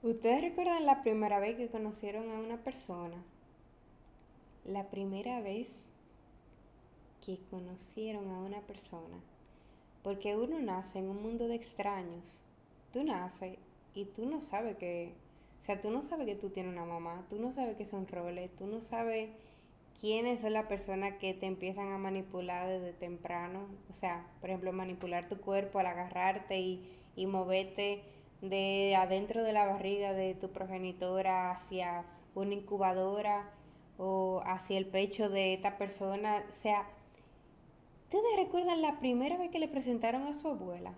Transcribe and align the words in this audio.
¿Ustedes 0.00 0.42
recuerdan 0.42 0.86
la 0.86 1.02
primera 1.02 1.40
vez 1.40 1.56
que 1.56 1.66
conocieron 1.66 2.30
a 2.30 2.38
una 2.38 2.58
persona? 2.58 3.16
La 4.64 4.84
primera 4.90 5.40
vez 5.40 5.88
que 7.26 7.40
conocieron 7.50 8.30
a 8.30 8.38
una 8.38 8.60
persona. 8.60 9.18
Porque 10.04 10.36
uno 10.36 10.60
nace 10.60 11.00
en 11.00 11.08
un 11.08 11.20
mundo 11.20 11.48
de 11.48 11.56
extraños. 11.56 12.40
Tú 12.92 13.02
naces 13.02 13.58
y 13.92 14.04
tú 14.04 14.26
no 14.26 14.40
sabes 14.40 14.76
que, 14.76 15.14
o 15.60 15.64
sea, 15.64 15.80
tú 15.80 15.90
no 15.90 16.00
sabes 16.00 16.26
que 16.26 16.36
tú 16.36 16.50
tienes 16.50 16.72
una 16.72 16.84
mamá, 16.84 17.26
tú 17.28 17.40
no 17.40 17.52
sabes 17.52 17.76
que 17.76 17.84
son 17.84 18.06
roles, 18.06 18.54
tú 18.54 18.68
no 18.68 18.80
sabes 18.80 19.30
quiénes 20.00 20.42
son 20.42 20.52
las 20.52 20.66
personas 20.66 21.14
que 21.14 21.34
te 21.34 21.46
empiezan 21.46 21.88
a 21.88 21.98
manipular 21.98 22.68
desde 22.68 22.92
temprano. 22.92 23.66
O 23.90 23.92
sea, 23.92 24.24
por 24.40 24.48
ejemplo, 24.48 24.72
manipular 24.72 25.28
tu 25.28 25.40
cuerpo 25.40 25.80
al 25.80 25.86
agarrarte 25.86 26.60
y, 26.60 26.88
y 27.16 27.26
moverte 27.26 28.04
de 28.40 28.94
adentro 28.96 29.42
de 29.42 29.52
la 29.52 29.66
barriga 29.66 30.12
de 30.12 30.34
tu 30.34 30.50
progenitora 30.50 31.50
hacia 31.50 32.04
una 32.34 32.54
incubadora 32.54 33.50
o 33.96 34.40
hacia 34.44 34.78
el 34.78 34.86
pecho 34.86 35.28
de 35.28 35.54
esta 35.54 35.76
persona. 35.76 36.44
O 36.48 36.52
sea, 36.52 36.88
¿ustedes 38.04 38.36
recuerdan 38.36 38.82
la 38.82 39.00
primera 39.00 39.36
vez 39.36 39.50
que 39.50 39.58
le 39.58 39.68
presentaron 39.68 40.22
a 40.26 40.34
su 40.34 40.48
abuela? 40.48 40.94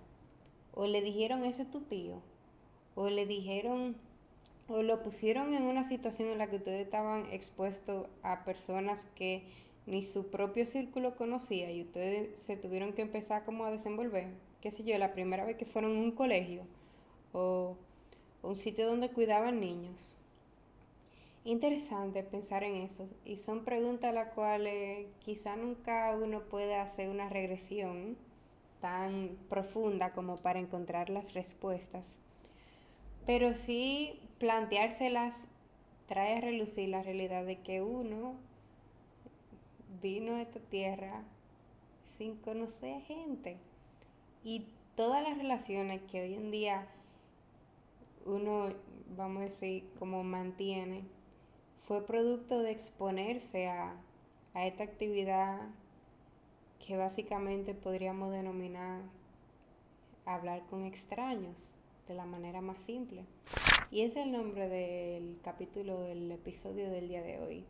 O 0.73 0.87
le 0.87 1.01
dijeron, 1.01 1.45
ese 1.45 1.63
es 1.63 1.71
tu 1.71 1.81
tío. 1.81 2.23
O 2.95 3.09
le 3.09 3.27
dijeron, 3.27 3.97
o 4.69 4.83
lo 4.83 5.03
pusieron 5.03 5.55
en 5.55 5.63
una 5.63 5.85
situación 5.85 6.29
en 6.29 6.39
la 6.39 6.49
que 6.49 6.57
ustedes 6.57 6.85
estaban 6.85 7.27
expuestos 7.33 8.07
a 8.23 8.45
personas 8.45 9.05
que 9.15 9.45
ni 9.87 10.03
su 10.03 10.31
propio 10.31 10.67
círculo 10.67 11.17
conocía 11.17 11.73
y 11.73 11.83
ustedes 11.83 12.39
se 12.39 12.57
tuvieron 12.57 12.93
que 12.93 13.03
empezar 13.03 13.45
como 13.45 13.65
a 13.65 13.71
desenvolver. 13.71 14.29
Qué 14.61 14.71
sé 14.71 14.85
yo, 14.85 14.97
la 14.99 15.15
primera 15.15 15.45
vez 15.45 15.57
que 15.57 15.65
fueron 15.65 15.97
a 15.97 16.01
un 16.01 16.13
colegio 16.13 16.67
o 17.33 17.77
un 18.43 18.57
sitio 18.57 18.87
donde 18.87 19.11
cuidaban 19.11 19.61
niños. 19.61 20.15
Interesante 21.45 22.23
pensar 22.23 22.65
en 22.65 22.77
eso 22.77 23.09
y 23.25 23.37
son 23.37 23.65
preguntas 23.65 24.11
a 24.11 24.15
las 24.15 24.35
cuales 24.35 25.07
quizá 25.21 25.57
nunca 25.57 26.15
uno 26.17 26.41
puede 26.43 26.75
hacer 26.77 27.09
una 27.09 27.29
regresión 27.29 28.17
tan 28.81 29.39
profunda 29.49 30.13
como 30.13 30.37
para 30.37 30.59
encontrar 30.59 31.11
las 31.11 31.33
respuestas, 31.33 32.19
pero 33.27 33.55
sí 33.55 34.21
planteárselas 34.39 35.47
trae 36.09 36.39
a 36.39 36.41
relucir 36.41 36.89
la 36.89 37.03
realidad 37.03 37.45
de 37.47 37.61
que 37.61 37.83
uno 37.83 38.35
vino 40.03 40.35
a 40.35 40.43
esta 40.43 40.61
tierra 40.61 41.23
sin 42.03 42.37
conocer 42.37 43.01
gente 43.03 43.57
y 44.45 44.67
todas 44.95 45.23
las 45.23 45.39
relaciones 45.39 46.03
que 46.11 46.23
hoy 46.23 46.35
en 46.35 46.51
día 46.51 46.87
uno, 48.27 48.71
vamos 49.17 49.43
a 49.43 49.45
decir, 49.47 49.85
como 49.99 50.25
mantiene, 50.25 51.05
fue 51.81 52.05
producto 52.07 52.61
de 52.61 52.71
exponerse 52.71 53.69
a, 53.69 53.97
a 54.55 54.67
esta 54.67 54.85
actividad 54.85 55.69
que 56.87 56.97
básicamente 56.97 57.75
podríamos 57.75 58.31
denominar 58.31 59.03
hablar 60.25 60.63
con 60.69 60.85
extraños 60.85 61.73
de 62.09 62.15
la 62.15 62.27
manera 62.27 62.61
más 62.61 62.79
simple. 62.79 63.25
Y 63.91 64.03
es 64.03 64.17
el 64.17 64.33
nombre 64.33 64.69
del 64.69 65.39
capítulo 65.43 66.01
del 66.03 66.31
episodio 66.31 66.91
del 66.91 67.09
día 67.09 67.23
de 67.23 67.39
hoy, 67.39 67.65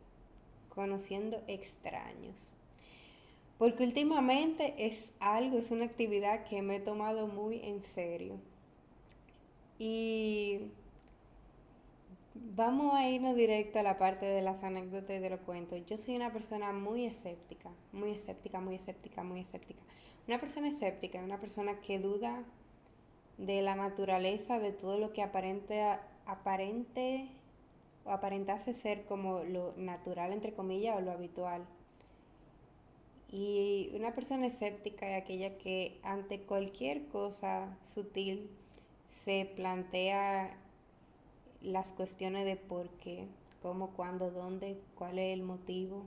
conociendo 0.69 1.41
extraños. 1.47 2.53
Porque 3.57 3.83
últimamente 3.83 4.73
es 4.87 5.11
algo, 5.19 5.57
es 5.57 5.71
una 5.71 5.85
actividad 5.85 6.45
que 6.45 6.61
me 6.61 6.77
he 6.77 6.79
tomado 6.79 7.27
muy 7.27 7.61
en 7.63 7.83
serio. 7.83 8.39
Y 9.83 10.59
vamos 12.35 12.93
a 12.93 13.09
irnos 13.09 13.35
directo 13.35 13.79
a 13.79 13.81
la 13.83 13.97
parte 13.97 14.27
de 14.27 14.43
las 14.43 14.63
anécdotas 14.63 15.17
y 15.17 15.19
de 15.19 15.31
los 15.31 15.39
cuentos. 15.39 15.83
Yo 15.87 15.97
soy 15.97 16.15
una 16.15 16.31
persona 16.31 16.71
muy 16.71 17.07
escéptica, 17.07 17.71
muy 17.91 18.11
escéptica, 18.11 18.59
muy 18.59 18.75
escéptica, 18.75 19.23
muy 19.23 19.39
escéptica. 19.39 19.81
Una 20.27 20.39
persona 20.39 20.67
escéptica 20.67 21.17
es 21.17 21.25
una 21.25 21.39
persona 21.39 21.79
que 21.79 21.97
duda 21.97 22.43
de 23.39 23.63
la 23.63 23.73
naturaleza, 23.73 24.59
de 24.59 24.71
todo 24.71 24.99
lo 24.99 25.13
que 25.13 25.23
aparente, 25.23 25.83
aparente 26.27 27.31
o 28.05 28.11
aparentase 28.11 28.75
ser 28.75 29.05
como 29.05 29.43
lo 29.43 29.73
natural, 29.77 30.31
entre 30.31 30.53
comillas, 30.53 30.95
o 30.95 31.01
lo 31.01 31.09
habitual. 31.09 31.65
Y 33.31 33.89
una 33.95 34.13
persona 34.13 34.45
escéptica 34.45 35.09
es 35.09 35.23
aquella 35.23 35.57
que 35.57 35.99
ante 36.03 36.41
cualquier 36.41 37.07
cosa 37.07 37.79
sutil 37.81 38.47
se 39.11 39.51
plantea 39.55 40.57
las 41.61 41.91
cuestiones 41.91 42.45
de 42.45 42.55
por 42.55 42.89
qué, 42.89 43.27
cómo, 43.61 43.91
cuándo, 43.91 44.31
dónde, 44.31 44.81
cuál 44.95 45.19
es 45.19 45.33
el 45.33 45.43
motivo 45.43 46.03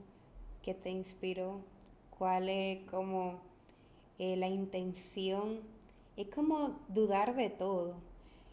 que 0.61 0.73
te 0.73 0.89
inspiró, 0.89 1.61
cuál 2.17 2.49
es 2.49 2.81
como 2.89 3.39
eh, 4.19 4.35
la 4.35 4.47
intención. 4.47 5.61
Es 6.17 6.27
como 6.27 6.79
dudar 6.87 7.35
de 7.35 7.49
todo. 7.49 7.95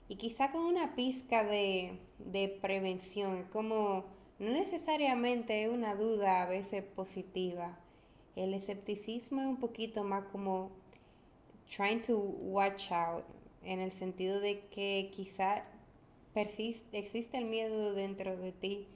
Y 0.09 0.17
quizá 0.17 0.51
con 0.51 0.63
una 0.63 0.95
pizca 0.95 1.45
de, 1.45 1.99
de 2.19 2.49
prevención, 2.49 3.37
es 3.39 3.47
como 3.47 4.05
no 4.39 4.51
necesariamente 4.51 5.69
una 5.69 5.95
duda 5.95 6.43
a 6.43 6.47
veces 6.47 6.83
positiva. 6.83 7.79
El 8.35 8.55
escepticismo 8.55 9.41
es 9.41 9.47
un 9.47 9.59
poquito 9.59 10.03
más 10.05 10.25
como 10.33 10.71
trying 11.75 12.03
to 12.03 12.17
watch 12.19 12.91
out, 12.91 13.25
en 13.65 13.81
el 13.81 13.93
sentido 13.93 14.41
de 14.41 14.67
que 14.67 15.11
quizá 15.15 15.65
persiste, 16.35 16.99
existe 16.99 17.39
el 17.39 17.45
miedo 17.45 17.95
dentro 17.95 18.37
de 18.37 18.53
ti 18.53 18.87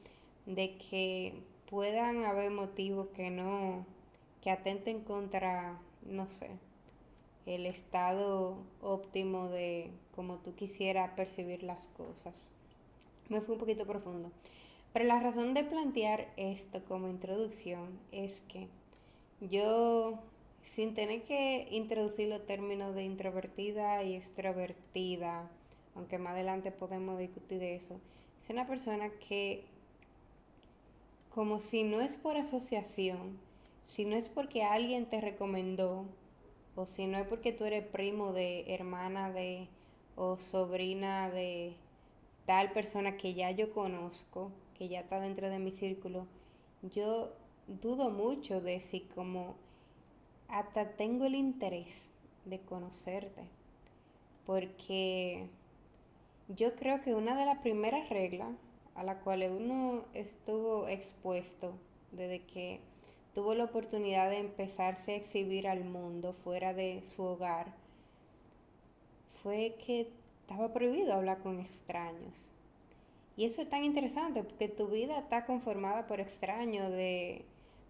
de 0.47 0.77
que 0.77 1.34
puedan 1.69 2.25
haber 2.25 2.50
motivos 2.50 3.09
que 3.09 3.31
no, 3.31 3.84
que 4.43 4.50
atenten 4.50 5.00
contra, 5.00 5.78
no 6.03 6.28
sé, 6.31 6.50
el 7.47 7.66
estado 7.66 8.56
óptimo 8.81 9.49
de 9.49 9.91
como 10.15 10.38
tú 10.38 10.55
quisieras 10.55 11.10
percibir 11.10 11.62
las 11.62 11.88
cosas. 11.88 12.47
Me 13.28 13.41
fue 13.41 13.55
un 13.55 13.60
poquito 13.60 13.87
profundo. 13.87 14.31
Pero 14.93 15.05
la 15.05 15.21
razón 15.21 15.53
de 15.53 15.65
plantear 15.65 16.28
esto 16.37 16.82
como 16.84 17.09
introducción 17.09 17.99
es 18.12 18.41
que 18.49 18.69
yo 19.41 20.21
sin 20.66 20.94
tener 20.94 21.22
que 21.22 21.69
introducir 21.71 22.28
los 22.28 22.44
términos 22.44 22.94
de 22.94 23.04
introvertida 23.04 24.03
y 24.03 24.15
extrovertida, 24.15 25.49
aunque 25.94 26.19
más 26.19 26.32
adelante 26.32 26.72
podemos 26.72 27.19
discutir 27.19 27.62
eso, 27.62 28.00
es 28.43 28.50
una 28.50 28.66
persona 28.66 29.10
que, 29.28 29.65
como 31.32 31.60
si 31.60 31.84
no 31.84 32.00
es 32.00 32.16
por 32.16 32.37
asociación, 32.37 33.38
si 33.87 34.05
no 34.05 34.16
es 34.16 34.28
porque 34.28 34.65
alguien 34.65 35.06
te 35.06 35.21
recomendó, 35.21 36.05
o 36.75 36.84
si 36.84 37.06
no 37.06 37.16
es 37.16 37.26
porque 37.26 37.53
tú 37.53 37.65
eres 37.65 37.87
primo 37.87 38.32
de, 38.32 38.75
hermana 38.75 39.31
de, 39.31 39.69
o 40.16 40.37
sobrina 40.37 41.31
de 41.31 41.75
tal 42.44 42.72
persona 42.72 43.16
que 43.16 43.34
ya 43.34 43.53
yo 43.53 43.72
conozco, 43.72 44.50
que 44.76 44.88
ya 44.88 45.00
está 45.00 45.21
dentro 45.21 45.49
de 45.49 45.60
mi 45.60 45.71
círculo, 45.71 46.26
yo 46.82 47.32
dudo 47.69 48.10
mucho 48.10 48.60
de 48.60 48.81
si 48.81 49.00
como 49.00 49.55
hasta 50.48 50.92
tengo 50.92 51.26
el 51.26 51.34
interés 51.34 52.10
de 52.44 52.60
conocerte, 52.60 53.42
porque 54.44 55.48
yo 56.48 56.74
creo 56.76 57.02
que 57.02 57.14
una 57.14 57.36
de 57.36 57.46
las 57.46 57.58
primeras 57.58 58.08
reglas 58.08 58.54
a 58.94 59.04
la 59.04 59.18
cual 59.20 59.42
uno 59.50 60.04
estuvo 60.14 60.88
expuesto 60.88 61.74
desde 62.12 62.42
que 62.42 62.80
tuvo 63.34 63.54
la 63.54 63.64
oportunidad 63.64 64.30
de 64.30 64.38
empezarse 64.38 65.12
a 65.12 65.16
exhibir 65.16 65.68
al 65.68 65.84
mundo 65.84 66.32
fuera 66.32 66.72
de 66.72 67.02
su 67.14 67.22
hogar, 67.22 67.74
fue 69.42 69.76
que 69.84 70.08
estaba 70.40 70.72
prohibido 70.72 71.12
hablar 71.12 71.42
con 71.42 71.60
extraños. 71.60 72.52
Y 73.37 73.44
eso 73.44 73.60
es 73.60 73.69
tan 73.69 73.84
interesante 73.84 74.42
porque 74.42 74.69
tu 74.69 74.87
vida 74.87 75.19
está 75.19 75.44
conformada 75.44 76.06
por 76.06 76.20
extraños 76.20 76.90
de 76.90 77.44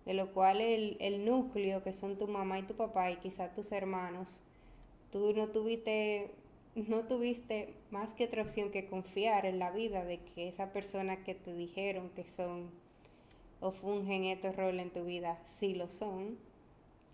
de 0.07 0.15
lo 0.15 0.33
cual 0.33 0.61
el, 0.61 1.25
núcleo, 1.25 1.83
que 1.83 1.93
son 1.93 2.17
tu 2.17 2.29
mamá 2.29 2.61
y 2.61 2.63
tu 2.63 2.75
papá 2.75 3.11
y 3.11 3.17
quizás 3.17 3.53
tus 3.53 3.73
hermanos, 3.73 4.41
tú 5.11 5.35
no 5.35 5.49
tuviste, 5.49 6.31
no 6.77 7.01
tuviste 7.01 7.75
más 7.91 8.13
que 8.15 8.25
otra 8.25 8.43
opción 8.43 8.71
que 8.71 8.87
confiar 8.87 9.47
en 9.47 9.59
la 9.59 9.73
vida 9.73 10.05
de 10.05 10.21
que 10.21 10.49
esa 10.49 10.73
persona 10.73 11.25
que 11.25 11.35
te 11.35 11.53
dijeron 11.53 12.11
que 12.11 12.25
son 12.25 12.71
o 13.61 13.73
fungen 13.73 14.25
estos 14.25 14.55
roles 14.55 14.87
en 14.87 14.93
tu 14.93 15.05
vida, 15.05 15.43
sí 15.45 15.75
lo 15.75 15.91
son. 15.91 16.39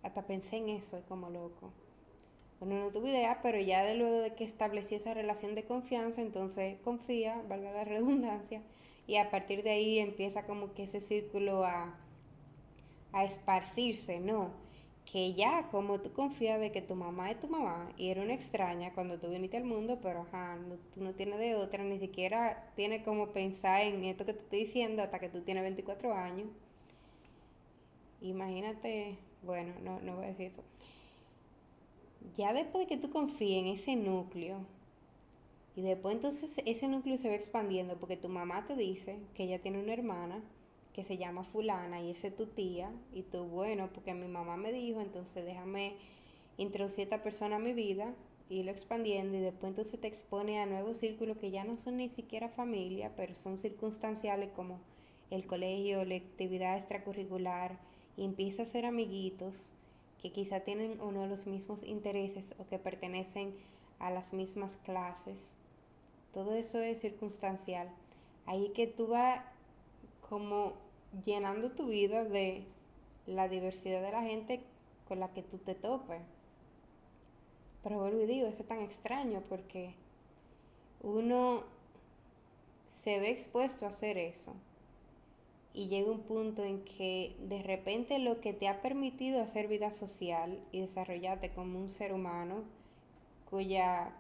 Hasta 0.02 0.26
pensé 0.26 0.56
en 0.56 0.68
eso, 0.68 0.98
es 0.98 1.04
como 1.04 1.30
loco. 1.30 1.72
Bueno, 2.60 2.78
no 2.78 2.90
tuve 2.90 3.10
idea, 3.10 3.40
pero 3.42 3.58
ya 3.58 3.84
de 3.84 3.94
luego 3.94 4.18
de 4.18 4.34
que 4.34 4.44
establecí 4.44 4.96
esa 4.96 5.14
relación 5.14 5.54
de 5.54 5.64
confianza, 5.64 6.20
entonces 6.20 6.78
confía, 6.84 7.42
valga 7.48 7.72
la 7.72 7.84
redundancia, 7.84 8.60
y 9.06 9.16
a 9.16 9.30
partir 9.30 9.62
de 9.62 9.70
ahí 9.70 9.98
empieza 9.98 10.44
como 10.44 10.74
que 10.74 10.82
ese 10.84 11.00
círculo 11.00 11.64
a, 11.64 11.96
a 13.12 13.24
esparcirse, 13.24 14.20
no. 14.20 14.50
que 15.04 15.34
ya 15.34 15.68
como 15.70 16.00
tú 16.00 16.12
confías 16.12 16.60
de 16.60 16.72
que 16.72 16.82
tu 16.82 16.94
mamá 16.94 17.30
es 17.30 17.40
tu 17.40 17.48
mamá 17.48 17.92
y 17.98 18.08
era 18.10 18.22
una 18.22 18.34
extraña 18.34 18.92
cuando 18.94 19.18
tú 19.18 19.28
viniste 19.30 19.56
al 19.56 19.64
mundo, 19.64 19.98
pero 20.02 20.22
ajá, 20.22 20.58
tú 20.94 21.02
no 21.02 21.12
tienes 21.14 21.38
de 21.38 21.54
otra, 21.56 21.84
ni 21.84 21.98
siquiera 21.98 22.72
tienes 22.76 23.02
como 23.04 23.28
pensar 23.32 23.82
en 23.82 24.04
esto 24.04 24.24
que 24.26 24.32
te 24.34 24.40
estoy 24.42 24.60
diciendo 24.60 25.02
hasta 25.02 25.18
que 25.18 25.28
tú 25.28 25.42
tienes 25.42 25.62
24 25.64 26.14
años. 26.14 26.48
Imagínate, 28.20 29.18
bueno, 29.42 29.74
no, 29.82 30.00
no 30.00 30.16
voy 30.16 30.26
a 30.26 30.28
decir 30.28 30.52
eso. 30.52 30.62
Ya 32.36 32.52
después 32.52 32.86
de 32.86 32.94
que 32.94 33.00
tú 33.00 33.10
confíes 33.10 33.62
en 33.62 33.66
ese 33.66 33.96
núcleo, 33.96 34.64
y 35.74 35.82
después 35.82 36.14
entonces 36.14 36.54
ese 36.66 36.88
núcleo 36.88 37.16
se 37.16 37.28
va 37.28 37.34
expandiendo 37.34 37.96
porque 37.98 38.16
tu 38.16 38.28
mamá 38.28 38.66
te 38.66 38.76
dice 38.76 39.18
que 39.34 39.44
ella 39.44 39.60
tiene 39.60 39.82
una 39.82 39.92
hermana 39.92 40.42
que 40.92 41.04
se 41.04 41.16
llama 41.16 41.44
fulana 41.44 42.02
y 42.02 42.10
esa 42.10 42.28
es 42.28 42.36
tu 42.36 42.46
tía 42.46 42.90
y 43.12 43.22
tú, 43.22 43.44
bueno, 43.44 43.90
porque 43.92 44.14
mi 44.14 44.28
mamá 44.28 44.56
me 44.56 44.72
dijo, 44.72 45.00
entonces 45.00 45.44
déjame 45.44 45.96
introducir 46.58 47.00
a 47.00 47.02
esta 47.04 47.22
persona 47.22 47.56
a 47.56 47.58
mi 47.58 47.72
vida, 47.72 48.14
irlo 48.50 48.70
expandiendo 48.70 49.36
y 49.36 49.40
después 49.40 49.70
entonces 49.70 49.98
te 50.00 50.06
expone 50.06 50.60
a 50.60 50.66
nuevos 50.66 50.98
círculos 50.98 51.38
que 51.38 51.50
ya 51.50 51.64
no 51.64 51.76
son 51.76 51.96
ni 51.96 52.08
siquiera 52.08 52.48
familia, 52.48 53.12
pero 53.16 53.34
son 53.34 53.56
circunstanciales 53.56 54.50
como 54.50 54.80
el 55.30 55.46
colegio, 55.46 56.04
la 56.04 56.16
actividad 56.16 56.76
extracurricular 56.76 57.78
y 58.16 58.24
empieza 58.24 58.62
a 58.62 58.66
ser 58.66 58.84
amiguitos 58.84 59.70
que 60.20 60.30
quizá 60.30 60.60
tienen 60.60 61.00
o 61.00 61.10
no 61.10 61.26
los 61.26 61.46
mismos 61.46 61.82
intereses 61.84 62.54
o 62.58 62.66
que 62.66 62.78
pertenecen 62.78 63.54
a 63.98 64.10
las 64.10 64.32
mismas 64.34 64.76
clases. 64.84 65.54
Todo 66.32 66.54
eso 66.54 66.80
es 66.80 67.00
circunstancial. 67.00 67.88
Ahí 68.46 68.72
que 68.74 68.86
tú 68.86 69.08
vas 69.08 69.42
como 70.28 70.74
llenando 71.24 71.70
tu 71.72 71.86
vida 71.86 72.24
de 72.24 72.64
la 73.26 73.48
diversidad 73.48 74.02
de 74.02 74.12
la 74.12 74.22
gente 74.22 74.62
con 75.06 75.20
la 75.20 75.32
que 75.32 75.42
tú 75.42 75.58
te 75.58 75.74
topes. 75.74 76.22
Pero 77.82 77.98
vuelvo 77.98 78.20
y 78.22 78.26
digo, 78.26 78.46
eso 78.46 78.62
es 78.62 78.68
tan 78.68 78.80
extraño 78.80 79.42
porque 79.48 79.94
uno 81.02 81.64
se 82.88 83.18
ve 83.18 83.30
expuesto 83.30 83.84
a 83.84 83.90
hacer 83.90 84.18
eso. 84.18 84.54
Y 85.74 85.88
llega 85.88 86.10
un 86.10 86.20
punto 86.20 86.64
en 86.64 86.84
que 86.84 87.34
de 87.40 87.62
repente 87.62 88.18
lo 88.18 88.40
que 88.40 88.52
te 88.52 88.68
ha 88.68 88.82
permitido 88.82 89.42
hacer 89.42 89.68
vida 89.68 89.90
social 89.90 90.62
y 90.70 90.82
desarrollarte 90.82 91.50
como 91.50 91.78
un 91.78 91.88
ser 91.88 92.12
humano, 92.12 92.64
cuya, 93.48 94.14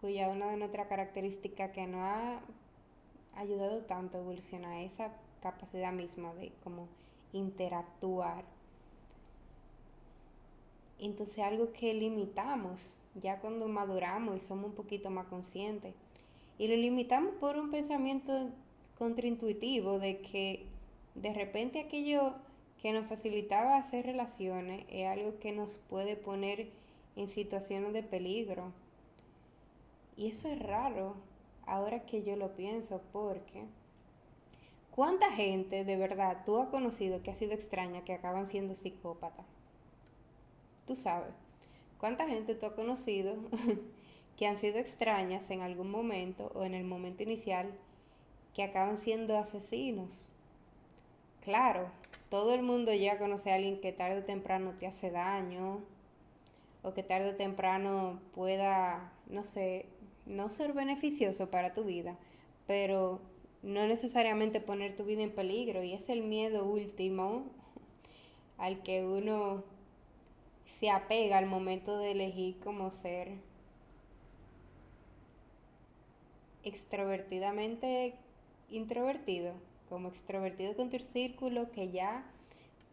cuya 0.00 0.28
una 0.28 0.50
de 0.50 0.56
nuestras 0.58 0.86
características 0.86 1.72
que 1.72 1.86
no 1.86 2.04
ha 2.04 2.40
ayudado 3.34 3.82
tanto 3.84 4.18
a 4.18 4.20
evolucionar 4.20 4.82
esa 4.82 5.12
capacidad 5.40 5.92
misma 5.92 6.34
de 6.34 6.52
como 6.62 6.88
interactuar. 7.32 8.44
Entonces 10.98 11.38
algo 11.38 11.72
que 11.72 11.94
limitamos 11.94 12.96
ya 13.14 13.40
cuando 13.40 13.66
maduramos 13.68 14.36
y 14.36 14.40
somos 14.40 14.66
un 14.66 14.74
poquito 14.74 15.10
más 15.10 15.26
conscientes. 15.26 15.94
Y 16.58 16.68
lo 16.68 16.76
limitamos 16.76 17.34
por 17.36 17.56
un 17.56 17.70
pensamiento 17.70 18.50
contraintuitivo 18.98 19.98
de 19.98 20.20
que 20.20 20.66
de 21.14 21.32
repente 21.32 21.80
aquello 21.80 22.34
que 22.80 22.92
nos 22.92 23.06
facilitaba 23.06 23.76
hacer 23.76 24.06
relaciones 24.06 24.84
es 24.88 25.06
algo 25.06 25.38
que 25.38 25.52
nos 25.52 25.78
puede 25.78 26.16
poner 26.16 26.68
en 27.16 27.28
situaciones 27.28 27.92
de 27.92 28.02
peligro. 28.02 28.72
Y 30.16 30.28
eso 30.28 30.48
es 30.48 30.58
raro, 30.58 31.14
ahora 31.66 32.04
que 32.04 32.22
yo 32.22 32.36
lo 32.36 32.54
pienso, 32.56 33.00
porque 33.12 33.64
¿cuánta 35.00 35.32
gente 35.32 35.82
de 35.86 35.96
verdad 35.96 36.42
tú 36.44 36.58
has 36.58 36.68
conocido 36.68 37.22
que 37.22 37.30
ha 37.30 37.34
sido 37.34 37.54
extraña 37.54 38.04
que 38.04 38.12
acaban 38.12 38.44
siendo 38.44 38.74
psicópatas? 38.74 39.46
Tú 40.86 40.94
sabes. 40.94 41.32
¿Cuánta 41.98 42.28
gente 42.28 42.54
tú 42.54 42.66
has 42.66 42.74
conocido 42.74 43.34
que 44.36 44.46
han 44.46 44.58
sido 44.58 44.76
extrañas 44.76 45.50
en 45.50 45.62
algún 45.62 45.90
momento 45.90 46.52
o 46.54 46.64
en 46.64 46.74
el 46.74 46.84
momento 46.84 47.22
inicial 47.22 47.70
que 48.52 48.62
acaban 48.62 48.98
siendo 48.98 49.38
asesinos? 49.38 50.28
Claro, 51.40 51.88
todo 52.28 52.52
el 52.52 52.60
mundo 52.60 52.92
ya 52.92 53.18
conoce 53.18 53.52
a 53.52 53.54
alguien 53.54 53.80
que 53.80 53.92
tarde 53.92 54.18
o 54.18 54.24
temprano 54.24 54.74
te 54.78 54.86
hace 54.86 55.10
daño 55.10 55.80
o 56.82 56.92
que 56.92 57.02
tarde 57.02 57.30
o 57.30 57.36
temprano 57.36 58.20
pueda, 58.34 59.10
no 59.30 59.44
sé, 59.44 59.86
no 60.26 60.50
ser 60.50 60.74
beneficioso 60.74 61.48
para 61.48 61.72
tu 61.72 61.84
vida, 61.84 62.18
pero 62.66 63.29
no 63.62 63.86
necesariamente 63.86 64.60
poner 64.60 64.96
tu 64.96 65.04
vida 65.04 65.22
en 65.22 65.30
peligro. 65.30 65.82
Y 65.82 65.92
es 65.92 66.08
el 66.08 66.22
miedo 66.22 66.64
último 66.64 67.44
al 68.58 68.82
que 68.82 69.04
uno 69.04 69.64
se 70.78 70.90
apega 70.90 71.38
al 71.38 71.46
momento 71.46 71.98
de 71.98 72.12
elegir 72.12 72.58
como 72.60 72.90
ser 72.90 73.32
extrovertidamente 76.62 78.14
introvertido, 78.70 79.54
como 79.88 80.08
extrovertido 80.08 80.76
con 80.76 80.90
tu 80.90 80.98
círculo 80.98 81.70
que 81.72 81.90
ya 81.90 82.24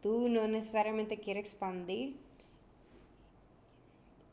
tú 0.02 0.30
no 0.30 0.48
necesariamente 0.48 1.18
quieres 1.18 1.46
expandir 1.46 2.16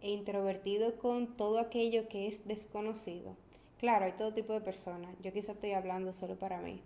e 0.01 0.11
introvertido 0.11 0.97
con 0.99 1.37
todo 1.37 1.59
aquello 1.59 2.09
que 2.09 2.29
es 2.29 2.47
desconocido. 2.47 3.37
Claro, 3.79 4.05
hay 4.05 4.13
todo 4.13 4.33
tipo 4.33 4.53
de 4.53 4.61
personas. 4.61 5.15
Yo 5.23 5.33
quizá 5.33 5.53
estoy 5.53 5.73
hablando 5.73 6.13
solo 6.13 6.37
para 6.37 6.61
mí 6.61 6.81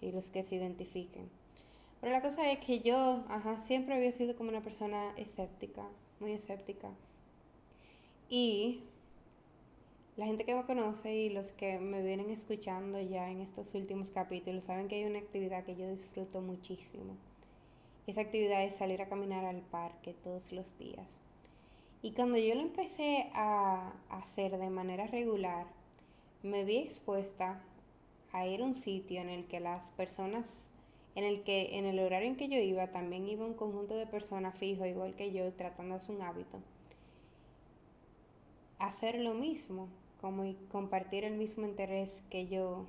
y 0.00 0.12
los 0.12 0.30
que 0.30 0.44
se 0.44 0.56
identifiquen. 0.56 1.28
Pero 2.00 2.12
la 2.12 2.22
cosa 2.22 2.50
es 2.50 2.58
que 2.58 2.80
yo, 2.80 3.24
ajá, 3.28 3.58
siempre 3.58 3.94
había 3.94 4.12
sido 4.12 4.36
como 4.36 4.50
una 4.50 4.62
persona 4.62 5.12
escéptica, 5.16 5.82
muy 6.20 6.32
escéptica. 6.32 6.90
Y 8.28 8.80
la 10.16 10.26
gente 10.26 10.44
que 10.44 10.54
me 10.54 10.64
conoce 10.64 11.14
y 11.14 11.30
los 11.30 11.52
que 11.52 11.78
me 11.78 12.02
vienen 12.02 12.30
escuchando 12.30 13.00
ya 13.00 13.30
en 13.30 13.40
estos 13.40 13.74
últimos 13.74 14.10
capítulos 14.10 14.64
saben 14.64 14.88
que 14.88 14.96
hay 14.96 15.04
una 15.04 15.18
actividad 15.18 15.64
que 15.64 15.76
yo 15.76 15.88
disfruto 15.88 16.40
muchísimo. 16.40 17.16
Esa 18.06 18.20
actividad 18.20 18.62
es 18.64 18.76
salir 18.76 19.00
a 19.02 19.08
caminar 19.08 19.44
al 19.44 19.62
parque 19.62 20.14
todos 20.22 20.52
los 20.52 20.76
días. 20.78 21.16
Y 22.02 22.12
cuando 22.12 22.36
yo 22.36 22.54
lo 22.54 22.60
empecé 22.60 23.30
a 23.32 23.92
hacer 24.10 24.58
de 24.58 24.68
manera 24.68 25.06
regular, 25.06 25.66
me 26.44 26.62
vi 26.64 26.76
expuesta 26.76 27.58
a 28.32 28.46
ir 28.46 28.60
a 28.60 28.64
un 28.64 28.74
sitio 28.74 29.20
en 29.22 29.30
el 29.30 29.46
que 29.46 29.60
las 29.60 29.88
personas, 29.92 30.66
en 31.14 31.24
el 31.24 31.42
que 31.42 31.78
en 31.78 31.86
el 31.86 31.98
horario 31.98 32.28
en 32.28 32.36
que 32.36 32.48
yo 32.48 32.58
iba, 32.58 32.88
también 32.88 33.26
iba 33.26 33.46
un 33.46 33.54
conjunto 33.54 33.96
de 33.96 34.06
personas 34.06 34.58
fijo, 34.58 34.84
igual 34.84 35.14
que 35.14 35.32
yo, 35.32 35.46
hacer 35.46 36.10
un 36.10 36.22
hábito. 36.22 36.58
Hacer 38.78 39.20
lo 39.20 39.32
mismo, 39.32 39.88
como 40.20 40.44
compartir 40.70 41.24
el 41.24 41.34
mismo 41.34 41.66
interés 41.66 42.22
que 42.28 42.46
yo, 42.46 42.84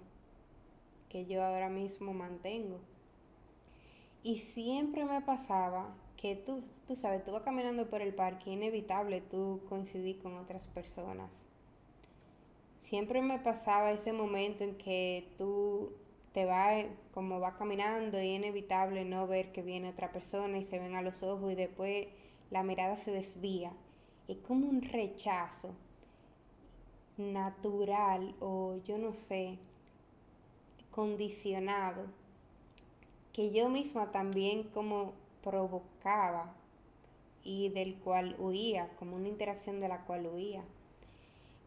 que 1.07 1.25
yo 1.25 1.41
ahora 1.41 1.69
mismo 1.69 2.13
mantengo. 2.13 2.81
Y 4.21 4.39
siempre 4.39 5.05
me 5.05 5.21
pasaba 5.21 5.95
que 6.17 6.35
tú, 6.35 6.62
tú 6.88 6.95
sabes, 6.95 7.24
tú 7.24 7.31
vas 7.31 7.43
caminando 7.43 7.89
por 7.89 8.01
el 8.01 8.13
parque, 8.13 8.51
inevitable 8.51 9.21
tú 9.21 9.62
coincidí 9.69 10.15
con 10.15 10.35
otras 10.35 10.67
personas. 10.67 11.45
Siempre 12.86 13.24
me 13.24 13.39
pasaba 13.39 13.92
ese 13.92 14.13
momento 14.13 14.63
en 14.63 14.77
que 14.77 15.27
tú 15.39 15.92
te 16.34 16.46
vas, 16.46 16.86
como 17.15 17.39
vas 17.39 17.56
caminando 17.56 18.22
y 18.22 18.30
es 18.30 18.38
inevitable 18.38 19.06
no 19.06 19.25
ver 19.25 19.51
que 19.51 19.63
viene 19.63 19.89
otra 19.89 20.12
persona 20.12 20.60
y 20.60 20.63
se 20.63 20.77
ven 20.77 20.94
a 20.94 21.01
los 21.01 21.24
ojos 21.24 21.51
y 21.51 21.56
después 21.56 22.08
la 22.51 22.62
mirada 22.62 22.96
se 22.96 23.10
desvía. 23.10 23.72
Es 24.27 24.38
como 24.38 24.68
un 24.70 24.84
rechazo 24.84 25.74
natural 27.18 28.36
o 28.39 28.77
yo 28.86 29.00
no 29.00 29.15
sé, 29.15 29.58
condicionado, 30.92 32.06
que 33.34 33.51
yo 33.51 33.68
misma 33.68 34.12
también 34.12 34.62
como 34.62 35.13
provocaba 35.44 36.54
y 37.44 37.70
del 37.70 37.96
cual 37.96 38.36
huía, 38.38 38.89
como 39.00 39.15
una 39.15 39.27
interacción 39.27 39.80
de 39.80 39.88
la 39.88 40.06
cual 40.06 40.27
huía. 40.27 40.63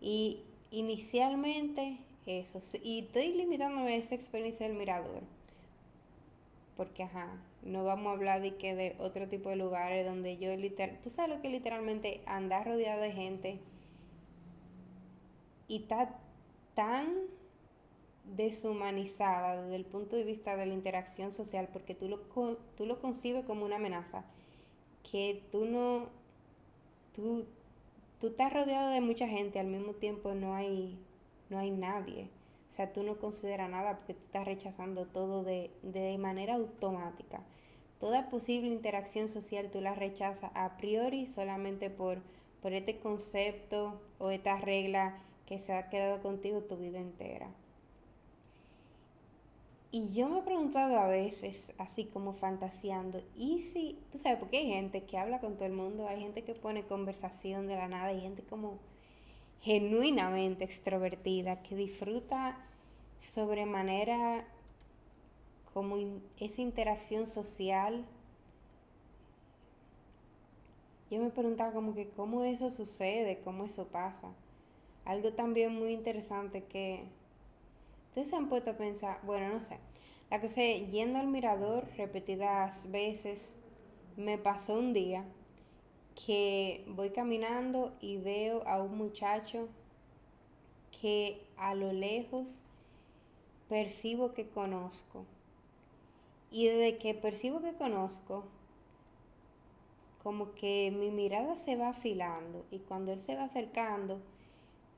Y 0.01 0.45
inicialmente 0.71 1.99
eso, 2.27 2.61
y 2.83 3.01
estoy 3.01 3.33
limitándome 3.33 3.95
a 3.95 3.97
esa 3.97 4.15
experiencia 4.15 4.67
del 4.67 4.77
mirador, 4.77 5.23
porque 6.77 7.05
ajá, 7.05 7.39
no 7.63 7.85
vamos 7.85 8.09
a 8.09 8.13
hablar 8.13 8.43
de 8.43 8.57
que 8.57 8.75
de 8.75 8.97
otro 8.99 9.29
tipo 9.29 9.49
de 9.49 9.57
lugares 9.57 10.07
donde 10.07 10.37
yo 10.37 10.55
literal, 10.57 10.99
tú 11.03 11.11
sabes 11.11 11.37
lo 11.37 11.43
que 11.43 11.49
literalmente 11.49 12.21
andar 12.27 12.67
rodeado 12.67 13.01
de 13.01 13.13
gente 13.13 13.59
y 15.69 15.83
está 15.83 16.19
tan 16.75 17.09
deshumanizada 18.37 19.63
desde 19.63 19.77
el 19.77 19.85
punto 19.85 20.17
de 20.17 20.25
vista 20.25 20.57
de 20.57 20.67
la 20.67 20.75
interacción 20.75 21.33
social, 21.33 21.69
porque 21.73 21.95
tú 21.95 22.09
lo, 22.09 22.19
tú 22.77 22.87
lo 22.87 23.01
concibes 23.01 23.45
como 23.45 23.65
una 23.65 23.77
amenaza, 23.77 24.25
que 25.11 25.43
tú 25.51 25.65
no, 25.65 26.09
tú, 27.15 27.47
tú 28.21 28.29
estás 28.29 28.53
rodeado 28.53 28.91
de 28.91 29.01
mucha 29.01 29.29
gente, 29.29 29.59
al 29.59 29.67
mismo 29.69 29.95
tiempo 29.95 30.35
no 30.35 30.55
hay, 30.55 30.99
no 31.51 31.59
hay 31.59 31.71
nadie. 31.71 32.29
O 32.71 32.73
sea, 32.73 32.93
tú 32.93 33.03
no 33.03 33.19
consideras 33.19 33.71
nada 33.71 33.97
porque 33.97 34.15
tú 34.15 34.23
estás 34.23 34.45
rechazando 34.45 35.07
todo 35.07 35.43
de, 35.43 35.71
de 35.83 36.17
manera 36.19 36.55
automática. 36.55 37.43
toda 37.99 38.29
posible 38.31 38.69
interacción 38.69 39.29
social 39.29 39.71
tú 39.71 39.81
la 39.81 39.95
rechazas 39.95 40.53
a 40.55 40.77
priori 40.77 41.27
solamente 41.27 41.91
por, 41.91 42.23
por 42.63 42.73
este 42.73 42.99
concepto 43.01 44.01
o 44.19 44.31
esta 44.31 44.59
regla 44.59 45.21
que 45.47 45.59
se 45.59 45.73
ha 45.73 45.89
quedado 45.89 46.23
contigo 46.23 46.63
tu 46.63 46.77
vida 46.77 46.99
entera. 47.01 47.49
Y 49.91 50.13
yo 50.13 50.29
me 50.29 50.41
he 50.41 50.43
preguntado 50.43 50.99
a 50.99 51.07
veces, 51.07 51.73
así 51.79 52.05
como 52.05 52.35
fantaseando, 52.35 53.23
¿y 53.35 53.61
si, 53.61 53.99
tú 54.13 54.19
sabes, 54.19 54.39
porque 54.39 54.59
hay 54.59 54.67
gente 54.67 55.05
que 55.05 55.17
habla 55.17 55.41
con 55.41 55.55
todo 55.55 55.65
el 55.65 55.73
mundo, 55.73 56.07
hay 56.07 56.21
gente 56.21 56.45
que 56.45 56.55
pone 56.55 56.85
conversación 56.85 57.67
de 57.67 57.77
la 57.77 57.89
nada, 57.89 58.09
hay 58.09 58.21
gente 58.21 58.43
como 58.43 58.79
genuinamente 59.63 60.65
extrovertida, 60.65 61.63
que 61.63 61.75
disfruta 61.75 62.59
sobremanera 63.23 64.47
como 65.73 65.97
esa 66.39 66.61
interacción 66.61 67.27
social. 67.27 68.05
Yo 71.11 71.19
me 71.23 71.31
preguntaba 71.31 71.73
como 71.73 71.95
que 71.95 72.11
cómo 72.11 72.45
eso 72.45 72.71
sucede, 72.71 73.41
cómo 73.43 73.65
eso 73.65 73.87
pasa. 73.87 74.35
Algo 75.07 75.33
también 75.33 75.75
muy 75.75 75.93
interesante 75.93 76.65
que 76.65 77.05
ustedes 78.19 78.31
se 78.31 78.37
han 78.37 78.49
puesto 78.49 78.71
a 78.71 78.77
pensar, 78.77 79.21
bueno, 79.23 79.55
no 79.55 79.61
sé, 79.61 79.79
la 80.29 80.41
que 80.41 80.49
sé, 80.49 80.89
yendo 80.91 81.21
al 81.21 81.29
mirador 81.29 81.89
repetidas 81.97 82.91
veces, 82.91 83.55
me 84.17 84.39
pasó 84.39 84.75
un 84.75 84.93
día 84.93 85.25
que 86.27 86.85
voy 86.89 87.11
caminando 87.11 87.97
y 88.01 88.17
veo 88.17 88.67
a 88.67 88.83
un 88.83 88.99
muchacho 88.99 89.69
que 91.01 91.47
a 91.57 91.77
lo 91.77 91.93
lejos 91.93 92.65
percibo 93.69 94.33
que 94.33 94.49
conozco. 94.49 95.25
Y 96.51 96.67
desde 96.67 96.99
que 96.99 97.15
percibo 97.15 97.61
que 97.61 97.75
conozco, 97.75 98.47
como 100.25 100.55
que 100.55 100.91
mi 100.91 101.11
mirada 101.11 101.55
se 101.55 101.77
va 101.77 101.91
afilando 101.91 102.67
y 102.73 102.81
cuando 102.81 103.13
él 103.13 103.21
se 103.21 103.37
va 103.37 103.45
acercando, 103.45 104.21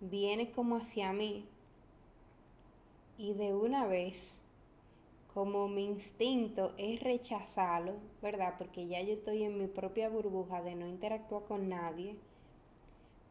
viene 0.00 0.50
como 0.52 0.76
hacia 0.76 1.12
mí 1.12 1.44
y 3.20 3.34
de 3.34 3.52
una 3.52 3.86
vez, 3.86 4.38
como 5.34 5.68
mi 5.68 5.84
instinto 5.84 6.72
es 6.78 7.02
rechazarlo, 7.02 7.92
¿verdad? 8.22 8.54
Porque 8.56 8.86
ya 8.86 9.02
yo 9.02 9.12
estoy 9.12 9.42
en 9.42 9.58
mi 9.58 9.66
propia 9.66 10.08
burbuja 10.08 10.62
de 10.62 10.74
no 10.74 10.88
interactuar 10.88 11.44
con 11.44 11.68
nadie, 11.68 12.16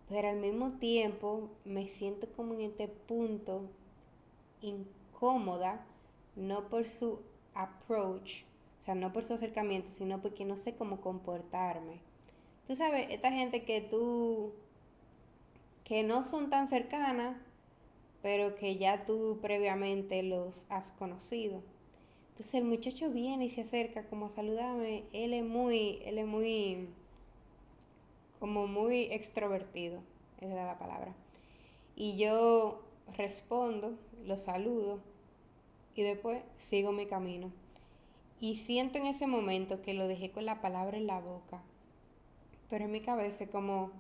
pero 0.08 0.29
al 0.29 0.38
mismo 0.38 0.74
tiempo 0.74 1.50
me 1.65 1.88
siento 1.88 2.27
como 2.34 2.53
en 2.53 2.62
este 2.62 2.88
punto 2.88 3.63
incómoda, 4.62 5.84
no 6.36 6.69
por 6.69 6.88
su 6.88 7.22
approach, 7.55 8.43
o 8.84 8.86
sea, 8.86 8.93
no 8.93 9.12
por 9.12 9.24
su 9.24 9.34
acercamiento, 9.34 9.89
sino 9.89 10.22
porque 10.22 10.46
no 10.46 10.55
sé 10.55 10.75
cómo 10.75 11.01
comportarme. 11.01 12.00
Tú 12.67 12.75
sabes, 12.75 13.08
esta 13.10 13.31
gente 13.31 13.63
que 13.63 13.81
tú 13.81 14.53
que 15.84 16.03
no 16.03 16.22
son 16.22 16.51
tan 16.51 16.67
cercanas, 16.67 17.36
pero 18.21 18.55
que 18.55 18.77
ya 18.77 19.05
tú 19.05 19.39
previamente 19.41 20.23
los 20.23 20.65
has 20.69 20.91
conocido. 20.91 21.61
Entonces 22.31 22.53
el 22.55 22.65
muchacho 22.65 23.09
viene 23.09 23.45
y 23.45 23.49
se 23.49 23.61
acerca 23.61 24.03
como 24.07 24.27
a 24.27 24.29
saludarme. 24.29 25.03
Él 25.13 25.33
es 25.33 25.43
muy, 25.43 26.01
él 26.05 26.17
es 26.19 26.27
muy, 26.27 26.88
como 28.39 28.67
muy 28.67 29.03
extrovertido, 29.11 30.01
esa 30.39 30.53
era 30.53 30.65
la 30.65 30.79
palabra. 30.79 31.13
Y 31.95 32.17
yo 32.17 32.81
respondo, 33.17 33.97
lo 34.25 34.38
saludo 34.38 34.99
y 35.95 36.03
después 36.03 36.41
sigo 36.57 36.91
mi 36.91 37.07
camino. 37.07 37.51
Y 38.41 38.55
siento 38.55 38.97
en 38.97 39.05
ese 39.05 39.27
momento 39.27 39.81
que 39.81 39.93
lo 39.93 40.07
dejé 40.07 40.31
con 40.31 40.45
la 40.45 40.61
palabra 40.61 40.97
en 40.97 41.07
la 41.07 41.19
boca. 41.19 41.61
Pero 42.69 42.85
en 42.85 42.91
mi 42.91 43.01
cabeza 43.01 43.47
como 43.47 43.91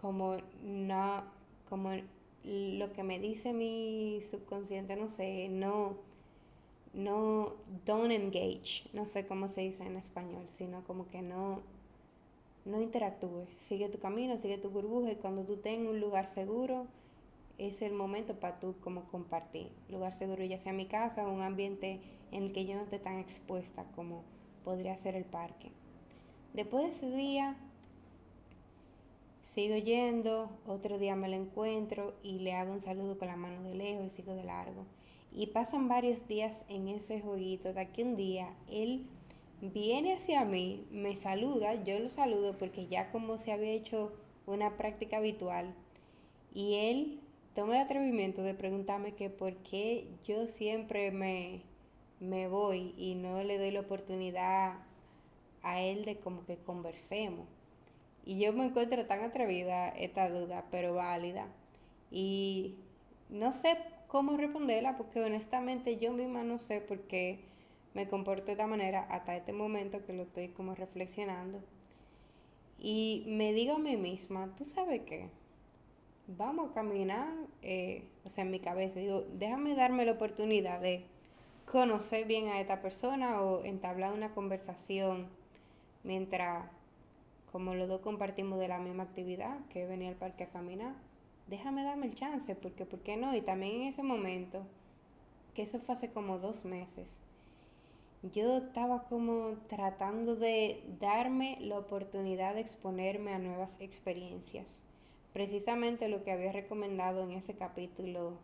como 0.00 0.36
no, 0.62 1.24
como 1.68 1.90
lo 2.46 2.92
que 2.92 3.02
me 3.02 3.18
dice 3.18 3.52
mi 3.52 4.20
subconsciente, 4.22 4.94
no 4.94 5.08
sé, 5.08 5.48
no, 5.48 5.96
no, 6.94 7.54
don't 7.84 8.12
engage, 8.12 8.88
no 8.92 9.06
sé 9.06 9.26
cómo 9.26 9.48
se 9.48 9.62
dice 9.62 9.84
en 9.84 9.96
español, 9.96 10.46
sino 10.52 10.84
como 10.84 11.08
que 11.08 11.22
no, 11.22 11.60
no 12.64 12.80
interactúes, 12.80 13.48
sigue 13.56 13.88
tu 13.88 13.98
camino, 13.98 14.38
sigue 14.38 14.58
tu 14.58 14.70
burbuja 14.70 15.10
y 15.10 15.16
cuando 15.16 15.44
tú 15.44 15.56
tengas 15.56 15.92
un 15.92 16.00
lugar 16.00 16.28
seguro, 16.28 16.86
es 17.58 17.82
el 17.82 17.94
momento 17.94 18.38
para 18.38 18.60
tú 18.60 18.76
como 18.80 19.04
compartir. 19.04 19.72
Lugar 19.88 20.14
seguro 20.14 20.44
ya 20.44 20.58
sea 20.58 20.72
mi 20.72 20.86
casa 20.86 21.26
o 21.26 21.32
un 21.32 21.42
ambiente 21.42 22.00
en 22.30 22.44
el 22.44 22.52
que 22.52 22.66
yo 22.66 22.74
no 22.76 22.82
esté 22.82 22.98
tan 22.98 23.18
expuesta 23.18 23.84
como 23.94 24.22
podría 24.64 24.96
ser 24.98 25.16
el 25.16 25.24
parque. 25.24 25.70
Después 26.52 26.84
de 26.84 26.90
ese 26.90 27.16
día, 27.16 27.56
Sigo 29.56 29.78
yendo, 29.78 30.50
otro 30.66 30.98
día 30.98 31.16
me 31.16 31.30
lo 31.30 31.36
encuentro 31.36 32.12
y 32.22 32.40
le 32.40 32.52
hago 32.52 32.74
un 32.74 32.82
saludo 32.82 33.16
con 33.16 33.28
la 33.28 33.36
mano 33.36 33.62
de 33.62 33.74
lejos 33.74 34.04
y 34.04 34.10
sigo 34.10 34.34
de 34.34 34.44
largo. 34.44 34.84
Y 35.32 35.46
pasan 35.46 35.88
varios 35.88 36.28
días 36.28 36.66
en 36.68 36.88
ese 36.88 37.22
jueguito, 37.22 37.72
de 37.72 37.80
aquí 37.80 38.02
un 38.02 38.16
día 38.16 38.54
él 38.70 39.06
viene 39.62 40.12
hacia 40.12 40.44
mí, 40.44 40.86
me 40.90 41.16
saluda, 41.16 41.82
yo 41.84 41.98
lo 41.98 42.10
saludo 42.10 42.58
porque 42.58 42.86
ya 42.88 43.10
como 43.10 43.38
se 43.38 43.50
había 43.50 43.70
hecho 43.70 44.12
una 44.44 44.76
práctica 44.76 45.16
habitual, 45.16 45.74
y 46.52 46.74
él 46.74 47.20
toma 47.54 47.76
el 47.76 47.84
atrevimiento 47.86 48.42
de 48.42 48.52
preguntarme 48.52 49.14
que 49.14 49.30
por 49.30 49.54
qué 49.62 50.06
yo 50.22 50.48
siempre 50.48 51.12
me, 51.12 51.62
me 52.20 52.46
voy 52.46 52.94
y 52.98 53.14
no 53.14 53.42
le 53.42 53.56
doy 53.56 53.70
la 53.70 53.80
oportunidad 53.80 54.80
a 55.62 55.80
él 55.80 56.04
de 56.04 56.18
como 56.18 56.44
que 56.44 56.58
conversemos. 56.58 57.55
Y 58.26 58.38
yo 58.40 58.52
me 58.52 58.66
encuentro 58.66 59.06
tan 59.06 59.22
atrevida 59.22 59.88
esta 59.88 60.28
duda, 60.28 60.66
pero 60.70 60.94
válida. 60.94 61.46
Y 62.10 62.74
no 63.30 63.52
sé 63.52 63.78
cómo 64.08 64.36
responderla 64.36 64.96
porque 64.96 65.22
honestamente 65.22 65.96
yo 65.96 66.12
misma 66.12 66.42
no 66.42 66.58
sé 66.58 66.80
por 66.80 67.00
qué 67.02 67.38
me 67.94 68.08
comporto 68.08 68.46
de 68.46 68.52
esta 68.52 68.66
manera 68.66 69.06
hasta 69.10 69.36
este 69.36 69.52
momento 69.52 70.04
que 70.04 70.12
lo 70.12 70.24
estoy 70.24 70.48
como 70.48 70.74
reflexionando. 70.74 71.60
Y 72.78 73.24
me 73.28 73.52
digo 73.52 73.76
a 73.76 73.78
mí 73.78 73.96
misma, 73.96 74.54
¿tú 74.56 74.64
sabes 74.64 75.02
qué? 75.06 75.30
Vamos 76.26 76.70
a 76.70 76.74
caminar, 76.74 77.32
eh, 77.62 78.04
o 78.24 78.28
sea, 78.28 78.44
en 78.44 78.50
mi 78.50 78.58
cabeza, 78.58 78.98
digo, 78.98 79.24
déjame 79.34 79.76
darme 79.76 80.04
la 80.04 80.12
oportunidad 80.12 80.80
de 80.80 81.04
conocer 81.64 82.26
bien 82.26 82.48
a 82.48 82.60
esta 82.60 82.82
persona 82.82 83.40
o 83.40 83.64
entablar 83.64 84.12
una 84.12 84.34
conversación 84.34 85.28
mientras 86.02 86.64
como 87.56 87.74
los 87.74 87.88
dos 87.88 88.02
compartimos 88.02 88.58
de 88.58 88.68
la 88.68 88.78
misma 88.78 89.04
actividad, 89.04 89.58
que 89.70 89.86
venía 89.86 90.10
al 90.10 90.16
parque 90.16 90.44
a 90.44 90.50
caminar, 90.50 90.92
déjame 91.46 91.84
darme 91.84 92.04
el 92.04 92.14
chance, 92.14 92.54
porque 92.54 92.84
¿por 92.84 93.00
qué 93.00 93.16
no? 93.16 93.34
Y 93.34 93.40
también 93.40 93.76
en 93.76 93.88
ese 93.88 94.02
momento, 94.02 94.66
que 95.54 95.62
eso 95.62 95.78
fue 95.78 95.94
hace 95.94 96.12
como 96.12 96.38
dos 96.38 96.66
meses, 96.66 97.18
yo 98.34 98.58
estaba 98.58 99.04
como 99.04 99.54
tratando 99.68 100.36
de 100.36 100.84
darme 101.00 101.56
la 101.62 101.78
oportunidad 101.78 102.56
de 102.56 102.60
exponerme 102.60 103.32
a 103.32 103.38
nuevas 103.38 103.78
experiencias. 103.80 104.78
Precisamente 105.32 106.10
lo 106.10 106.24
que 106.24 106.32
había 106.32 106.52
recomendado 106.52 107.22
en 107.22 107.30
ese 107.30 107.54
capítulo, 107.54 108.34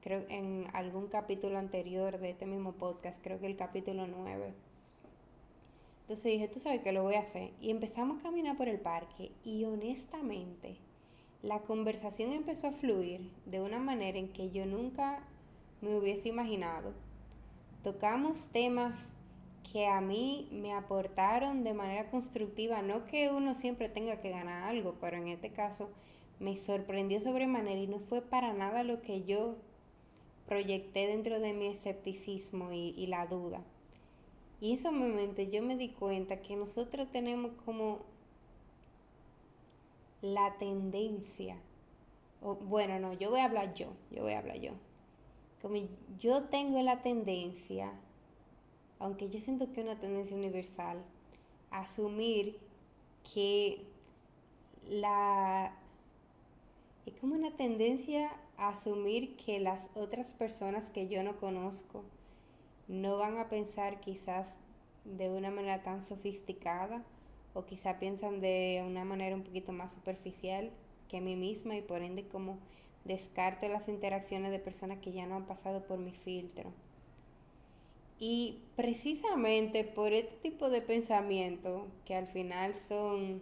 creo 0.00 0.24
en 0.28 0.66
algún 0.72 1.06
capítulo 1.06 1.56
anterior 1.56 2.18
de 2.18 2.30
este 2.30 2.46
mismo 2.46 2.72
podcast, 2.72 3.22
creo 3.22 3.38
que 3.38 3.46
el 3.46 3.56
capítulo 3.56 4.08
9 4.08 4.54
entonces 6.10 6.32
dije, 6.32 6.48
tú 6.48 6.58
sabes 6.58 6.80
que 6.80 6.90
lo 6.90 7.04
voy 7.04 7.14
a 7.14 7.20
hacer. 7.20 7.52
Y 7.60 7.70
empezamos 7.70 8.18
a 8.18 8.22
caminar 8.24 8.56
por 8.56 8.66
el 8.66 8.80
parque 8.80 9.30
y 9.44 9.64
honestamente 9.64 10.76
la 11.40 11.60
conversación 11.60 12.32
empezó 12.32 12.66
a 12.66 12.72
fluir 12.72 13.30
de 13.46 13.60
una 13.60 13.78
manera 13.78 14.18
en 14.18 14.32
que 14.32 14.50
yo 14.50 14.66
nunca 14.66 15.22
me 15.80 15.96
hubiese 15.96 16.28
imaginado. 16.28 16.94
Tocamos 17.84 18.48
temas 18.48 19.12
que 19.72 19.86
a 19.86 20.00
mí 20.00 20.48
me 20.50 20.72
aportaron 20.72 21.62
de 21.62 21.74
manera 21.74 22.10
constructiva, 22.10 22.82
no 22.82 23.06
que 23.06 23.30
uno 23.30 23.54
siempre 23.54 23.88
tenga 23.88 24.20
que 24.20 24.30
ganar 24.30 24.64
algo, 24.64 24.96
pero 25.00 25.16
en 25.16 25.28
este 25.28 25.50
caso 25.52 25.90
me 26.40 26.58
sorprendió 26.58 27.20
sobremanera 27.20 27.78
y 27.78 27.86
no 27.86 28.00
fue 28.00 28.20
para 28.20 28.52
nada 28.52 28.82
lo 28.82 29.00
que 29.00 29.22
yo 29.22 29.58
proyecté 30.48 31.06
dentro 31.06 31.38
de 31.38 31.52
mi 31.52 31.68
escepticismo 31.68 32.72
y, 32.72 32.96
y 32.96 33.06
la 33.06 33.26
duda. 33.26 33.62
Y 34.60 34.72
en 34.72 34.78
ese 34.78 34.90
momento 34.90 35.42
yo 35.42 35.62
me 35.62 35.76
di 35.76 35.88
cuenta 35.88 36.42
que 36.42 36.54
nosotros 36.54 37.10
tenemos 37.10 37.52
como 37.64 38.00
la 40.20 40.58
tendencia, 40.58 41.56
o, 42.42 42.54
bueno, 42.54 42.98
no, 42.98 43.14
yo 43.14 43.30
voy 43.30 43.40
a 43.40 43.46
hablar 43.46 43.74
yo, 43.74 43.88
yo 44.10 44.22
voy 44.22 44.32
a 44.32 44.38
hablar 44.38 44.60
yo. 44.60 44.72
Como 45.62 45.76
yo 46.18 46.44
tengo 46.44 46.82
la 46.82 47.02
tendencia, 47.02 47.92
aunque 48.98 49.30
yo 49.30 49.40
siento 49.40 49.72
que 49.72 49.80
es 49.80 49.86
una 49.86 49.98
tendencia 49.98 50.36
universal, 50.36 51.02
a 51.70 51.80
asumir 51.80 52.58
que 53.32 53.82
la... 54.88 55.74
Es 57.06 57.14
como 57.18 57.34
una 57.34 57.56
tendencia 57.56 58.30
a 58.58 58.68
asumir 58.68 59.36
que 59.36 59.58
las 59.58 59.88
otras 59.94 60.32
personas 60.32 60.90
que 60.90 61.08
yo 61.08 61.22
no 61.22 61.38
conozco, 61.38 62.04
no 62.90 63.16
van 63.16 63.38
a 63.38 63.48
pensar 63.48 64.00
quizás 64.00 64.54
de 65.04 65.30
una 65.30 65.50
manera 65.50 65.82
tan 65.82 66.02
sofisticada 66.02 67.04
o 67.54 67.64
quizá 67.64 67.98
piensan 67.98 68.40
de 68.40 68.82
una 68.84 69.04
manera 69.04 69.36
un 69.36 69.44
poquito 69.44 69.72
más 69.72 69.92
superficial 69.92 70.70
que 71.08 71.18
a 71.18 71.20
mí 71.20 71.36
misma 71.36 71.76
y 71.76 71.82
por 71.82 72.02
ende 72.02 72.26
como 72.26 72.58
descarto 73.04 73.68
las 73.68 73.88
interacciones 73.88 74.50
de 74.50 74.58
personas 74.58 74.98
que 74.98 75.12
ya 75.12 75.26
no 75.26 75.36
han 75.36 75.46
pasado 75.46 75.86
por 75.86 75.98
mi 75.98 76.12
filtro. 76.12 76.72
Y 78.18 78.58
precisamente 78.76 79.84
por 79.84 80.12
este 80.12 80.36
tipo 80.42 80.68
de 80.68 80.82
pensamiento, 80.82 81.86
que 82.04 82.16
al 82.16 82.26
final 82.26 82.74
son 82.74 83.40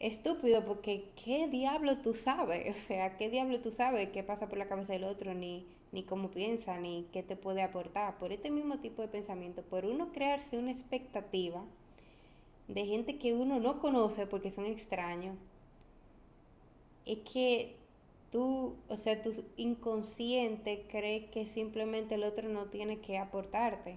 estúpidos, 0.00 0.64
porque 0.64 1.04
¿qué 1.24 1.46
diablo 1.48 1.98
tú 1.98 2.14
sabes? 2.14 2.76
O 2.76 2.78
sea, 2.78 3.16
¿qué 3.16 3.30
diablo 3.30 3.60
tú 3.60 3.70
sabes 3.70 4.10
qué 4.10 4.22
pasa 4.22 4.48
por 4.48 4.58
la 4.58 4.68
cabeza 4.68 4.92
del 4.92 5.04
otro? 5.04 5.34
Ni, 5.34 5.66
ni 5.94 6.02
cómo 6.02 6.32
piensa, 6.32 6.76
ni 6.78 7.06
qué 7.12 7.22
te 7.22 7.36
puede 7.36 7.62
aportar. 7.62 8.18
Por 8.18 8.32
este 8.32 8.50
mismo 8.50 8.80
tipo 8.80 9.00
de 9.00 9.08
pensamiento, 9.08 9.62
por 9.62 9.86
uno 9.86 10.10
crearse 10.12 10.58
una 10.58 10.72
expectativa 10.72 11.64
de 12.66 12.84
gente 12.84 13.16
que 13.16 13.32
uno 13.32 13.60
no 13.60 13.78
conoce 13.78 14.26
porque 14.26 14.50
son 14.50 14.66
extraños, 14.66 15.36
es 17.06 17.18
que 17.20 17.76
tú, 18.32 18.74
o 18.88 18.96
sea, 18.96 19.22
tu 19.22 19.32
inconsciente 19.56 20.84
cree 20.90 21.26
que 21.26 21.46
simplemente 21.46 22.16
el 22.16 22.24
otro 22.24 22.48
no 22.48 22.66
tiene 22.66 22.98
que 22.98 23.16
aportarte. 23.16 23.96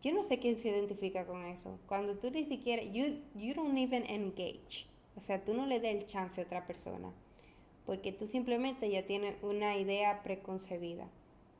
Yo 0.00 0.14
no 0.14 0.24
sé 0.24 0.38
quién 0.38 0.56
se 0.56 0.70
identifica 0.70 1.26
con 1.26 1.44
eso. 1.44 1.78
Cuando 1.86 2.16
tú 2.16 2.30
ni 2.30 2.46
siquiera, 2.46 2.82
you, 2.82 3.18
you 3.34 3.52
don't 3.54 3.76
even 3.76 4.06
engage. 4.06 4.86
O 5.14 5.20
sea, 5.20 5.44
tú 5.44 5.52
no 5.52 5.66
le 5.66 5.78
das 5.78 5.92
el 5.92 6.06
chance 6.06 6.40
a 6.40 6.44
otra 6.44 6.66
persona. 6.66 7.12
Porque 7.86 8.12
tú 8.12 8.26
simplemente 8.26 8.90
ya 8.90 9.06
tienes 9.06 9.34
una 9.42 9.76
idea 9.76 10.22
preconcebida. 10.22 11.08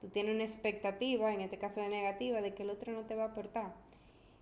Tú 0.00 0.09
tienes 0.09 0.35
una 0.35 0.45
expectativa, 0.45 1.33
en 1.33 1.41
este 1.41 1.59
caso 1.59 1.81
de 1.81 1.88
negativa, 1.88 2.41
de 2.41 2.55
que 2.55 2.62
el 2.62 2.71
otro 2.71 2.93
no 2.93 3.02
te 3.02 3.14
va 3.14 3.25
a 3.25 3.29
aportar. 3.29 3.75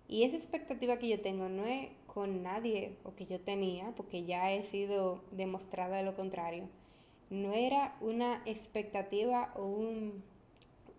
Y 0.07 0.23
esa 0.23 0.35
expectativa 0.35 0.97
que 0.97 1.09
yo 1.09 1.21
tengo 1.21 1.49
no 1.49 1.65
es 1.65 1.89
con 2.07 2.43
nadie 2.43 2.97
o 3.03 3.15
que 3.15 3.25
yo 3.25 3.39
tenía, 3.39 3.93
porque 3.95 4.25
ya 4.25 4.51
he 4.51 4.63
sido 4.63 5.21
demostrada 5.31 5.97
de 5.97 6.03
lo 6.03 6.15
contrario 6.15 6.67
no 7.31 7.53
era 7.53 7.95
una 8.01 8.43
expectativa 8.45 9.53
o 9.55 9.63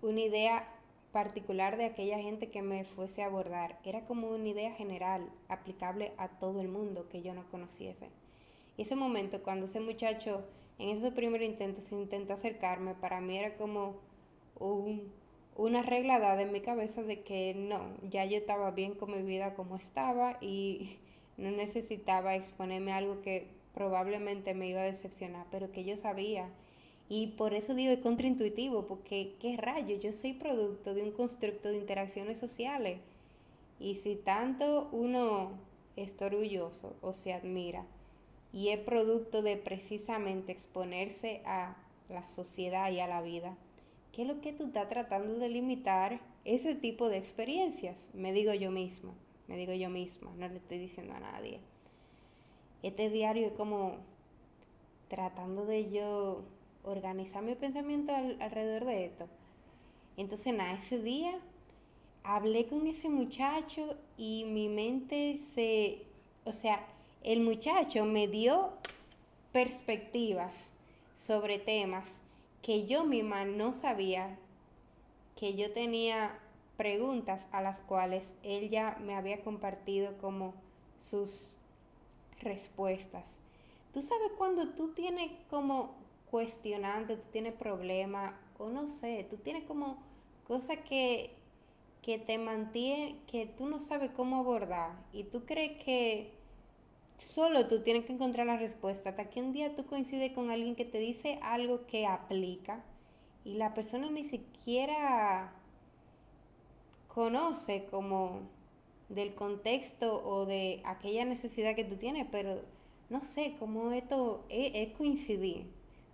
una 0.01 0.21
idea 0.21 0.67
particular 1.12 1.77
de 1.77 1.85
aquella 1.85 2.19
gente 2.19 2.49
que 2.49 2.62
me 2.62 2.85
fuese 2.85 3.23
a 3.23 3.27
abordar, 3.27 3.79
era 3.85 4.07
como 4.07 4.31
una 4.31 4.49
idea 4.49 4.73
general, 4.73 5.29
aplicable 5.49 6.12
a 6.17 6.29
todo 6.29 6.62
el 6.62 6.69
mundo 6.69 7.07
que 7.11 7.21
yo 7.21 7.35
no 7.35 7.45
conociese. 7.51 8.09
Y 8.79 8.83
ese 8.83 8.97
momento, 8.97 9.43
cuando 9.43 9.67
ese 9.67 9.81
muchacho 9.81 10.43
en 10.79 10.97
esos 10.97 11.12
primeros 11.14 11.47
intentos 11.47 11.85
se 11.85 11.95
intentó 11.95 12.33
acercarme, 12.33 12.95
para 12.95 13.21
mí 13.21 13.38
era 13.38 13.57
como 13.57 13.97
una 15.57 15.83
regla 15.83 16.19
dada 16.19 16.43
en 16.43 16.52
mi 16.52 16.61
cabeza 16.61 17.02
de 17.02 17.23
que 17.23 17.55
no, 17.55 17.81
ya 18.11 18.25
yo 18.25 18.38
estaba 18.38 18.71
bien 18.71 18.95
con 18.95 19.11
mi 19.11 19.23
vida 19.23 19.55
como 19.55 19.76
estaba 19.76 20.38
y 20.41 20.97
no 21.37 21.50
necesitaba 21.50 22.35
exponerme 22.35 22.93
a 22.93 22.97
algo 22.97 23.21
que 23.23 23.49
probablemente 23.75 24.55
me 24.55 24.69
iba 24.69 24.81
a 24.81 24.85
decepcionar, 24.85 25.47
pero 25.50 25.73
que 25.73 25.85
yo 25.85 25.97
sabía. 25.97 26.49
Y 27.09 27.29
por 27.29 27.52
eso 27.55 27.75
digo 27.75 27.93
es 27.93 28.00
contraintuitivo, 28.00 28.87
porque 28.87 29.35
qué 29.41 29.57
rayo, 29.57 29.97
yo 29.99 30.12
soy 30.12 30.33
producto 30.35 30.95
de 30.95 31.02
un 31.02 31.12
constructo 31.12 31.69
de 31.69 31.79
interacciones 31.79 32.38
sociales. 32.38 33.00
Y 33.79 33.97
si 33.97 34.17
tanto 34.17 34.88
uno 34.93 35.52
está 35.97 36.26
orgulloso 36.26 36.97
o 37.02 37.12
se 37.12 37.33
admira 37.33 37.85
y 38.53 38.69
es 38.69 38.79
producto 38.81 39.43
de 39.43 39.57
precisamente 39.57 40.53
exponerse 40.53 41.43
a 41.45 41.77
la 42.09 42.25
sociedad 42.27 42.91
y 42.91 43.01
a 43.01 43.07
la 43.07 43.23
vida, 43.23 43.57
¿qué 44.13 44.23
es 44.23 44.29
lo 44.29 44.41
que 44.41 44.53
tú 44.53 44.67
estás 44.67 44.89
tratando 44.89 45.35
de 45.39 45.49
limitar 45.49 46.21
ese 46.45 46.75
tipo 46.75 47.09
de 47.09 47.19
experiencias? 47.19 48.11
Me 48.13 48.33
digo 48.33 48.53
yo 48.55 48.71
misma, 48.71 49.15
me 49.49 49.57
digo 49.57 49.73
yo 49.73 49.89
misma, 49.89 50.33
no 50.37 50.49
le 50.49 50.57
estoy 50.57 50.79
diciendo 50.79 51.15
a 51.15 51.21
nadie 51.21 51.61
este 52.83 53.11
diario 53.11 53.47
es 53.47 53.53
como 53.53 53.97
tratando 55.09 55.65
de 55.67 55.91
yo 55.91 56.43
organizar 56.85 57.43
mi 57.43 57.55
pensamiento 57.55 58.13
alrededor 58.15 58.85
de 58.87 59.05
esto. 59.05 59.29
Entonces, 60.17 60.53
nada, 60.53 60.75
ese 60.75 60.99
día 60.99 61.39
hablé 62.25 62.67
con 62.67 62.87
ese 62.87 63.09
muchacho 63.09 63.97
y 64.17 64.45
mi 64.45 64.69
mente 64.69 65.38
se, 65.55 66.03
o 66.45 66.53
sea, 66.53 66.85
el 67.25 67.41
muchacho 67.41 68.05
me 68.05 68.27
dio 68.27 68.73
perspectivas 69.53 70.73
sobre 71.17 71.59
temas 71.59 72.21
que 72.63 72.87
yo 72.87 73.05
misma 73.05 73.45
no 73.45 73.73
sabía, 73.73 74.39
que 75.37 75.55
yo 75.55 75.73
tenía 75.73 76.39
preguntas 76.77 77.47
a 77.53 77.61
las 77.61 77.81
cuales 77.81 78.35
él 78.43 78.71
ya 78.71 78.99
me 79.01 79.15
había 79.15 79.43
compartido 79.43 80.17
como 80.19 80.55
sus 81.03 81.49
respuestas. 82.41 83.39
Tú 83.93 84.03
sabes 84.03 84.33
cuando 84.39 84.71
tú 84.71 84.89
tienes 84.89 85.31
como 85.51 85.95
cuestionante, 86.31 87.17
tú 87.17 87.29
tienes 87.31 87.53
problema 87.55 88.39
o 88.59 88.69
no 88.69 88.87
sé, 88.87 89.27
tú 89.29 89.37
tienes 89.37 89.65
como 89.65 89.99
cosas 90.47 90.79
que, 90.89 91.37
que 92.01 92.19
te 92.19 92.39
mantiene, 92.39 93.19
que 93.27 93.47
tú 93.47 93.69
no 93.69 93.79
sabes 93.79 94.11
cómo 94.11 94.39
abordar 94.39 94.93
y 95.13 95.25
tú 95.25 95.45
crees 95.45 95.83
que 95.85 96.41
solo 97.23 97.67
tú 97.67 97.83
tienes 97.83 98.05
que 98.05 98.13
encontrar 98.13 98.47
la 98.47 98.57
respuesta. 98.57 99.11
Hasta 99.11 99.31
que 99.31 99.41
un 99.41 99.53
día 99.53 99.75
tú 99.75 99.87
coincides 99.87 100.33
con 100.33 100.51
alguien 100.51 100.77
que 100.77 100.85
te 100.85 100.99
dice 100.99 101.39
algo 101.43 101.87
que 101.87 102.07
aplica 102.07 102.85
y 103.45 103.55
la 103.55 103.75
persona 103.75 104.11
ni 104.11 104.25
siquiera 104.25 105.53
conoce 107.09 107.87
como 107.91 108.41
del 109.09 109.35
contexto 109.35 110.23
o 110.25 110.47
de 110.47 110.81
aquella 110.85 111.25
necesidad 111.25 111.75
que 111.75 111.85
tú 111.85 111.97
tienes, 111.97 112.27
pero 112.31 112.63
no 113.11 113.23
sé, 113.23 113.55
cómo 113.59 113.93
esto 113.93 114.45
es, 114.49 114.89
coincidir 114.97 115.67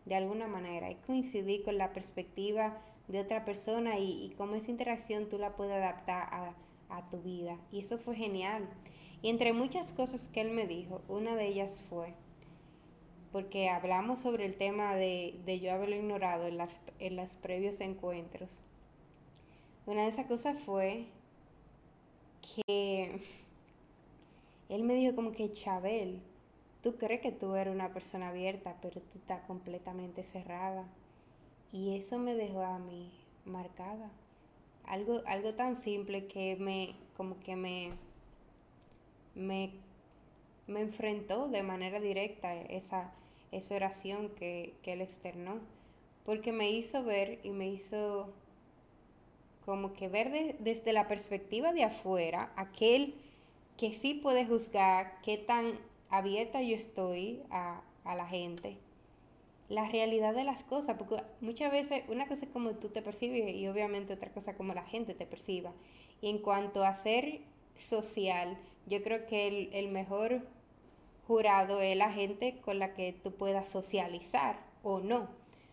de 0.04 0.16
alguna 0.16 0.48
manera, 0.48 0.90
es 0.90 0.96
coincidir 1.06 1.62
con 1.62 1.78
la 1.78 1.92
perspectiva 1.92 2.78
de 3.06 3.20
otra 3.20 3.44
persona 3.44 3.98
y 3.98 4.34
cómo 4.36 4.56
esa 4.56 4.70
interacción 4.70 5.28
tú 5.28 5.38
la 5.38 5.54
puedes 5.54 5.76
adaptar 5.76 6.28
a, 6.32 6.54
tu 7.10 7.20
vida. 7.20 7.56
Y 7.70 7.80
eso 7.80 7.98
fue 7.98 8.16
genial. 8.16 8.66
Y 9.22 9.30
entre 9.30 9.52
muchas 9.52 9.92
cosas 9.92 10.28
que 10.28 10.40
él 10.40 10.50
me 10.50 10.66
dijo, 10.66 11.02
una 11.08 11.34
de 11.34 11.48
ellas 11.48 11.82
fue, 11.88 12.14
porque 13.32 13.68
hablamos 13.68 14.20
sobre 14.20 14.46
el 14.46 14.56
tema 14.56 14.94
de, 14.94 15.38
de 15.44 15.58
yo 15.60 15.72
haberlo 15.72 15.96
ignorado 15.96 16.46
en, 16.46 16.56
las, 16.56 16.80
en 16.98 17.16
los 17.16 17.34
previos 17.34 17.80
encuentros. 17.80 18.60
Una 19.86 20.02
de 20.02 20.08
esas 20.08 20.26
cosas 20.26 20.60
fue 20.60 21.06
que 22.42 23.20
él 24.68 24.82
me 24.84 24.94
dijo 24.94 25.14
como 25.14 25.32
que 25.32 25.52
Chabel, 25.52 26.20
tú 26.82 26.96
crees 26.96 27.20
que 27.20 27.32
tú 27.32 27.54
eres 27.54 27.74
una 27.74 27.92
persona 27.92 28.28
abierta, 28.28 28.76
pero 28.82 29.00
tú 29.00 29.18
estás 29.18 29.40
completamente 29.46 30.22
cerrada. 30.22 30.86
Y 31.72 31.96
eso 31.96 32.18
me 32.18 32.34
dejó 32.34 32.62
a 32.62 32.78
mí 32.78 33.10
marcada. 33.44 34.10
Algo, 34.84 35.22
algo 35.26 35.54
tan 35.54 35.76
simple 35.76 36.26
que 36.26 36.56
me, 36.56 36.94
como 37.16 37.38
que 37.40 37.56
me, 37.56 37.92
me, 39.38 39.70
me 40.66 40.80
enfrentó 40.80 41.48
de 41.48 41.62
manera 41.62 42.00
directa 42.00 42.54
esa, 42.54 43.12
esa 43.52 43.74
oración 43.74 44.28
que, 44.30 44.74
que 44.82 44.92
él 44.92 45.00
externó. 45.00 45.60
Porque 46.24 46.52
me 46.52 46.70
hizo 46.70 47.02
ver 47.04 47.38
y 47.42 47.50
me 47.50 47.68
hizo 47.68 48.34
como 49.64 49.92
que 49.92 50.08
ver 50.08 50.56
desde 50.60 50.94
la 50.94 51.08
perspectiva 51.08 51.74
de 51.74 51.84
afuera, 51.84 52.52
aquel 52.56 53.14
que 53.76 53.92
sí 53.92 54.14
puede 54.14 54.46
juzgar 54.46 55.20
qué 55.22 55.36
tan 55.36 55.78
abierta 56.08 56.62
yo 56.62 56.74
estoy 56.74 57.42
a, 57.50 57.82
la 58.04 58.26
gente, 58.26 58.78
la 59.68 59.86
realidad 59.86 60.34
de 60.34 60.44
las 60.44 60.64
cosas, 60.64 60.96
porque 60.96 61.22
muchas 61.42 61.70
veces 61.70 62.02
una 62.08 62.26
cosa 62.26 62.46
es 62.46 62.50
como 62.50 62.70
tú 62.76 62.88
te 62.88 63.02
percibes 63.02 63.54
y 63.54 63.68
obviamente 63.68 64.14
otra 64.14 64.32
cosa 64.32 64.56
como 64.56 64.72
la 64.72 64.84
gente 64.84 65.12
te 65.12 65.26
perciba. 65.26 65.74
Y 66.22 66.30
en 66.30 66.38
cuanto 66.38 66.82
a 66.82 66.94
ser 66.94 67.42
social, 67.76 68.56
yo 68.88 69.02
creo 69.02 69.26
que 69.26 69.48
el, 69.48 69.70
el 69.72 69.88
mejor 69.88 70.42
jurado 71.26 71.80
es 71.80 71.96
la 71.96 72.10
gente 72.10 72.60
con 72.60 72.78
la 72.78 72.94
que 72.94 73.12
tú 73.12 73.32
puedas 73.32 73.68
socializar 73.68 74.58
o 74.82 75.00
no. 75.00 75.28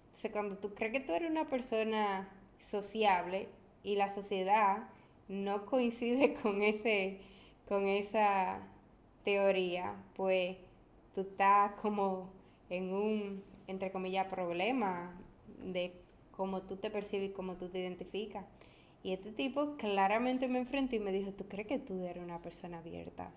Entonces, 0.06 0.32
cuando 0.32 0.58
tú 0.58 0.74
crees 0.74 0.94
que 0.94 1.00
tú 1.00 1.14
eres 1.14 1.30
una 1.30 1.48
persona 1.48 2.30
sociable, 2.60 3.50
y 3.86 3.96
la 3.96 4.14
sociedad 4.14 4.90
no 5.30 5.66
coincide 5.66 6.34
con, 6.42 6.62
ese, 6.62 7.20
con 7.70 7.88
esa 7.88 8.68
teoría, 9.24 9.96
pues 10.16 10.58
tú 11.14 11.22
estás 11.22 11.72
como 11.80 12.34
en 12.70 12.92
un, 12.92 13.44
entre 13.68 13.92
comillas, 13.92 14.26
problema 14.28 15.16
de 15.64 15.94
cómo 16.32 16.64
tú 16.64 16.76
te 16.76 16.90
percibes 16.90 17.30
y 17.30 17.34
cómo 17.34 17.56
tú 17.56 17.70
te 17.70 17.80
identificas. 17.80 18.44
Y 19.06 19.14
este 19.14 19.32
tipo 19.32 19.78
claramente 19.78 20.48
me 20.48 20.58
enfrentó 20.58 20.96
y 20.96 21.00
me 21.00 21.12
dijo, 21.12 21.30
¿tú 21.30 21.44
crees 21.48 21.68
que 21.68 21.78
tú 21.78 22.04
eres 22.06 22.24
una 22.24 22.40
persona 22.40 22.80
abierta? 22.80 23.30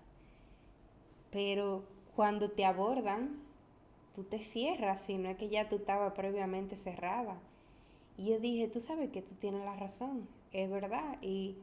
Pero 1.29 1.83
cuando 2.15 2.49
te 2.49 2.65
abordan, 2.65 3.37
tú 4.15 4.23
te 4.23 4.39
cierras, 4.39 5.03
si 5.03 5.19
no 5.19 5.29
es 5.29 5.37
que 5.37 5.47
ya 5.47 5.69
tú 5.69 5.75
estabas 5.75 6.13
previamente 6.13 6.75
cerrada. 6.75 7.37
Y 8.17 8.31
yo 8.31 8.39
dije, 8.39 8.67
tú 8.67 8.79
sabes 8.79 9.11
que 9.11 9.21
tú 9.21 9.35
tienes 9.35 9.63
la 9.63 9.75
razón 9.75 10.27
es 10.53 10.71
verdad. 10.71 11.19
Y, 11.21 11.55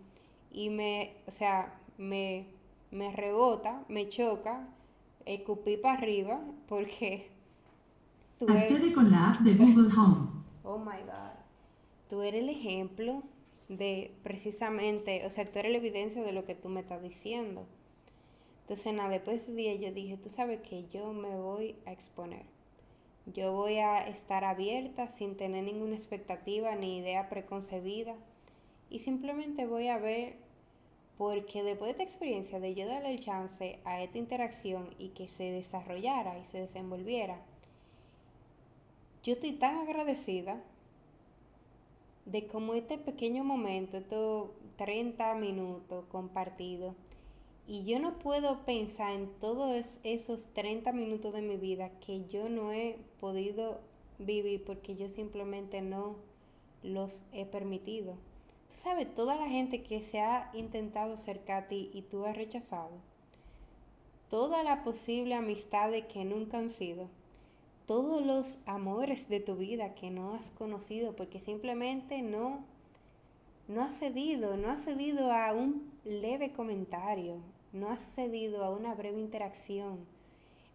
y 0.52 0.70
me, 0.70 1.16
o 1.26 1.32
sea, 1.32 1.74
me, 1.98 2.46
me 2.92 3.10
rebota, 3.10 3.82
me 3.88 4.08
choca, 4.08 4.68
escupí 5.24 5.78
para 5.78 5.98
arriba 5.98 6.40
porque 6.68 7.28
tú 8.38 8.48
Accede 8.48 8.92
con 8.92 9.10
la 9.10 9.30
app 9.30 9.38
de 9.38 9.54
Google 9.54 9.92
Home. 9.96 10.28
Oh 10.62 10.78
my 10.78 11.02
God. 11.04 11.34
Tú 12.08 12.22
eres 12.22 12.44
el 12.44 12.50
ejemplo 12.50 13.24
de 13.68 14.12
precisamente, 14.22 15.26
o 15.26 15.30
sea, 15.30 15.44
tú 15.44 15.58
eres 15.58 15.72
la 15.72 15.78
evidencia 15.78 16.22
de 16.22 16.32
lo 16.32 16.44
que 16.44 16.54
tú 16.54 16.68
me 16.68 16.80
estás 16.80 17.02
diciendo. 17.02 17.66
Entonces, 18.62 18.92
nada, 18.94 19.10
después 19.10 19.36
de 19.36 19.42
ese 19.42 19.54
día 19.54 19.74
yo 19.74 19.94
dije, 19.94 20.16
tú 20.16 20.28
sabes 20.28 20.60
que 20.60 20.86
yo 20.88 21.12
me 21.12 21.36
voy 21.36 21.76
a 21.86 21.92
exponer. 21.92 22.46
Yo 23.26 23.52
voy 23.52 23.78
a 23.78 24.06
estar 24.06 24.44
abierta 24.44 25.08
sin 25.08 25.36
tener 25.36 25.64
ninguna 25.64 25.94
expectativa 25.94 26.74
ni 26.76 26.98
idea 26.98 27.28
preconcebida 27.28 28.14
y 28.88 29.00
simplemente 29.00 29.66
voy 29.66 29.88
a 29.88 29.98
ver 29.98 30.36
porque 31.18 31.62
después 31.62 31.88
de 31.88 31.92
esta 31.92 32.02
experiencia 32.04 32.60
de 32.60 32.74
yo 32.74 32.86
darle 32.86 33.10
el 33.10 33.20
chance 33.20 33.80
a 33.84 34.02
esta 34.02 34.18
interacción 34.18 34.94
y 34.98 35.08
que 35.08 35.26
se 35.28 35.50
desarrollara 35.50 36.38
y 36.38 36.44
se 36.44 36.60
desenvolviera, 36.60 37.40
yo 39.22 39.32
estoy 39.32 39.52
tan 39.52 39.78
agradecida 39.78 40.62
de 42.26 42.46
cómo 42.46 42.74
este 42.74 42.98
pequeño 42.98 43.44
momento, 43.44 43.96
estos 43.96 44.50
30 44.76 45.34
minutos 45.36 46.04
compartidos, 46.10 46.94
y 47.68 47.84
yo 47.84 47.98
no 47.98 48.18
puedo 48.18 48.64
pensar 48.64 49.12
en 49.12 49.28
todos 49.40 49.98
esos 50.04 50.44
30 50.52 50.92
minutos 50.92 51.32
de 51.32 51.42
mi 51.42 51.56
vida 51.56 51.90
que 52.00 52.26
yo 52.26 52.48
no 52.48 52.72
he 52.72 52.98
podido 53.18 53.80
vivir 54.18 54.64
porque 54.64 54.96
yo 54.96 55.08
simplemente 55.08 55.82
no 55.82 56.16
los 56.82 57.22
he 57.32 57.44
permitido. 57.44 58.14
Tú 58.68 58.74
sabes, 58.74 59.12
toda 59.14 59.36
la 59.36 59.48
gente 59.48 59.82
que 59.82 60.00
se 60.00 60.20
ha 60.20 60.50
intentado 60.52 61.14
acercar 61.14 61.64
a 61.64 61.68
ti 61.68 61.90
y 61.92 62.02
tú 62.02 62.24
has 62.24 62.36
rechazado. 62.36 62.92
Toda 64.30 64.62
la 64.62 64.84
posible 64.84 65.34
amistad 65.34 65.92
que 66.12 66.24
nunca 66.24 66.58
han 66.58 66.70
sido. 66.70 67.08
Todos 67.86 68.26
los 68.26 68.58
amores 68.66 69.28
de 69.28 69.38
tu 69.38 69.54
vida 69.54 69.94
que 69.94 70.10
no 70.10 70.34
has 70.34 70.50
conocido 70.50 71.14
porque 71.14 71.38
simplemente 71.38 72.20
no, 72.20 72.64
no 73.68 73.82
has 73.82 73.98
cedido, 73.98 74.56
no 74.56 74.70
has 74.70 74.82
cedido 74.84 75.32
a 75.32 75.52
un 75.52 75.92
leve 76.04 76.50
comentario, 76.50 77.36
no 77.72 77.88
has 77.90 78.00
cedido 78.00 78.64
a 78.64 78.70
una 78.70 78.94
breve 78.94 79.20
interacción. 79.20 80.04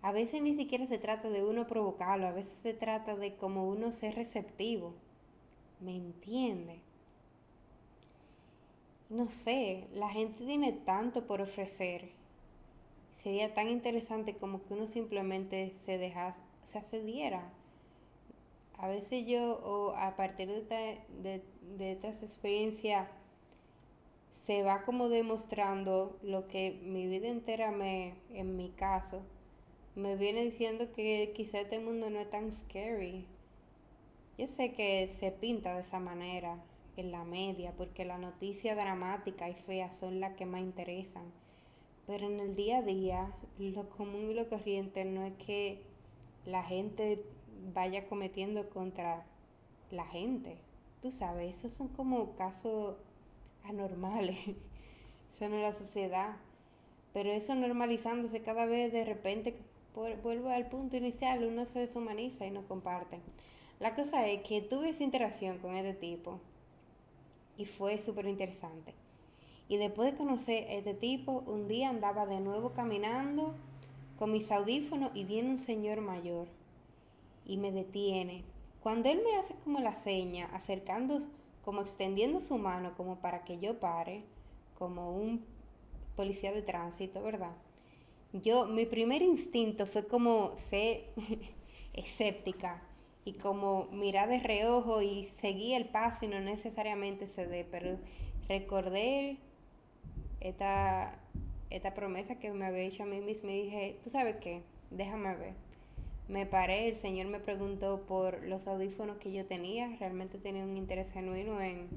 A 0.02 0.14
veces 0.14 0.42
ni 0.42 0.56
siquiera 0.56 0.88
se 0.88 0.98
trata 0.98 1.30
de 1.30 1.44
uno 1.44 1.68
provocarlo, 1.68 2.28
a 2.28 2.32
veces 2.32 2.58
se 2.64 2.74
trata 2.74 3.16
de 3.16 3.36
como 3.36 3.68
uno 3.68 3.92
ser 3.92 4.16
receptivo. 4.16 4.94
¿Me 5.82 5.96
entiende? 5.96 6.80
No 9.10 9.30
sé, 9.30 9.88
la 9.94 10.10
gente 10.10 10.46
tiene 10.46 10.72
tanto 10.72 11.28
por 11.28 11.42
ofrecer. 11.42 12.10
Sería 13.22 13.54
tan 13.54 13.68
interesante 13.68 14.38
como 14.38 14.64
que 14.64 14.74
uno 14.74 14.88
simplemente 14.88 15.74
se 15.76 15.98
dejase, 15.98 16.40
se 16.64 16.78
accediera. 16.78 17.52
A 18.78 18.88
veces 18.88 19.26
yo, 19.28 19.60
o 19.64 19.92
a 19.96 20.16
partir 20.16 20.48
de, 20.48 20.58
esta, 20.60 20.76
de, 21.22 21.44
de 21.78 21.92
estas 21.92 22.24
experiencias, 22.24 23.08
se 24.44 24.64
va 24.64 24.84
como 24.84 25.08
demostrando 25.08 26.18
lo 26.24 26.48
que 26.48 26.80
mi 26.84 27.08
vida 27.08 27.28
entera 27.28 27.72
me, 27.72 28.16
en 28.34 28.58
mi 28.58 28.70
caso, 28.70 29.22
me 29.96 30.16
viene 30.16 30.44
diciendo 30.44 30.92
que 30.94 31.32
quizá 31.36 31.62
este 31.62 31.80
mundo 31.80 32.10
no 32.10 32.20
es 32.20 32.30
tan 32.30 32.52
scary. 32.52 33.26
Yo 34.38 34.48
sé 34.48 34.74
que 34.74 35.12
se 35.14 35.32
pinta 35.32 35.76
de 35.76 35.82
esa 35.82 36.00
manera 36.00 36.64
en 36.98 37.12
la 37.12 37.24
media, 37.24 37.74
porque 37.78 38.06
la 38.06 38.18
noticia 38.18 38.76
dramática 38.76 39.50
y 39.50 39.54
fea 39.54 39.92
son 39.92 40.20
las 40.20 40.34
que 40.36 40.46
más 40.46 40.62
interesan. 40.62 41.32
Pero 42.08 42.28
en 42.28 42.40
el 42.40 42.56
día 42.56 42.80
a 42.80 42.82
día, 42.82 43.32
lo 43.60 43.90
común 43.90 44.32
y 44.32 44.34
lo 44.34 44.50
corriente 44.50 45.06
no 45.06 45.26
es 45.26 45.34
que 45.46 45.84
la 46.46 46.64
gente 46.64 47.24
vaya 47.74 48.08
cometiendo 48.08 48.70
contra 48.70 49.26
la 49.92 50.06
gente. 50.06 50.58
Tú 51.02 51.12
sabes, 51.12 51.58
esos 51.58 51.74
son 51.74 51.90
como 51.90 52.36
casos 52.36 52.96
anormales. 53.64 54.38
Eso 55.36 55.50
no 55.50 55.58
la 55.58 55.74
sociedad. 55.74 56.36
Pero 57.14 57.32
eso 57.32 57.56
normalizándose 57.56 58.42
cada 58.42 58.66
vez 58.66 58.94
de 58.94 59.04
repente, 59.04 59.58
vuelvo 59.96 60.50
al 60.50 60.70
punto 60.70 60.96
inicial, 60.96 61.44
uno 61.44 61.66
se 61.66 61.80
deshumaniza 61.80 62.46
y 62.46 62.52
no 62.52 62.66
comparte. 62.68 63.20
La 63.80 63.96
cosa 63.96 64.28
es 64.28 64.44
que 64.44 64.62
tuve 64.62 64.90
esa 64.90 65.04
interacción 65.04 65.58
con 65.58 65.76
este 65.76 65.94
tipo 65.94 66.40
y 67.58 67.66
fue 67.66 67.98
súper 67.98 68.28
interesante. 68.28 68.94
Y 69.68 69.78
después 69.78 70.12
de 70.12 70.18
conocer 70.18 70.68
a 70.70 70.74
este 70.74 70.94
tipo, 70.94 71.44
un 71.48 71.68
día 71.68 71.90
andaba 71.90 72.26
de 72.26 72.40
nuevo 72.40 72.72
caminando 72.72 73.56
con 74.22 74.32
mis 74.32 74.52
audífonos 74.52 75.10
y 75.16 75.24
viene 75.24 75.50
un 75.50 75.58
señor 75.58 76.00
mayor 76.00 76.48
y 77.44 77.58
me 77.58 77.72
detiene. 77.72 78.44
Cuando 78.80 79.10
él 79.10 79.20
me 79.24 79.36
hace 79.36 79.56
como 79.64 79.80
la 79.80 79.96
seña, 79.96 80.46
acercándose 80.54 81.26
como 81.66 81.82
extendiendo 81.82 82.40
su 82.40 82.60
mano 82.60 82.94
como 82.96 83.16
para 83.16 83.44
que 83.44 83.58
yo 83.58 83.80
pare, 83.80 84.22
como 84.78 85.18
un 85.18 85.44
policía 86.16 86.52
de 86.52 86.62
tránsito, 86.62 87.24
¿verdad? 87.24 87.54
Yo, 88.32 88.68
mi 88.68 88.86
primer 88.86 89.24
instinto 89.24 89.88
fue 89.88 90.06
como 90.06 90.56
ser 90.56 91.08
escéptica 91.94 92.80
y 93.26 93.34
como 93.34 93.86
mirar 93.86 94.30
de 94.30 94.40
reojo 94.40 95.02
y 95.02 95.32
seguir 95.42 95.78
el 95.78 95.90
paso 95.90 96.26
y 96.26 96.28
no 96.28 96.40
necesariamente 96.42 97.26
ceder, 97.26 97.68
pero 97.72 97.98
recordé 98.48 99.40
esta, 100.42 101.20
esta 101.72 101.94
promesa 101.94 102.40
que 102.40 102.52
me 102.52 102.66
había 102.66 102.84
hecho 102.84 103.04
a 103.04 103.08
mí 103.08 103.20
misma 103.22 103.52
y 103.52 103.64
dije, 103.64 104.00
¿tú 104.04 104.10
sabes 104.10 104.36
qué? 104.38 104.62
Déjame 104.92 105.36
ver 105.36 105.72
me 106.32 106.46
paré, 106.46 106.88
el 106.88 106.96
Señor 106.96 107.28
me 107.28 107.42
preguntó 107.42 108.04
por 108.08 108.42
los 108.44 108.66
audífonos 108.66 109.18
que 109.18 109.34
yo 109.34 109.46
tenía, 109.46 109.94
realmente 110.00 110.38
tenía 110.38 110.64
un 110.64 110.78
interés 110.78 111.12
genuino 111.12 111.60
en, 111.60 111.90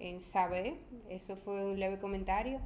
en 0.00 0.20
saber, 0.20 0.74
eso 1.08 1.34
fue 1.34 1.64
un 1.64 1.80
leve 1.80 1.98
comentario. 1.98 2.60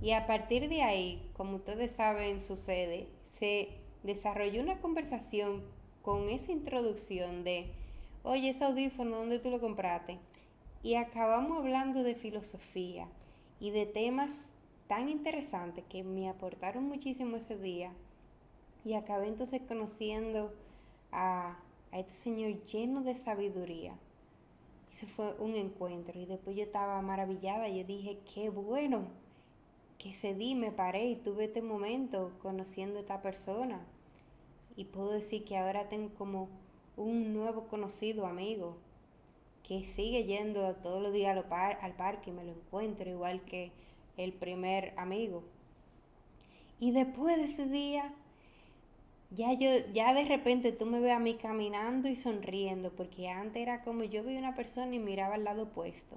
Y 0.00 0.12
a 0.12 0.24
partir 0.28 0.68
de 0.68 0.82
ahí, 0.82 1.28
como 1.32 1.56
ustedes 1.56 1.90
saben, 1.90 2.40
sucede, 2.40 3.08
se 3.32 3.70
desarrolló 4.04 4.62
una 4.62 4.78
conversación 4.78 5.64
con 6.00 6.28
esa 6.28 6.52
introducción 6.52 7.42
de, 7.42 7.66
oye, 8.22 8.50
ese 8.50 8.62
audífono, 8.62 9.16
¿dónde 9.16 9.40
tú 9.40 9.50
lo 9.50 9.60
compraste? 9.60 10.20
Y 10.84 10.94
acabamos 10.94 11.58
hablando 11.58 12.04
de 12.04 12.14
filosofía 12.14 13.08
y 13.58 13.70
de 13.70 13.86
temas 13.86 14.48
tan 14.92 15.08
interesantes 15.08 15.82
que 15.88 16.04
me 16.04 16.28
aportaron 16.28 16.84
muchísimo 16.84 17.38
ese 17.38 17.56
día 17.56 17.94
y 18.84 18.92
acabé 18.92 19.26
entonces 19.26 19.62
conociendo 19.66 20.52
a, 21.12 21.56
este 21.92 22.12
señor 22.12 22.62
lleno 22.66 23.00
de 23.00 23.14
sabiduría. 23.14 23.94
Ese 24.92 25.06
fue 25.06 25.34
un 25.38 25.54
encuentro 25.54 26.20
y 26.20 26.26
después 26.26 26.56
yo 26.56 26.64
estaba 26.64 27.00
maravillada. 27.00 27.70
Yo 27.70 27.84
dije, 27.84 28.18
qué 28.34 28.50
bueno 28.50 29.06
que 29.96 30.12
cedí, 30.12 30.54
me 30.54 30.72
paré 30.72 31.06
y 31.06 31.16
tuve 31.16 31.44
este 31.46 31.62
momento 31.62 32.30
conociendo 32.42 32.98
a 32.98 33.00
esta 33.00 33.22
persona. 33.22 33.80
Y 34.76 34.84
puedo 34.84 35.12
decir 35.12 35.46
que 35.46 35.56
ahora 35.56 35.88
tengo 35.88 36.12
como 36.16 36.50
un 36.98 37.32
nuevo 37.32 37.66
conocido 37.66 38.26
amigo 38.26 38.76
que 39.66 39.86
sigue 39.86 40.24
yendo 40.24 40.74
todos 40.82 41.02
los 41.02 41.14
días 41.14 41.34
al 41.34 41.94
parque 41.94 42.28
y 42.28 42.34
me 42.34 42.44
lo 42.44 42.52
encuentro 42.52 43.08
igual 43.08 43.40
que 43.46 43.72
el 44.16 44.32
primer 44.32 44.94
amigo. 44.96 45.44
Y 46.80 46.90
después 46.92 47.36
de 47.36 47.44
ese 47.44 47.66
día 47.66 48.12
ya 49.34 49.52
yo, 49.54 49.70
ya 49.94 50.12
de 50.12 50.24
repente 50.24 50.72
tú 50.72 50.84
me 50.84 51.00
ves 51.00 51.12
a 51.12 51.18
mí 51.18 51.34
caminando 51.34 52.08
y 52.08 52.16
sonriendo, 52.16 52.90
porque 52.90 53.28
antes 53.28 53.62
era 53.62 53.82
como 53.82 54.04
yo 54.04 54.22
veía 54.22 54.38
una 54.38 54.54
persona 54.54 54.94
y 54.94 54.98
miraba 54.98 55.36
al 55.36 55.44
lado 55.44 55.64
opuesto. 55.64 56.16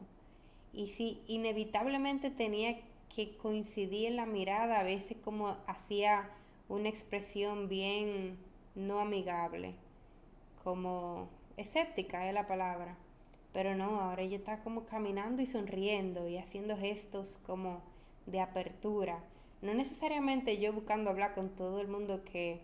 Y 0.74 0.88
si 0.88 1.22
inevitablemente 1.28 2.30
tenía 2.30 2.78
que 3.16 3.38
coincidir 3.38 4.08
en 4.08 4.18
la 4.18 4.26
mirada, 4.26 4.80
a 4.80 4.84
veces 4.84 5.18
como 5.24 5.56
hacía 5.68 6.30
una 6.68 6.90
expresión 6.90 7.70
bien 7.70 8.38
no 8.76 9.00
amigable, 9.00 9.76
como 10.64 11.30
escéptica 11.56 12.28
es 12.28 12.34
la 12.34 12.48
palabra. 12.48 12.98
Pero 13.56 13.76
no, 13.76 14.02
ahora 14.02 14.22
ella 14.22 14.38
está 14.38 14.60
como 14.60 14.86
caminando 14.86 15.42
y 15.42 15.48
sonriendo 15.48 16.28
y 16.28 16.38
haciendo 16.38 16.78
gestos 16.78 17.40
como 17.48 17.82
de 18.28 18.40
apertura. 18.42 19.24
No 19.64 19.74
necesariamente 19.74 20.60
yo 20.60 20.74
buscando 20.74 21.10
hablar 21.10 21.34
con 21.34 21.50
todo 21.50 21.82
el 21.82 21.88
mundo 21.88 22.24
que 22.32 22.60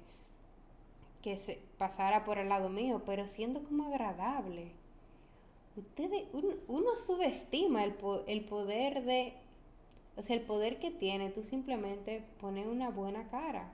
que 1.22 1.38
se 1.38 1.60
pasara 1.78 2.26
por 2.26 2.38
el 2.38 2.50
lado 2.50 2.70
mío, 2.70 3.02
pero 3.06 3.28
siendo 3.28 3.64
como 3.64 3.86
agradable. 3.86 4.72
Ustedes, 5.76 6.24
uno, 6.34 6.96
subestima 6.98 7.84
el, 7.84 7.96
el, 8.28 8.44
poder 8.44 9.04
de, 9.04 9.34
o 10.18 10.22
sea, 10.22 10.36
el 10.36 10.42
poder 10.42 10.80
que 10.80 10.92
tiene, 10.92 11.30
tú 11.30 11.44
simplemente 11.44 12.24
pones 12.42 12.68
una 12.68 12.90
buena 12.90 13.28
cara. 13.28 13.72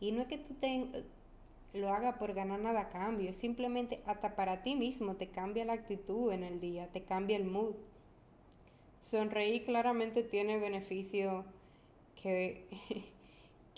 Y 0.00 0.12
no 0.12 0.22
es 0.22 0.28
que 0.28 0.38
tú 0.38 0.54
te, 0.54 1.04
lo 1.76 1.90
hagas 1.90 2.16
por 2.16 2.34
ganar 2.34 2.60
nada 2.60 2.82
a 2.82 2.88
cambio, 2.90 3.32
simplemente 3.32 4.02
hasta 4.06 4.36
para 4.36 4.62
ti 4.62 4.74
mismo 4.74 5.16
te 5.16 5.28
cambia 5.28 5.64
la 5.64 5.74
actitud 5.74 6.32
en 6.32 6.42
el 6.44 6.60
día, 6.60 6.88
te 6.92 7.04
cambia 7.04 7.36
el 7.36 7.44
mood. 7.44 7.74
sonreír 9.00 9.62
claramente 9.62 10.22
tiene 10.22 10.58
beneficios 10.58 11.44
que, 12.20 12.66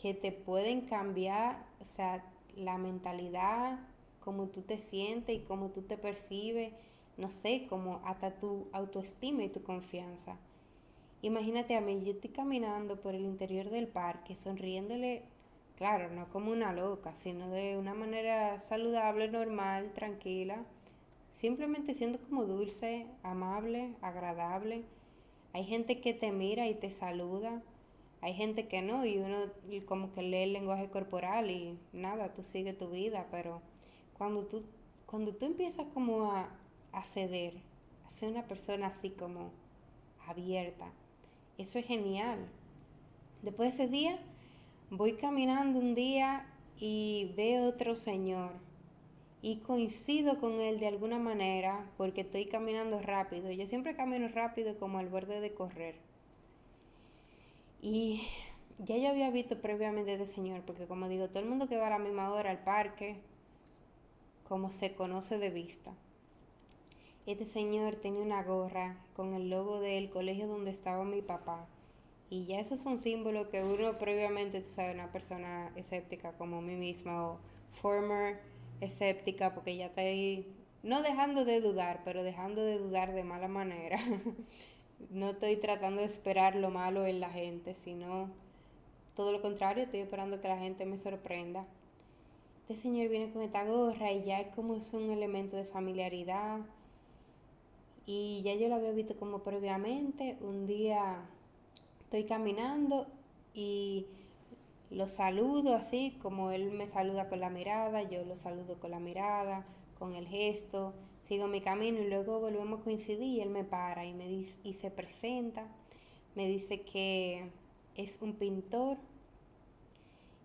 que 0.01 0.15
te 0.15 0.33
pueden 0.33 0.83
cambiar, 0.83 1.67
o 1.81 1.85
sea, 1.85 2.25
la 2.57 2.79
mentalidad, 2.79 3.79
cómo 4.21 4.49
tú 4.49 4.63
te 4.63 4.79
sientes 4.79 5.37
y 5.37 5.41
cómo 5.41 5.71
tú 5.71 5.83
te 5.83 5.97
percibes, 5.99 6.73
no 7.17 7.31
sé, 7.31 7.67
como 7.69 8.01
hasta 8.05 8.39
tu 8.39 8.69
autoestima 8.73 9.45
y 9.45 9.49
tu 9.49 9.63
confianza. 9.63 10.39
Imagínate 11.23 11.77
a 11.77 11.81
mí, 11.81 12.03
yo 12.05 12.13
estoy 12.13 12.31
caminando 12.31 13.01
por 13.01 13.15
el 13.15 13.25
interior 13.25 13.71
del 13.71 13.89
parque, 13.89 14.37
sonriéndole, 14.37 15.23
claro, 15.79 16.11
no 16.11 16.29
como 16.29 16.51
una 16.51 16.73
loca, 16.73 17.14
sino 17.14 17.51
de 17.51 17.79
una 17.79 17.95
manera 17.95 18.61
saludable, 18.61 19.29
normal, 19.29 19.93
tranquila, 19.95 20.64
simplemente 21.37 21.95
siendo 21.95 22.19
como 22.19 22.45
dulce, 22.47 23.07
amable, 23.23 23.95
agradable. 24.03 24.83
Hay 25.53 25.64
gente 25.64 26.01
que 26.01 26.12
te 26.12 26.33
mira 26.33 26.67
y 26.67 26.75
te 26.75 26.91
saluda, 26.91 27.62
hay 28.21 28.35
gente 28.35 28.67
que 28.67 28.83
no, 28.83 29.07
y 29.07 29.19
uno 29.19 29.53
como 29.87 30.12
que 30.12 30.23
lee 30.23 30.43
el 30.43 30.53
lenguaje 30.53 30.91
corporal 30.91 31.49
y 31.49 31.79
nada, 31.93 32.35
tú 32.35 32.43
sigues 32.43 32.77
tu 32.77 32.91
vida, 32.91 33.29
pero 33.31 33.62
cuando 34.19 34.47
tú, 34.47 34.64
cuando 35.07 35.33
tú 35.33 35.47
empiezas 35.47 35.87
como 35.95 36.33
a, 36.33 36.51
a 36.91 37.03
ceder, 37.05 37.55
a 38.05 38.11
ser 38.11 38.31
una 38.31 38.49
persona 38.49 38.88
así 38.88 39.11
como 39.11 39.53
abierta, 40.27 40.91
eso 41.57 41.79
es 41.79 41.87
genial. 41.87 42.49
Después 43.43 43.77
de 43.79 43.85
ese 43.85 43.93
día, 43.93 44.19
voy 44.90 45.14
caminando 45.14 45.79
un 45.79 45.94
día 45.94 46.46
y 46.79 47.33
veo 47.37 47.68
otro 47.68 47.94
señor 47.94 48.53
y 49.42 49.59
coincido 49.59 50.40
con 50.40 50.61
él 50.61 50.81
de 50.81 50.88
alguna 50.88 51.18
manera 51.18 51.90
porque 51.96 52.22
estoy 52.22 52.46
caminando 52.46 52.98
rápido. 53.01 53.51
Yo 53.53 53.66
siempre 53.66 53.94
camino 53.94 54.29
rápido 54.29 54.79
como 54.79 54.98
al 54.98 55.09
borde 55.09 55.40
de 55.40 55.55
correr. 55.55 55.96
Y 57.81 58.22
ya 58.79 58.96
yo 58.96 59.09
había 59.09 59.31
visto 59.31 59.61
previamente 59.61 60.14
este 60.14 60.27
señor, 60.27 60.62
porque 60.62 60.87
como 60.87 61.09
digo, 61.09 61.29
todo 61.29 61.40
el 61.40 61.48
mundo 61.48 61.68
que 61.68 61.77
va 61.77 61.87
a 61.87 61.90
la 61.90 61.98
misma 61.98 62.33
hora 62.33 62.51
al 62.51 62.64
parque, 62.64 63.16
como 64.48 64.70
se 64.70 64.94
conoce 64.94 65.38
de 65.38 65.51
vista. 65.51 65.92
Este 67.27 67.44
señor 67.44 67.96
tenía 67.96 68.22
una 68.22 68.42
gorra 68.42 68.96
con 69.14 69.35
el 69.35 69.51
logo 69.51 69.81
del 69.81 70.09
colegio 70.11 70.48
donde 70.48 70.70
estaba 70.70 71.05
mi 71.05 71.22
papá. 71.22 71.66
Y 72.31 72.47
ya 72.47 72.61
esos 72.61 72.81
son 72.81 72.99
símbolos 72.99 73.49
que 73.49 73.62
uno 73.62 73.99
previamente, 73.99 74.61
tú 74.61 74.69
sabes, 74.69 74.95
una 74.95 75.11
persona 75.11 75.73
escéptica 75.77 76.33
como 76.33 76.61
mí 76.61 76.77
misma 76.77 77.27
o 77.27 77.38
former 77.71 78.41
escéptica, 78.81 79.55
porque 79.55 79.77
ya 79.77 79.87
está 79.87 80.03
no 80.83 81.03
dejando 81.03 81.45
de 81.45 81.61
dudar, 81.61 82.03
pero 82.05 82.23
dejando 82.23 82.62
de 82.62 82.79
dudar 82.79 83.14
de 83.14 83.25
mala 83.25 83.49
manera. 83.49 83.99
no 85.11 85.31
estoy 85.31 85.57
tratando 85.57 86.01
de 86.01 86.07
esperar 86.07 86.55
lo 86.57 86.71
malo 86.71 87.07
en 87.07 87.21
la 87.21 87.31
gente, 87.31 87.75
sino 87.75 88.31
todo 89.14 89.33
lo 89.33 89.43
contrario, 89.43 89.85
estoy 89.85 90.01
esperando 90.01 90.41
que 90.41 90.49
la 90.49 90.59
gente 90.59 90.85
me 90.87 90.99
sorprenda. 90.99 91.67
Este 92.69 92.83
señor 92.83 93.09
viene 93.09 93.33
con 93.33 93.43
esta 93.43 93.64
gorra 93.64 94.12
y 94.12 94.25
ya 94.25 94.41
es 94.41 94.55
como 94.55 94.75
es 94.75 94.93
un 94.93 95.11
elemento 95.11 95.57
de 95.57 95.64
familiaridad 95.64 96.61
y 98.05 98.43
ya 98.43 98.55
yo 98.55 98.69
lo 98.69 98.77
había 98.77 98.93
visto 98.93 99.17
como 99.19 99.41
previamente. 99.41 100.37
Un 100.41 100.67
día 100.67 101.29
estoy 102.09 102.25
caminando 102.25 103.07
y 103.53 104.07
lo 104.88 105.09
saludo 105.09 105.75
así, 105.75 106.16
como 106.23 106.53
él 106.53 106.73
me 106.73 106.88
saluda 106.88 107.29
con 107.29 107.38
la 107.38 107.51
mirada, 107.51 108.03
yo 108.03 108.25
lo 108.25 108.35
saludo 108.35 108.81
con 108.81 108.92
la 108.92 108.99
mirada, 108.99 109.66
con 109.99 110.14
el 110.14 110.27
gesto, 110.27 110.94
sigo 111.29 111.49
mi 111.49 111.61
camino 111.61 111.99
y 112.01 112.09
luego 112.09 112.40
volvemos 112.40 112.81
a 112.81 112.83
coincidir 112.83 113.21
y 113.21 113.40
él 113.42 113.51
me 113.51 113.62
para 113.62 114.07
y 114.07 114.14
me 114.14 114.27
dice 114.27 114.57
y 114.64 114.73
se 114.73 114.90
presenta, 114.90 115.68
me 116.35 116.49
dice 116.49 116.81
que 116.81 117.51
es 117.94 118.16
un 118.23 118.33
pintor 118.33 118.97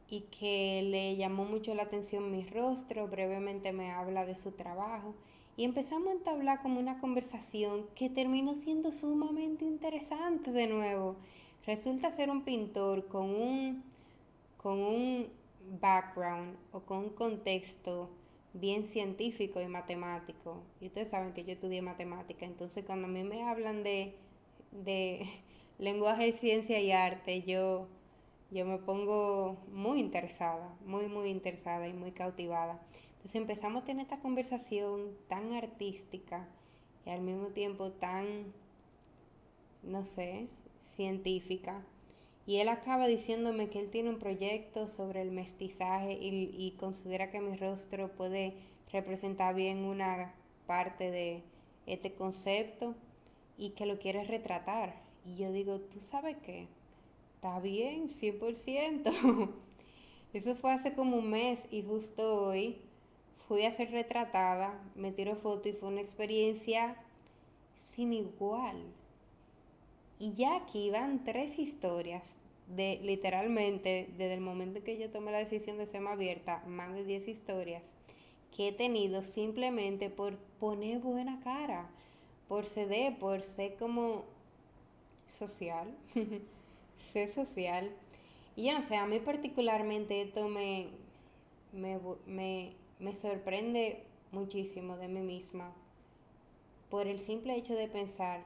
y 0.09 0.25
que 0.37 0.81
le 0.83 1.15
llamó 1.15 1.45
mucho 1.45 1.73
la 1.75 1.83
atención 1.83 2.29
mi 2.29 2.43
rostro, 2.43 3.07
brevemente 3.07 3.71
me 3.71 3.89
habla 3.89 4.25
de 4.25 4.35
su 4.35 4.51
trabajo 4.51 5.15
y 5.55 5.63
empezamos 5.63 6.09
a 6.09 6.13
entablar 6.17 6.61
como 6.61 6.81
una 6.81 6.99
conversación 6.99 7.85
que 7.95 8.09
terminó 8.09 8.53
siendo 8.55 8.91
sumamente 8.91 9.63
interesante 9.63 10.51
de 10.51 10.67
nuevo. 10.67 11.15
Resulta 11.65 12.11
ser 12.11 12.29
un 12.29 12.43
pintor 12.43 13.07
con 13.07 13.29
un, 13.29 13.83
con 14.57 14.79
un 14.79 15.29
background 15.79 16.57
o 16.73 16.81
con 16.81 16.97
un 16.97 17.09
contexto 17.09 18.09
bien 18.53 18.85
científico 18.85 19.61
y 19.61 19.67
matemático. 19.67 20.61
Y 20.81 20.87
ustedes 20.87 21.09
saben 21.09 21.33
que 21.33 21.45
yo 21.45 21.53
estudié 21.53 21.81
matemática, 21.81 22.45
entonces 22.45 22.83
cuando 22.85 23.07
a 23.07 23.11
mí 23.11 23.23
me 23.23 23.43
hablan 23.43 23.81
de, 23.83 24.13
de 24.71 25.25
lenguaje, 25.79 26.33
ciencia 26.33 26.81
y 26.81 26.91
arte, 26.91 27.43
yo, 27.43 27.87
yo 28.51 28.65
me 28.65 28.77
pongo 28.77 29.57
muy 29.71 30.01
interesada, 30.01 30.75
muy, 30.85 31.07
muy 31.07 31.29
interesada 31.29 31.87
y 31.87 31.93
muy 31.93 32.11
cautivada. 32.11 32.81
Entonces 33.15 33.35
empezamos 33.35 33.83
a 33.83 33.85
tener 33.85 34.03
esta 34.03 34.19
conversación 34.19 35.15
tan 35.29 35.53
artística 35.53 36.45
y 37.05 37.09
al 37.09 37.21
mismo 37.21 37.47
tiempo 37.47 37.91
tan, 37.91 38.53
no 39.81 40.03
sé, 40.03 40.49
científica. 40.83 41.83
Y 42.45 42.57
él 42.57 42.69
acaba 42.69 43.07
diciéndome 43.07 43.69
que 43.69 43.79
él 43.79 43.89
tiene 43.89 44.09
un 44.09 44.19
proyecto 44.19 44.87
sobre 44.87 45.21
el 45.21 45.31
mestizaje 45.31 46.13
y, 46.13 46.51
y 46.57 46.71
considera 46.77 47.31
que 47.31 47.39
mi 47.39 47.55
rostro 47.55 48.11
puede 48.11 48.53
representar 48.91 49.55
bien 49.55 49.85
una 49.85 50.33
parte 50.67 51.09
de 51.09 51.41
este 51.85 52.13
concepto 52.13 52.95
y 53.57 53.71
que 53.71 53.85
lo 53.85 53.97
quiere 53.97 54.23
retratar. 54.23 54.93
Y 55.25 55.35
yo 55.37 55.51
digo, 55.51 55.79
¿tú 55.79 55.99
sabes 56.01 56.37
qué? 56.45 56.67
Está 57.35 57.59
bien, 57.59 58.09
100%. 58.09 59.49
Eso 60.33 60.55
fue 60.55 60.73
hace 60.73 60.93
como 60.93 61.17
un 61.17 61.29
mes 61.29 61.67
y 61.71 61.83
justo 61.83 62.47
hoy 62.47 62.77
fui 63.47 63.65
a 63.65 63.71
ser 63.71 63.91
retratada, 63.91 64.81
me 64.95 65.11
tiró 65.11 65.35
foto 65.35 65.69
y 65.69 65.73
fue 65.73 65.89
una 65.89 66.01
experiencia 66.01 66.97
sin 67.77 68.13
igual. 68.13 68.77
Y 70.19 70.33
ya 70.33 70.55
aquí 70.55 70.89
van 70.89 71.23
tres 71.23 71.59
historias 71.59 72.35
de 72.67 72.99
literalmente 73.03 74.09
desde 74.17 74.35
el 74.35 74.41
momento 74.41 74.83
que 74.83 74.97
yo 74.97 75.09
tomé 75.09 75.31
la 75.31 75.39
decisión 75.39 75.77
de 75.77 75.85
ser 75.85 76.01
más 76.01 76.13
abierta, 76.13 76.63
más 76.65 76.93
de 76.93 77.03
10 77.03 77.27
historias 77.27 77.91
que 78.55 78.69
he 78.69 78.71
tenido 78.71 79.23
simplemente 79.23 80.09
por 80.09 80.37
poner 80.59 80.99
buena 80.99 81.39
cara, 81.41 81.89
por 82.47 82.67
ceder, 82.67 83.17
por 83.17 83.41
ser 83.41 83.75
como 83.75 84.25
social, 85.27 85.93
ser 86.97 87.29
social. 87.31 87.91
Y 88.55 88.67
yo 88.67 88.73
no 88.73 88.83
sé, 88.83 88.95
a 88.95 89.07
mí 89.07 89.19
particularmente 89.19 90.21
esto 90.21 90.47
me, 90.47 90.87
me, 91.73 91.99
me 92.27 92.73
me 93.03 93.15
sorprende 93.15 94.01
muchísimo 94.31 94.95
de 94.95 95.09
mí 95.09 95.19
misma 95.19 95.73
por 96.89 97.07
el 97.07 97.19
simple 97.19 97.55
hecho 97.57 97.75
de 97.75 97.89
pensar 97.89 98.45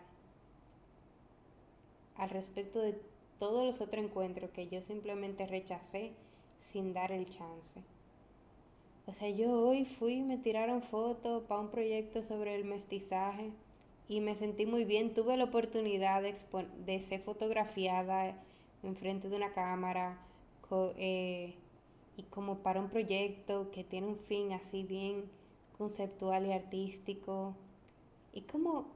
al 2.18 2.30
respecto 2.30 2.82
de 2.82 3.00
todos 3.40 3.66
los 3.66 3.82
otros 3.82 4.04
encuentros 4.04 4.52
que 4.52 4.68
yo 4.68 4.82
simplemente 4.82 5.46
rechacé 5.46 6.12
sin 6.72 6.94
dar 6.94 7.12
el 7.12 7.30
chance. 7.30 7.82
O 9.06 9.14
sea, 9.14 9.30
yo 9.30 9.52
hoy 9.52 9.86
fui, 9.86 10.22
me 10.22 10.38
tiraron 10.38 10.82
fotos 10.82 11.44
para 11.44 11.62
un 11.62 11.70
proyecto 11.70 12.24
sobre 12.24 12.56
el 12.56 12.66
mestizaje 12.66 13.52
y 14.10 14.20
me 14.20 14.36
sentí 14.36 14.66
muy 14.66 14.84
bien. 14.84 15.14
Tuve 15.14 15.38
la 15.38 15.46
oportunidad 15.46 16.22
de, 16.22 17.00
ser 17.00 17.22
fotografiada 17.22 18.36
enfrente 18.84 19.30
de 19.30 19.36
una 19.38 19.54
cámara. 19.54 20.20
Eh, 20.98 21.56
y 22.18 22.24
como 22.24 22.58
para 22.58 22.82
un 22.82 22.90
proyecto 22.90 23.72
que 23.72 23.86
tiene 23.86 24.08
un 24.08 24.18
fin 24.18 24.52
así 24.52 24.84
bien 24.84 25.24
conceptual 25.78 26.46
y 26.46 26.52
artístico. 26.52 27.56
Y 28.34 28.42
como, 28.42 28.88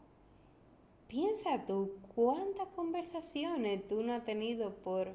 piensa 1.12 1.66
tú, 1.66 1.92
cuántas 2.16 2.70
conversaciones 2.70 3.86
tú 3.86 4.02
no 4.02 4.14
has 4.14 4.24
tenido 4.24 4.76
por 4.76 5.12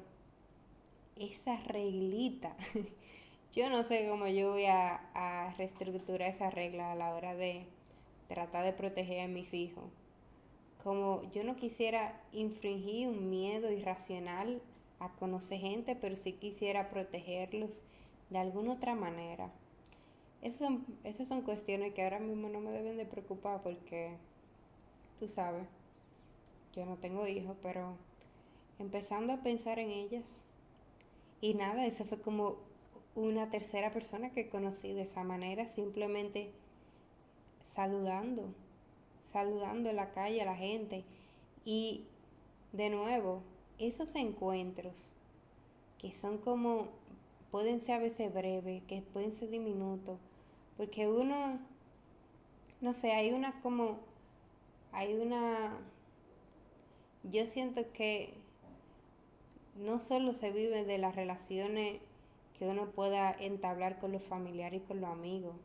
esa 1.15 1.57
reglita. 1.63 2.55
yo 3.51 3.67
no 3.71 3.81
sé 3.81 4.07
cómo 4.07 4.27
yo 4.27 4.51
voy 4.51 4.65
a, 4.65 5.55
reestructurar 5.57 6.29
esa 6.29 6.51
regla 6.51 6.91
a 6.91 6.95
la 6.95 7.15
hora 7.15 7.33
de 7.33 7.65
tratar 8.27 8.63
de 8.63 8.73
proteger 8.73 9.21
a 9.21 9.27
mis 9.27 9.55
hijos. 9.55 9.85
Como 10.83 11.23
yo 11.31 11.43
no 11.43 11.55
quisiera 11.55 12.21
infringir 12.31 13.07
un 13.07 13.31
miedo 13.31 13.71
irracional 13.71 14.61
a 14.99 15.09
conocer 15.13 15.59
gente, 15.59 15.95
pero 15.95 16.15
sí 16.15 16.33
quisiera 16.33 16.91
protegerlos 16.91 17.81
de 18.29 18.37
alguna 18.37 18.73
otra 18.73 18.93
manera. 18.93 19.51
Esas 20.43 20.59
son, 20.59 20.85
esas 21.03 21.27
son 21.27 21.41
cuestiones 21.41 21.95
que 21.95 22.03
ahora 22.03 22.19
mismo 22.19 22.49
no 22.49 22.61
me 22.61 22.69
deben 22.69 22.97
de 22.97 23.05
preocupar 23.05 23.63
porque, 23.63 24.15
tú 25.19 25.27
sabes, 25.27 25.67
yo 26.77 26.85
no 26.85 26.97
tengo 26.97 27.27
hijos, 27.27 27.57
pero 27.63 27.97
empezando 28.77 29.33
a 29.33 29.41
pensar 29.41 29.79
en 29.79 29.89
ellas. 29.89 30.23
Y 31.41 31.55
nada, 31.55 31.85
eso 31.85 32.05
fue 32.05 32.21
como 32.21 32.57
una 33.15 33.49
tercera 33.49 33.91
persona 33.91 34.31
que 34.31 34.47
conocí 34.47 34.93
de 34.93 35.01
esa 35.01 35.23
manera, 35.23 35.67
simplemente 35.67 36.51
saludando, 37.65 38.53
saludando 39.31 39.89
en 39.89 39.95
la 39.95 40.11
calle 40.11 40.41
a 40.41 40.45
la 40.45 40.55
gente. 40.55 41.03
Y 41.65 42.05
de 42.73 42.91
nuevo, 42.91 43.41
esos 43.79 44.15
encuentros 44.15 45.11
que 45.97 46.11
son 46.11 46.37
como, 46.37 46.89
pueden 47.49 47.81
ser 47.81 47.95
a 47.95 47.99
veces 47.99 48.31
breves, 48.31 48.83
que 48.83 49.01
pueden 49.01 49.31
ser 49.31 49.49
diminutos, 49.49 50.19
porque 50.77 51.07
uno, 51.07 51.59
no 52.81 52.93
sé, 52.93 53.13
hay 53.13 53.31
una 53.31 53.59
como, 53.61 53.97
hay 54.91 55.15
una, 55.15 55.75
yo 57.31 57.47
siento 57.47 57.91
que 57.93 58.33
no 59.75 59.99
solo 59.99 60.33
se 60.33 60.51
vive 60.51 60.85
de 60.85 60.97
las 60.97 61.15
relaciones 61.15 61.99
que 62.57 62.65
uno 62.65 62.89
pueda 62.91 63.31
entablar 63.31 63.99
con 63.99 64.11
los 64.11 64.23
familiares 64.23 64.81
y 64.81 64.85
con 64.87 65.01
los 65.01 65.09
amigos, 65.09 65.55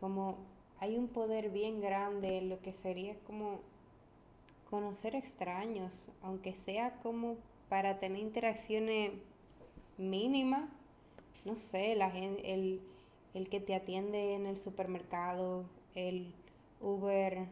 como 0.00 0.38
hay 0.80 0.96
un 0.96 1.08
poder 1.08 1.50
bien 1.50 1.80
grande 1.80 2.38
en 2.38 2.48
lo 2.48 2.60
que 2.60 2.72
sería 2.72 3.16
como 3.26 3.60
conocer 4.70 5.14
extraños, 5.14 6.08
aunque 6.22 6.54
sea 6.54 6.98
como 7.00 7.36
para 7.68 7.98
tener 7.98 8.22
interacciones 8.22 9.12
mínimas, 9.98 10.70
no 11.44 11.56
sé, 11.56 11.94
la 11.96 12.10
gente, 12.10 12.54
el, 12.54 12.80
el 13.34 13.48
que 13.48 13.60
te 13.60 13.74
atiende 13.74 14.34
en 14.34 14.46
el 14.46 14.56
supermercado, 14.56 15.64
el 15.94 16.34
Uber 16.80 17.48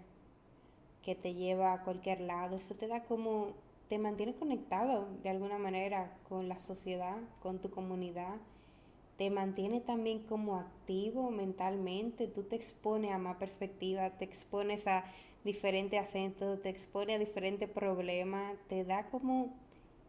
que 1.07 1.15
te 1.15 1.33
lleva 1.33 1.73
a 1.73 1.83
cualquier 1.85 2.21
lado, 2.21 2.57
eso 2.57 2.75
te 2.75 2.87
da 2.87 3.05
como, 3.05 3.55
te 3.89 3.97
mantiene 3.97 4.35
conectado 4.35 5.09
de 5.23 5.31
alguna 5.31 5.57
manera 5.57 6.19
con 6.29 6.49
la 6.51 6.59
sociedad, 6.59 7.17
con 7.41 7.61
tu 7.61 7.71
comunidad 7.71 8.37
te 9.17 9.31
mantiene 9.31 9.81
también 9.81 10.21
como 10.21 10.57
activo 10.57 11.31
mentalmente, 11.31 12.29
tú 12.29 12.43
te 12.43 12.57
expones 12.57 13.13
a 13.13 13.19
más 13.19 13.37
perspectiva, 13.37 14.11
te 14.11 14.25
expones 14.25 14.87
a 14.87 15.05
diferentes 15.45 16.01
acentos, 16.01 16.61
te 16.61 16.69
expone 16.69 17.15
a 17.15 17.19
diferentes 17.19 17.69
problemas, 17.69 18.57
te 18.69 18.85
da 18.85 19.07
como, 19.07 19.55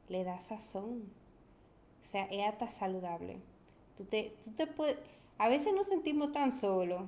le 0.10 0.24
da 0.24 0.40
sazón. 0.40 1.04
O 2.02 2.06
sea, 2.06 2.26
es 2.26 2.46
hasta 2.46 2.70
saludable. 2.70 3.38
Tú 3.96 4.04
te, 4.06 4.34
tú 4.44 4.52
te 4.52 4.68
puedes, 4.68 4.98
a 5.38 5.48
veces 5.48 5.74
nos 5.74 5.88
sentimos 5.88 6.34
tan 6.34 6.52
solos, 6.52 7.04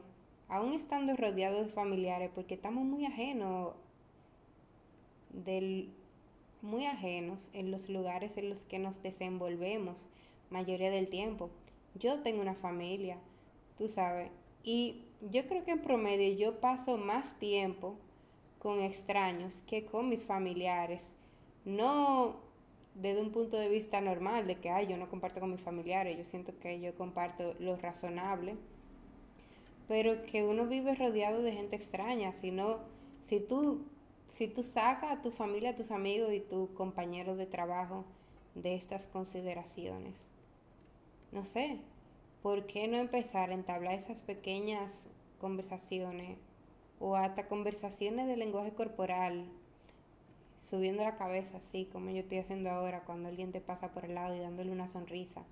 aún 0.50 0.74
estando 0.74 1.16
rodeados 1.16 1.68
de 1.68 1.72
familiares, 1.72 2.32
porque 2.34 2.56
estamos 2.56 2.84
muy 2.84 3.06
ajenos 3.06 3.74
muy 6.62 6.86
ajenos 6.86 7.50
en 7.54 7.72
los 7.72 7.88
lugares 7.88 8.36
en 8.38 8.50
los 8.50 8.66
que 8.66 8.80
nos 8.80 9.02
desenvolvemos 9.02 10.08
mayoría 10.50 10.92
del 10.92 11.08
tiempo 11.10 11.50
yo 11.96 12.20
tengo 12.22 12.42
una 12.42 12.56
familia, 12.56 13.18
tú 13.78 13.88
sabes, 13.88 14.30
y 14.64 15.04
yo 15.32 15.48
creo 15.48 15.64
que 15.64 15.72
en 15.72 15.82
promedio 15.82 16.34
yo 16.38 16.60
paso 16.60 16.98
más 16.98 17.38
tiempo 17.40 17.96
con 18.60 18.82
extraños 18.82 19.64
que 19.68 19.86
con 19.86 20.10
mis 20.10 20.26
familiares. 20.26 21.14
No 21.66 22.38
desde 22.96 23.22
un 23.22 23.32
punto 23.32 23.58
de 23.58 23.70
vista 23.70 24.02
normal, 24.02 24.48
de 24.48 24.56
que, 24.56 24.70
ay, 24.70 24.88
yo 24.88 24.98
no 24.98 25.10
comparto 25.10 25.40
con 25.40 25.52
mis 25.52 25.62
familiares, 25.62 26.18
yo 26.18 26.26
siento 26.26 26.58
que 26.60 26.82
yo 26.82 26.96
comparto 26.96 27.56
lo 27.60 27.78
razonable, 27.78 28.56
pero 29.90 30.24
que 30.24 30.44
uno 30.44 30.68
vive 30.68 30.96
rodeado 30.96 31.42
de 31.42 31.52
gente 31.52 31.76
extraña, 31.76 32.32
sino 32.32 32.80
si 33.24 33.42
tú, 33.42 33.86
si 34.30 34.48
tú 34.48 34.64
sacas 34.64 35.12
a 35.12 35.22
tu 35.22 35.32
familia, 35.32 35.72
a 35.72 35.76
tus 35.76 35.92
amigos 35.92 36.32
y 36.32 36.40
tus 36.40 36.70
compañeros 36.70 37.38
de 37.38 37.46
trabajo 37.46 38.06
de 38.56 38.76
estas 38.76 39.06
consideraciones 39.08 40.30
no 41.32 41.46
sé, 41.46 41.78
¿por 42.42 42.66
qué 42.66 42.88
no 42.88 42.98
empezar 42.98 43.52
a 43.52 43.54
entablar 43.54 43.94
esas 43.94 44.20
pequeñas 44.22 45.08
conversaciones 45.40 46.38
o 47.00 47.16
hasta 47.16 47.48
conversaciones 47.48 48.28
de 48.28 48.36
lenguaje 48.36 48.74
corporal, 48.74 49.46
subiendo 50.64 51.04
la 51.04 51.18
cabeza 51.18 51.58
así 51.58 51.86
como 51.86 52.10
yo 52.10 52.22
estoy 52.22 52.40
haciendo 52.40 52.72
ahora 52.72 53.02
cuando 53.02 53.30
alguien 53.30 53.52
te 53.52 53.62
pasa 53.62 53.92
por 53.92 54.06
el 54.06 54.16
lado 54.16 54.36
y 54.36 54.40
dándole 54.40 54.72
una 54.72 54.88
sonrisa? 54.88 55.44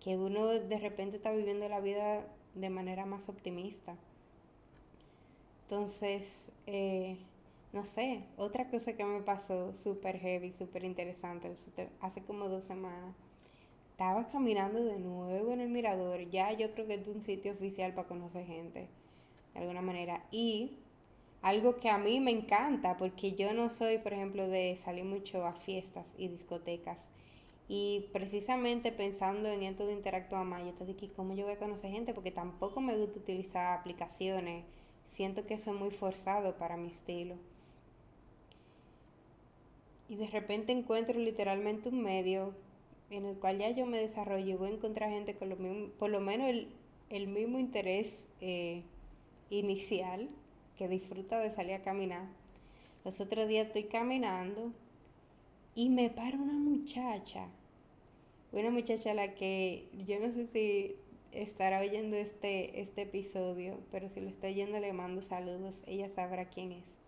Que 0.00 0.16
uno 0.16 0.46
de 0.46 0.78
repente 0.78 1.16
está 1.16 1.30
viviendo 1.30 1.68
la 1.68 1.80
vida 1.80 2.26
de 2.54 2.70
manera 2.70 3.06
más 3.06 3.28
optimista. 3.28 3.96
Entonces, 5.64 6.52
eh, 6.66 7.18
no 7.72 7.84
sé, 7.84 8.24
otra 8.36 8.70
cosa 8.70 8.94
que 8.94 9.04
me 9.04 9.20
pasó 9.20 9.74
súper 9.74 10.18
heavy, 10.18 10.52
súper 10.52 10.84
interesante, 10.84 11.52
hace 12.00 12.22
como 12.22 12.48
dos 12.48 12.64
semanas 12.64 13.14
estaba 13.98 14.28
caminando 14.28 14.84
de 14.84 14.96
nuevo 15.00 15.52
en 15.52 15.60
el 15.60 15.68
mirador. 15.70 16.30
Ya 16.30 16.52
yo 16.52 16.72
creo 16.72 16.86
que 16.86 16.94
es 16.94 17.08
un 17.08 17.20
sitio 17.20 17.52
oficial 17.52 17.94
para 17.94 18.06
conocer 18.06 18.46
gente, 18.46 18.86
de 19.54 19.60
alguna 19.60 19.82
manera. 19.82 20.22
Y 20.30 20.78
algo 21.42 21.80
que 21.80 21.90
a 21.90 21.98
mí 21.98 22.20
me 22.20 22.30
encanta, 22.30 22.96
porque 22.96 23.32
yo 23.32 23.52
no 23.54 23.70
soy, 23.70 23.98
por 23.98 24.12
ejemplo, 24.12 24.46
de 24.46 24.78
salir 24.84 25.04
mucho 25.04 25.44
a 25.44 25.52
fiestas 25.52 26.14
y 26.16 26.28
discotecas. 26.28 27.08
Y 27.68 28.08
precisamente 28.12 28.92
pensando 28.92 29.48
en 29.50 29.62
esto 29.62 29.86
de 29.86 29.92
interactuar 29.92 30.44
más, 30.46 30.64
yo 30.64 30.72
te 30.72 30.86
dije, 30.86 31.10
¿cómo 31.14 31.34
yo 31.34 31.44
voy 31.44 31.54
a 31.54 31.58
conocer 31.58 31.90
gente? 31.90 32.14
Porque 32.14 32.30
tampoco 32.30 32.80
me 32.80 32.96
gusta 32.96 33.18
utilizar 33.18 33.78
aplicaciones. 33.78 34.64
Siento 35.06 35.46
que 35.46 35.54
eso 35.54 35.72
es 35.72 35.78
muy 35.78 35.90
forzado 35.90 36.56
para 36.56 36.78
mi 36.78 36.88
estilo. 36.88 37.36
Y 40.08 40.16
de 40.16 40.28
repente 40.28 40.72
encuentro 40.72 41.18
literalmente 41.18 41.90
un 41.90 42.02
medio 42.02 42.54
en 43.10 43.26
el 43.26 43.36
cual 43.36 43.58
ya 43.58 43.70
yo 43.70 43.84
me 43.84 43.98
desarrollo 43.98 44.46
y 44.46 44.54
voy 44.54 44.70
a 44.70 44.74
encontrar 44.74 45.10
gente 45.10 45.34
con 45.34 45.50
lo 45.50 45.56
mismo, 45.56 45.88
por 45.98 46.10
lo 46.10 46.20
menos 46.20 46.48
el, 47.10 47.28
mismo 47.28 47.58
interés 47.58 48.26
eh, 48.40 48.82
inicial, 49.50 50.30
que 50.76 50.88
disfruta 50.88 51.38
de 51.40 51.50
salir 51.50 51.74
a 51.74 51.82
caminar. 51.82 52.26
Los 53.04 53.20
otros 53.20 53.48
días 53.48 53.66
estoy 53.66 53.84
caminando 53.84 54.72
y 55.74 55.90
me 55.90 56.10
para 56.10 56.36
una 56.36 56.54
muchacha, 56.54 57.48
una 58.52 58.70
muchacha 58.70 59.10
a 59.10 59.14
la 59.14 59.34
que 59.34 59.88
yo 60.06 60.18
no 60.20 60.32
sé 60.32 60.46
si 60.46 60.96
estará 61.32 61.80
oyendo 61.80 62.16
este, 62.16 62.80
este 62.80 63.02
episodio, 63.02 63.78
pero 63.90 64.08
si 64.08 64.20
lo 64.20 64.28
estoy 64.28 64.52
oyendo 64.52 64.80
le 64.80 64.92
mando 64.92 65.20
saludos, 65.22 65.82
ella 65.86 66.08
sabrá 66.08 66.46
quién 66.46 66.72
es 66.72 66.98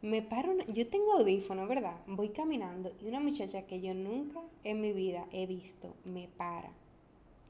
me 0.00 0.22
paro, 0.22 0.56
yo 0.68 0.86
tengo 0.86 1.14
audífono, 1.14 1.66
¿verdad? 1.66 1.96
Voy 2.06 2.28
caminando 2.28 2.92
y 3.00 3.08
una 3.08 3.18
muchacha 3.18 3.62
que 3.62 3.80
yo 3.80 3.94
nunca 3.94 4.40
en 4.62 4.80
mi 4.80 4.92
vida 4.92 5.26
he 5.32 5.46
visto 5.46 5.94
me 6.04 6.28
para, 6.36 6.70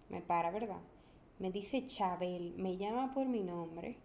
me 0.09 0.23
para, 0.23 0.51
¿verdad? 0.51 0.81
Me 1.39 1.51
dice 1.51 1.87
Chabel, 1.87 2.55
me 2.57 2.79
llama 2.79 3.13
por 3.13 3.27
mi 3.27 3.43
nombre. 3.43 3.97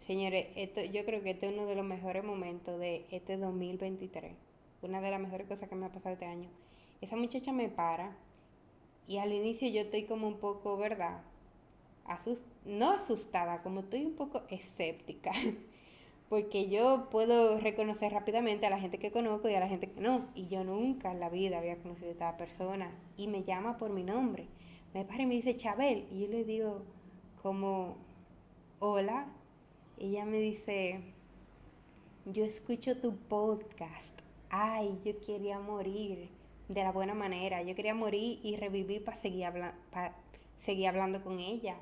Señores, 0.00 0.48
esto, 0.54 0.82
yo 0.84 1.04
creo 1.04 1.22
que 1.22 1.30
este 1.30 1.46
es 1.46 1.52
uno 1.52 1.66
de 1.66 1.74
los 1.74 1.84
mejores 1.84 2.24
momentos 2.24 2.78
de 2.78 3.06
este 3.10 3.36
2023. 3.36 4.32
Una 4.82 5.00
de 5.00 5.10
las 5.10 5.20
mejores 5.20 5.48
cosas 5.48 5.68
que 5.68 5.74
me 5.74 5.86
ha 5.86 5.92
pasado 5.92 6.12
este 6.12 6.26
año. 6.26 6.48
Esa 7.00 7.16
muchacha 7.16 7.52
me 7.52 7.68
para 7.68 8.16
y 9.06 9.18
al 9.18 9.32
inicio 9.32 9.68
yo 9.68 9.80
estoy 9.80 10.04
como 10.04 10.28
un 10.28 10.38
poco, 10.38 10.76
¿verdad? 10.76 11.22
no 12.64 12.90
asustada, 12.90 13.62
como 13.62 13.80
estoy 13.80 14.04
un 14.04 14.14
poco 14.14 14.42
escéptica. 14.48 15.30
porque 16.28 16.68
yo 16.68 17.08
puedo 17.10 17.58
reconocer 17.58 18.12
rápidamente 18.12 18.66
a 18.66 18.70
la 18.70 18.78
gente 18.78 18.98
que 18.98 19.10
conozco 19.10 19.48
y 19.48 19.54
a 19.54 19.60
la 19.60 19.68
gente 19.68 19.90
que 19.90 20.00
no. 20.00 20.28
Y 20.34 20.46
yo 20.48 20.62
nunca 20.64 21.10
en 21.10 21.20
la 21.20 21.30
vida 21.30 21.58
había 21.58 21.78
conocido 21.78 22.08
a 22.08 22.12
esta 22.12 22.36
persona 22.36 22.92
y 23.16 23.28
me 23.28 23.44
llama 23.44 23.78
por 23.78 23.90
mi 23.90 24.02
nombre. 24.04 24.46
Me 24.94 25.04
para 25.04 25.22
y 25.22 25.26
me 25.26 25.34
dice 25.34 25.56
Chabel 25.56 26.06
y 26.10 26.20
yo 26.20 26.28
le 26.28 26.44
digo 26.44 26.82
como, 27.42 27.96
hola. 28.78 29.32
Ella 30.00 30.24
me 30.24 30.38
dice, 30.38 31.00
yo 32.26 32.44
escucho 32.44 32.98
tu 32.98 33.16
podcast. 33.16 34.20
Ay, 34.48 35.00
yo 35.04 35.18
quería 35.18 35.58
morir 35.58 36.28
de 36.68 36.84
la 36.84 36.92
buena 36.92 37.14
manera. 37.14 37.62
Yo 37.62 37.74
quería 37.74 37.94
morir 37.94 38.40
y 38.42 38.56
revivir 38.56 39.04
para 39.04 39.16
seguir, 39.16 39.50
seguir 40.58 40.88
hablando 40.88 41.22
con 41.22 41.38
ella 41.38 41.76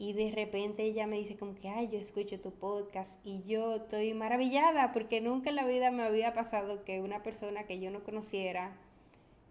y 0.00 0.14
de 0.14 0.30
repente 0.30 0.82
ella 0.82 1.06
me 1.06 1.18
dice 1.18 1.36
como 1.36 1.54
que, 1.54 1.68
ay, 1.68 1.88
yo 1.88 1.98
escucho 1.98 2.40
tu 2.40 2.52
podcast 2.52 3.18
y 3.22 3.42
yo 3.42 3.74
estoy 3.74 4.14
maravillada 4.14 4.92
porque 4.92 5.20
nunca 5.20 5.50
en 5.50 5.56
la 5.56 5.66
vida 5.66 5.90
me 5.90 6.04
había 6.04 6.32
pasado 6.32 6.84
que 6.86 7.02
una 7.02 7.22
persona 7.22 7.64
que 7.64 7.80
yo 7.80 7.90
no 7.90 8.02
conociera 8.02 8.78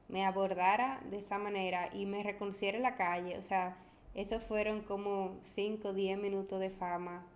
me 0.07 0.25
abordara 0.25 1.03
de 1.11 1.19
esa 1.19 1.37
manera 1.37 1.91
y 1.93 2.07
me 2.07 2.23
reconociera 2.23 2.77
en 2.77 2.81
la 2.81 2.95
calle. 2.95 3.37
O 3.37 3.43
sea, 3.43 3.77
esos 4.15 4.41
fueron 4.41 4.81
como 4.81 5.37
5 5.43 5.89
o 5.89 5.93
10 5.93 6.17
minutos 6.17 6.59
de 6.59 6.71
fama 6.71 7.27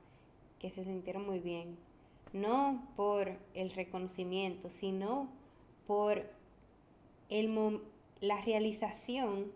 que 0.57 0.71
se 0.71 0.83
sintieron 0.83 1.23
muy 1.23 1.37
bien. 1.37 1.77
No 2.33 2.87
por 2.95 3.37
el 3.53 3.69
reconocimiento, 3.69 4.69
sino 4.69 5.29
por 5.85 6.25
el, 7.39 7.81
la 8.21 8.39
realización 8.41 9.51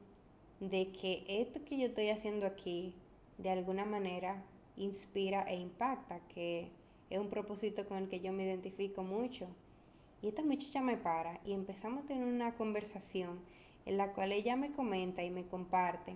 de 0.60 0.92
que 0.92 1.24
esto 1.28 1.64
que 1.64 1.78
yo 1.78 1.86
estoy 1.86 2.10
haciendo 2.10 2.48
aquí 2.48 2.96
de 3.38 3.52
alguna 3.52 3.86
manera 3.86 4.44
inspira 4.76 5.44
e 5.44 5.58
impacta, 5.58 6.20
que 6.34 6.72
es 7.12 7.20
un 7.20 7.30
propósito 7.30 7.88
con 7.88 8.00
el 8.00 8.10
que 8.10 8.20
yo 8.20 8.34
me 8.34 8.46
identifico 8.46 9.04
mucho. 9.04 9.48
Y 10.24 10.30
esta 10.30 10.42
muchacha 10.42 10.82
me 10.82 10.98
para 10.98 11.40
y 11.46 11.54
empezamos 11.54 12.04
a 12.04 12.08
tener 12.08 12.26
una 12.26 12.56
conversación 12.56 13.40
en 13.86 13.98
la 13.98 14.12
cual 14.14 14.32
ella 14.32 14.56
me 14.56 14.72
comenta 14.72 15.24
y 15.24 15.30
me 15.30 15.46
comparte 15.46 16.16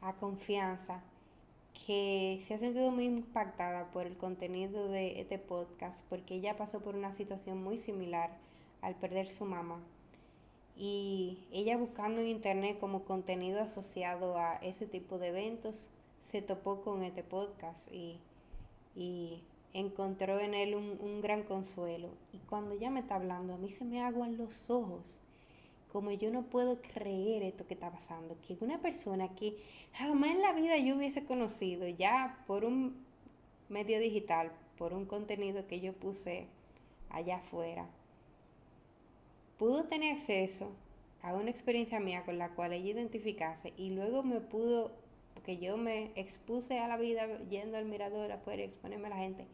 a 0.00 0.14
confianza 0.14 1.04
que 1.86 2.42
se 2.46 2.54
ha 2.54 2.58
sentido 2.58 2.90
muy 2.90 3.04
impactada 3.04 3.92
por 3.92 4.06
el 4.06 4.16
contenido 4.16 4.88
de 4.88 5.20
este 5.20 5.38
podcast 5.38 6.00
porque 6.08 6.34
ella 6.34 6.56
pasó 6.56 6.80
por 6.80 6.96
una 6.96 7.12
situación 7.12 7.62
muy 7.62 7.78
similar 7.78 8.36
al 8.80 8.96
perder 8.96 9.28
su 9.28 9.44
mamá. 9.44 9.80
Y 10.84 11.38
ella 11.52 11.76
buscando 11.76 12.20
en 12.20 12.26
internet 12.26 12.76
como 12.80 13.04
contenido 13.04 13.60
asociado 13.60 14.36
a 14.36 14.56
ese 14.56 14.84
tipo 14.84 15.16
de 15.18 15.28
eventos, 15.28 15.92
se 16.20 16.42
topó 16.42 16.80
con 16.82 17.04
este 17.04 17.22
podcast 17.22 17.86
y, 17.92 18.18
encontró 19.74 20.40
en 20.40 20.54
él 20.54 20.74
un, 20.74 20.98
un, 21.00 21.20
gran 21.20 21.44
consuelo. 21.44 22.08
Y 22.32 22.38
cuando 22.38 22.74
ella 22.74 22.90
me 22.90 22.98
está 22.98 23.14
hablando, 23.14 23.54
a 23.54 23.58
mí 23.58 23.70
se 23.70 23.84
me 23.84 24.02
aguan 24.02 24.36
los 24.36 24.70
ojos 24.70 25.20
como 25.92 26.10
yo 26.10 26.32
no 26.32 26.42
puedo 26.42 26.82
creer 26.82 27.44
esto 27.44 27.64
que 27.68 27.74
está 27.74 27.92
pasando, 27.92 28.36
que 28.44 28.56
una 28.60 28.80
persona 28.80 29.28
que 29.36 29.58
jamás 29.92 30.30
en 30.30 30.42
la 30.42 30.52
vida 30.52 30.76
yo 30.78 30.96
hubiese 30.96 31.24
conocido, 31.24 31.86
ya 31.86 32.42
por 32.48 32.64
un 32.64 32.96
medio 33.68 34.00
digital, 34.00 34.50
por 34.78 34.94
un 34.94 35.04
contenido 35.04 35.68
que 35.68 35.80
yo 35.80 35.92
puse 35.92 36.48
allá 37.08 37.36
afuera, 37.36 37.88
pudo 39.58 39.84
tener 39.84 40.16
acceso 40.16 40.72
a 41.22 41.34
una 41.34 41.50
experiencia 41.50 42.00
mía 42.00 42.24
con 42.24 42.38
la 42.38 42.54
cual 42.54 42.72
ella 42.72 42.90
identificase 42.90 43.72
y 43.76 43.90
luego 43.90 44.22
me 44.22 44.40
pudo, 44.40 44.92
porque 45.34 45.58
yo 45.58 45.76
me 45.76 46.10
expuse 46.16 46.78
a 46.78 46.88
la 46.88 46.96
vida 46.96 47.26
yendo 47.48 47.76
al 47.76 47.84
mirador 47.84 48.32
afuera 48.32 48.62
y 48.62 48.66
exponerme 48.66 49.06
a 49.06 49.10
la 49.10 49.16
gente, 49.18 49.46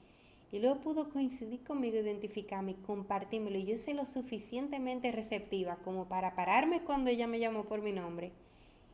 y 0.51 0.61
luego 0.61 0.81
pudo 0.81 1.11
coincidir 1.11 1.63
conmigo, 1.63 1.99
identificarme 1.99 2.77
compartírmelo. 2.77 3.59
Y 3.59 3.67
yo 3.67 3.77
soy 3.77 3.95
lo 3.95 4.07
suficientemente 4.07 5.13
receptiva 5.13 5.77
como 5.85 6.07
para 6.09 6.35
pararme 6.35 6.83
cuando 6.83 7.11
ella 7.11 7.27
me 7.27 7.39
llamó 7.39 7.65
por 7.65 7.83
mi 7.83 7.93
nombre 7.93 8.33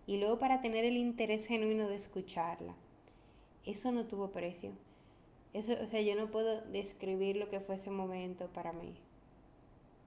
y 0.06 0.18
luego 0.18 0.38
para 0.38 0.60
tener 0.60 0.84
el 0.84 0.96
interés 0.96 1.46
genuino 1.46 1.88
de 1.88 1.94
escucharla. 1.94 2.74
Eso 3.64 3.92
no 3.92 4.06
tuvo 4.06 4.32
precio. 4.32 4.72
Eso, 5.52 5.74
o 5.80 5.86
sea, 5.86 6.00
yo 6.00 6.16
no 6.16 6.30
puedo 6.30 6.60
describir 6.62 7.36
lo 7.36 7.48
que 7.48 7.60
fue 7.60 7.76
ese 7.76 7.90
momento 7.90 8.48
para 8.48 8.72
mí. 8.72 8.92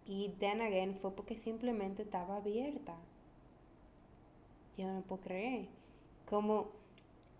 Y 0.08 0.30
then 0.39 0.62
again 0.62 0.97
fue 1.01 1.12
porque 1.12 1.36
simplemente 1.36 2.03
estaba 2.03 2.38
abierta. 2.38 2.95
Yo 4.78 4.88
no 4.88 5.01
puedo 5.01 5.22
creer. 5.22 5.68
Como 6.30 6.70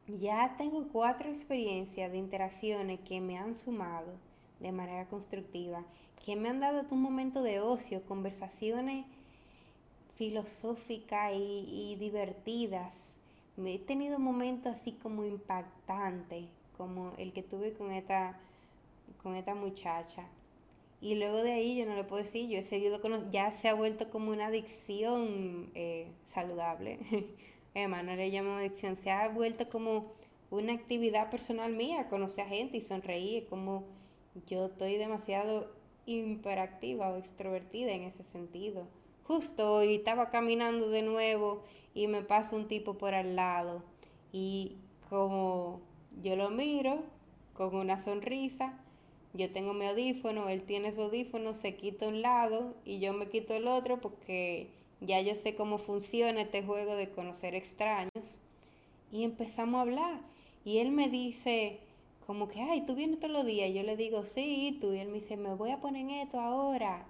ya 0.08 0.56
tengo 0.58 0.88
cuatro 0.88 1.30
experiencias 1.30 2.12
de 2.12 2.18
interacciones 2.18 3.00
que 3.02 3.22
me 3.22 3.38
han 3.38 3.56
sumado 3.56 4.14
de 4.60 4.72
manera 4.72 5.06
constructiva, 5.08 5.84
que 6.26 6.36
me 6.36 6.50
han 6.50 6.60
dado 6.60 6.84
un 6.92 7.02
momento 7.02 7.42
de 7.42 7.60
ocio, 7.60 8.04
conversaciones 8.06 9.06
filosóficas 10.16 11.32
y, 11.36 11.96
divertidas. 12.00 13.16
Me 13.56 13.76
he 13.76 13.80
tenido 13.80 14.20
momentos 14.20 14.74
así 14.80 14.94
como 14.94 15.24
impactantes, 15.26 16.46
como 16.78 17.14
el 17.18 17.34
que 17.34 17.44
tuve 17.44 17.74
con 17.74 17.92
esta, 17.92 18.40
con 19.22 19.36
esta 19.36 19.56
muchacha. 19.56 20.28
Y 21.00 21.16
luego 21.16 21.38
de 21.44 21.54
ahí 21.54 21.78
yo 21.78 21.86
no 21.86 21.96
le 21.96 22.04
puedo 22.04 22.24
decir, 22.24 22.50
yo 22.50 22.58
he 22.58 22.64
seguido 22.64 23.02
con, 23.02 23.32
ya 23.32 23.52
se 23.52 23.70
ha 23.70 23.74
vuelto 23.76 24.10
como 24.10 24.32
una 24.32 24.48
adicción 24.48 25.70
eh, 25.76 26.12
saludable. 26.24 27.00
Emma, 27.74 28.02
no 28.02 28.16
le 28.16 28.30
llamo 28.30 28.56
adicción, 28.56 28.96
se 28.96 29.12
ha 29.12 29.30
vuelto 29.30 29.70
como 29.70 30.14
una 30.50 30.74
actividad 30.74 31.30
personal 31.30 31.74
mía, 31.74 32.08
conocer 32.10 32.46
a 32.46 32.50
gente 32.50 32.78
y 32.78 32.82
sonreír, 32.82 33.46
como 33.48 33.86
yo 34.48 34.66
estoy 34.68 34.98
demasiado 34.98 35.72
hiperactiva 36.08 37.10
o 37.10 37.18
extrovertida 37.18 37.92
en 37.92 38.04
ese 38.04 38.24
sentido. 38.24 38.88
Justo 39.24 39.74
hoy 39.74 39.96
estaba 39.96 40.30
caminando 40.30 40.90
de 40.90 41.02
nuevo 41.02 41.64
y 41.94 42.08
me 42.08 42.22
pasa 42.22 42.56
un 42.56 42.68
tipo 42.68 42.98
por 42.98 43.14
al 43.14 43.36
lado 43.36 43.84
y 44.32 44.78
como 45.10 45.82
yo 46.22 46.36
lo 46.36 46.50
miro 46.50 47.04
con 47.54 47.76
una 47.76 47.98
sonrisa, 47.98 48.80
yo 49.34 49.52
tengo 49.52 49.74
mi 49.74 49.86
audífono, 49.86 50.50
él 50.50 50.64
tiene 50.64 50.92
su 50.92 51.02
audífono, 51.02 51.54
se 51.54 51.76
quita 51.76 52.08
un 52.08 52.22
lado 52.22 52.76
y 52.86 53.00
yo 53.00 53.14
me 53.14 53.28
quito 53.28 53.54
el 53.54 53.68
otro 53.68 54.02
porque 54.02 54.70
ya 55.02 55.22
yo 55.22 55.36
sé 55.36 55.56
cómo 55.56 55.78
funciona 55.78 56.42
este 56.42 56.64
juego 56.64 56.96
de 56.96 57.10
conocer 57.10 57.56
extraños. 57.56 58.40
Y 59.12 59.24
empezamos 59.24 59.78
a 59.78 59.82
hablar. 59.82 60.22
Y 60.66 60.80
él 60.80 60.92
me 60.92 61.10
dice, 61.10 61.80
como 62.26 62.48
que, 62.48 62.62
ay, 62.62 62.82
tú 62.86 62.96
vienes 62.96 63.20
todos 63.20 63.34
los 63.34 63.46
días. 63.46 63.74
Yo 63.74 63.84
le 63.84 63.96
digo, 63.96 64.26
sí, 64.26 64.78
tú. 64.82 64.94
Y 64.94 65.00
él 65.00 65.08
me 65.08 65.16
dice, 65.16 65.38
me 65.38 65.54
voy 65.54 65.72
a 65.72 65.80
poner 65.80 66.02
en 66.02 66.12
esto 66.12 66.40
ahora. 66.40 67.06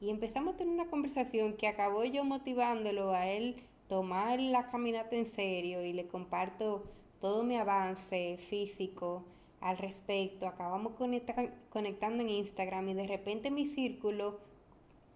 Y 0.00 0.10
empezamos 0.10 0.54
a 0.54 0.56
tener 0.56 0.74
una 0.74 0.90
conversación 0.90 1.54
que 1.56 1.68
acabó 1.68 2.04
yo 2.04 2.24
motivándolo 2.24 3.12
a 3.12 3.28
él 3.28 3.56
tomar 3.88 4.40
la 4.40 4.66
caminata 4.66 5.16
en 5.16 5.26
serio 5.26 5.84
y 5.84 5.92
le 5.92 6.06
comparto 6.06 6.84
todo 7.20 7.44
mi 7.44 7.56
avance 7.56 8.36
físico 8.38 9.24
al 9.60 9.78
respecto. 9.78 10.46
Acabamos 10.46 10.94
conectando 10.94 12.22
en 12.22 12.30
Instagram 12.30 12.88
y 12.88 12.94
de 12.94 13.06
repente 13.06 13.50
mi 13.50 13.66
círculo 13.66 14.38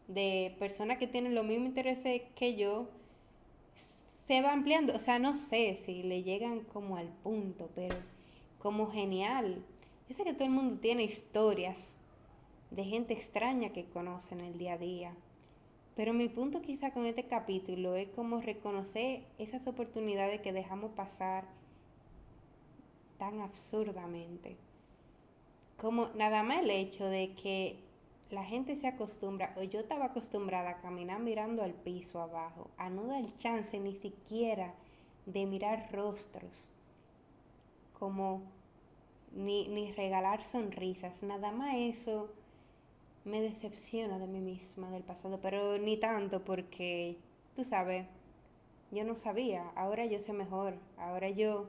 de 0.08 0.56
personas 0.58 0.98
que 0.98 1.06
tienen 1.06 1.34
los 1.34 1.44
mismos 1.44 1.68
intereses 1.68 2.22
que 2.34 2.56
yo, 2.56 2.88
se 4.26 4.42
va 4.42 4.52
ampliando. 4.52 4.94
O 4.94 4.98
sea, 4.98 5.18
no 5.18 5.36
sé 5.36 5.78
si 5.84 6.02
le 6.02 6.22
llegan 6.22 6.60
como 6.60 6.96
al 6.96 7.08
punto, 7.08 7.68
pero 7.74 7.96
como 8.58 8.90
genial. 8.90 9.64
Yo 10.08 10.14
sé 10.14 10.24
que 10.24 10.32
todo 10.32 10.44
el 10.44 10.50
mundo 10.50 10.80
tiene 10.80 11.04
historias 11.04 11.94
de 12.70 12.84
gente 12.84 13.14
extraña 13.14 13.70
que 13.70 13.86
conocen 13.86 14.40
el 14.40 14.58
día 14.58 14.74
a 14.74 14.78
día. 14.78 15.14
Pero 15.96 16.12
mi 16.12 16.28
punto 16.28 16.62
quizá 16.62 16.92
con 16.92 17.06
este 17.06 17.24
capítulo 17.24 17.96
es 17.96 18.08
como 18.08 18.40
reconocer 18.40 19.24
esas 19.38 19.66
oportunidades 19.66 20.40
que 20.40 20.52
dejamos 20.52 20.92
pasar 20.92 21.44
tan 23.20 23.42
absurdamente. 23.42 24.56
Como 25.76 26.08
nada 26.16 26.42
más 26.42 26.60
el 26.60 26.70
hecho 26.70 27.04
de 27.04 27.34
que 27.34 27.76
la 28.30 28.44
gente 28.44 28.76
se 28.76 28.88
acostumbra, 28.88 29.52
o 29.56 29.62
yo 29.62 29.80
estaba 29.80 30.06
acostumbrada 30.06 30.70
a 30.70 30.80
caminar 30.80 31.20
mirando 31.20 31.62
al 31.62 31.74
piso 31.74 32.22
abajo, 32.22 32.70
a 32.78 32.88
no 32.88 33.04
dar 33.04 33.26
chance 33.36 33.78
ni 33.78 33.94
siquiera 33.94 34.74
de 35.26 35.44
mirar 35.44 35.90
rostros, 35.92 36.70
como 37.98 38.42
ni, 39.32 39.68
ni 39.68 39.92
regalar 39.92 40.42
sonrisas, 40.44 41.22
nada 41.22 41.52
más 41.52 41.74
eso 41.76 42.30
me 43.24 43.42
decepciona 43.42 44.18
de 44.18 44.26
mí 44.26 44.40
misma, 44.40 44.90
del 44.90 45.02
pasado, 45.02 45.40
pero 45.42 45.76
ni 45.76 45.98
tanto 45.98 46.42
porque, 46.42 47.18
tú 47.54 47.64
sabes, 47.64 48.06
yo 48.90 49.04
no 49.04 49.14
sabía, 49.14 49.70
ahora 49.76 50.06
yo 50.06 50.18
sé 50.18 50.32
mejor, 50.32 50.74
ahora 50.96 51.28
yo, 51.28 51.68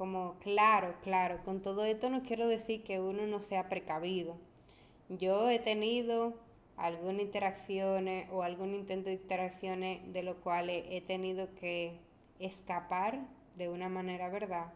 como 0.00 0.36
claro, 0.38 0.94
claro, 1.02 1.44
con 1.44 1.60
todo 1.60 1.84
esto 1.84 2.08
no 2.08 2.22
quiero 2.22 2.48
decir 2.48 2.82
que 2.84 3.00
uno 3.00 3.26
no 3.26 3.42
sea 3.42 3.68
precavido 3.68 4.38
yo 5.10 5.50
he 5.50 5.58
tenido 5.58 6.34
algunas 6.76 7.22
interacciones 7.22 8.28
o 8.30 8.44
algún 8.44 8.74
intento 8.74 9.10
de 9.10 9.16
interacciones 9.16 10.00
de 10.12 10.22
lo 10.22 10.36
cual 10.36 10.70
he 10.70 11.00
tenido 11.00 11.52
que 11.56 11.98
escapar 12.38 13.26
de 13.56 13.68
una 13.68 13.88
manera, 13.88 14.28
¿verdad? 14.28 14.72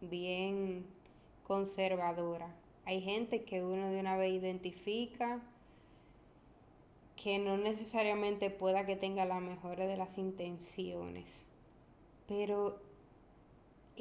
Bien 0.00 0.86
conservadora. 1.42 2.54
Hay 2.84 3.00
gente 3.00 3.42
que 3.42 3.64
uno 3.64 3.90
de 3.90 3.98
una 3.98 4.16
vez 4.16 4.32
identifica 4.32 5.40
que 7.16 7.40
no 7.40 7.56
necesariamente 7.56 8.50
pueda 8.50 8.86
que 8.86 8.94
tenga 8.94 9.24
la 9.24 9.40
mejor 9.40 9.78
de 9.78 9.96
las 9.96 10.18
intenciones, 10.18 11.48
pero 12.28 12.80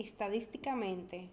estadísticamente 0.02 1.30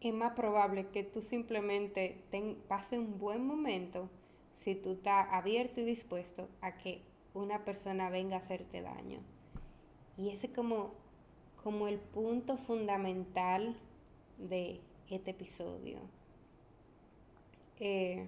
es 0.00 0.14
más 0.14 0.32
probable 0.32 0.88
que 0.88 1.04
tú 1.04 1.22
simplemente 1.22 2.22
ten, 2.30 2.56
pase 2.68 2.98
un 2.98 3.18
buen 3.18 3.46
momento 3.46 4.08
si 4.54 4.74
tú 4.74 4.92
estás 4.92 5.32
abierto 5.32 5.80
y 5.80 5.84
dispuesto 5.84 6.48
a 6.60 6.76
que 6.76 7.02
una 7.34 7.64
persona 7.64 8.10
venga 8.10 8.36
a 8.36 8.40
hacerte 8.40 8.82
daño. 8.82 9.20
Y 10.16 10.30
ese 10.30 10.48
es 10.48 10.52
como, 10.52 10.92
como 11.62 11.88
el 11.88 11.98
punto 11.98 12.56
fundamental 12.56 13.76
de 14.38 14.80
este 15.08 15.30
episodio. 15.30 15.98
Eh, 17.78 18.26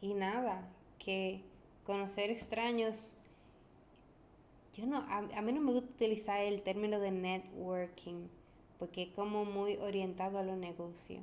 y 0.00 0.14
nada, 0.14 0.68
que 0.98 1.42
conocer 1.84 2.30
extraños, 2.30 3.14
yo 4.76 4.86
no, 4.86 4.98
a, 5.08 5.18
a 5.18 5.42
mí 5.42 5.52
no 5.52 5.60
me 5.60 5.72
gusta 5.72 5.90
utilizar 5.90 6.40
el 6.40 6.62
término 6.62 6.98
de 7.00 7.10
networking 7.10 8.28
porque 8.78 9.04
es 9.04 9.08
como 9.10 9.44
muy 9.44 9.76
orientado 9.76 10.38
a 10.38 10.42
los 10.42 10.56
negocios. 10.56 11.22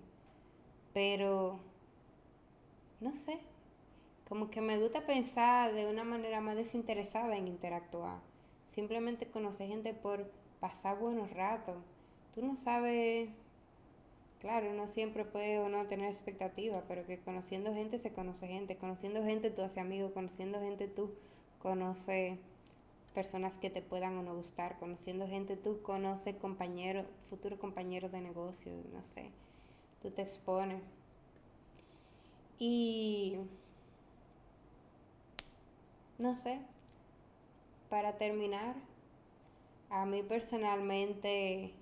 Pero, 0.93 1.59
no 2.99 3.15
sé, 3.15 3.39
como 4.27 4.49
que 4.49 4.61
me 4.61 4.79
gusta 4.79 5.05
pensar 5.05 5.73
de 5.73 5.89
una 5.89 6.03
manera 6.03 6.41
más 6.41 6.55
desinteresada 6.55 7.37
en 7.37 7.47
interactuar. 7.47 8.19
Simplemente 8.73 9.27
conocer 9.27 9.67
gente 9.67 9.93
por 9.93 10.31
pasar 10.59 10.97
buenos 10.97 11.31
ratos. 11.31 11.75
Tú 12.33 12.41
no 12.41 12.55
sabes, 12.55 13.29
claro, 14.39 14.73
no 14.73 14.87
siempre 14.87 15.25
puede 15.25 15.59
uno 15.59 15.85
tener 15.87 16.09
expectativas, 16.11 16.83
pero 16.87 17.05
que 17.05 17.19
conociendo 17.19 17.73
gente 17.73 17.97
se 17.99 18.13
conoce 18.13 18.47
gente. 18.47 18.77
Conociendo 18.77 19.23
gente 19.23 19.51
tú 19.51 19.61
haces 19.61 19.79
amigos, 19.79 20.13
conociendo 20.13 20.59
gente 20.61 20.87
tú 20.87 21.11
conoces 21.59 22.39
personas 23.13 23.57
que 23.57 23.69
te 23.69 23.81
puedan 23.81 24.17
o 24.17 24.23
no 24.23 24.35
gustar, 24.35 24.77
conociendo 24.79 25.27
gente, 25.27 25.57
tú 25.57 25.81
conoces 25.81 26.35
compañeros, 26.35 27.05
futuros 27.29 27.59
compañeros 27.59 28.11
de 28.11 28.21
negocio, 28.21 28.71
no 28.93 29.03
sé, 29.03 29.31
tú 30.01 30.11
te 30.11 30.21
expones. 30.21 30.81
Y 32.57 33.37
no 36.17 36.35
sé, 36.35 36.59
para 37.89 38.17
terminar, 38.17 38.75
a 39.89 40.05
mí 40.05 40.23
personalmente 40.23 41.73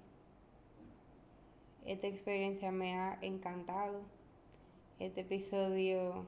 esta 1.85 2.07
experiencia 2.07 2.71
me 2.71 2.97
ha 2.97 3.19
encantado. 3.21 4.01
Este 4.99 5.21
episodio 5.21 6.25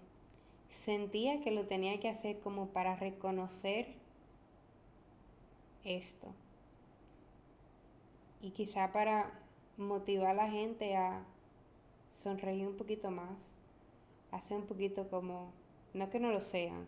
sentía 0.69 1.41
que 1.41 1.51
lo 1.51 1.67
tenía 1.67 1.99
que 1.99 2.09
hacer 2.09 2.39
como 2.39 2.67
para 2.67 2.95
reconocer 2.95 4.00
esto. 5.83 6.33
Y 8.41 8.51
quizá 8.51 8.91
para 8.91 9.31
motivar 9.77 10.31
a 10.31 10.45
la 10.45 10.49
gente 10.49 10.95
a 10.95 11.23
sonreír 12.23 12.67
un 12.67 12.77
poquito 12.77 13.11
más, 13.11 13.49
hacer 14.31 14.57
un 14.57 14.65
poquito 14.65 15.09
como, 15.09 15.51
no 15.93 16.09
que 16.09 16.19
no 16.19 16.31
lo 16.31 16.41
sean, 16.41 16.87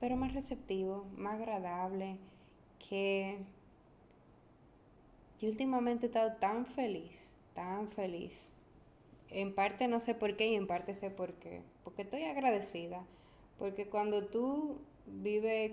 pero 0.00 0.16
más 0.16 0.34
receptivo, 0.34 1.06
más 1.16 1.34
agradable, 1.34 2.18
que 2.78 3.38
yo 5.40 5.48
últimamente 5.48 6.06
he 6.06 6.08
estado 6.08 6.36
tan 6.36 6.66
feliz, 6.66 7.32
tan 7.54 7.88
feliz. 7.88 8.52
En 9.30 9.54
parte 9.54 9.88
no 9.88 9.98
sé 9.98 10.14
por 10.14 10.36
qué 10.36 10.48
y 10.48 10.54
en 10.54 10.66
parte 10.66 10.94
sé 10.94 11.10
por 11.10 11.34
qué. 11.34 11.62
Porque 11.82 12.02
estoy 12.02 12.22
agradecida. 12.24 13.04
Porque 13.58 13.88
cuando 13.88 14.26
tú 14.26 14.78
vives 15.06 15.72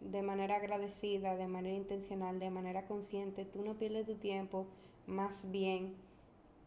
de 0.00 0.22
manera 0.22 0.56
agradecida, 0.56 1.36
de 1.36 1.48
manera 1.48 1.76
intencional, 1.76 2.38
de 2.38 2.50
manera 2.50 2.86
consciente, 2.86 3.44
tú 3.44 3.62
no 3.62 3.74
pierdes 3.74 4.06
tu 4.06 4.14
tiempo, 4.16 4.66
más 5.06 5.50
bien 5.50 5.94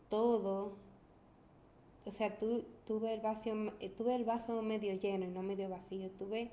todo, 0.10 0.74
o 2.06 2.12
sea, 2.12 2.38
tú, 2.38 2.66
tú, 2.86 3.06
el 3.08 3.22
vaso, 3.22 3.52
tú 3.98 4.04
ves 4.04 4.16
el 4.16 4.26
vaso 4.26 4.62
medio 4.62 4.94
lleno 4.96 5.26
y 5.26 5.30
no 5.30 5.44
medio 5.44 5.70
vacío, 5.70 6.10
tú 6.12 6.28
ves 6.28 6.50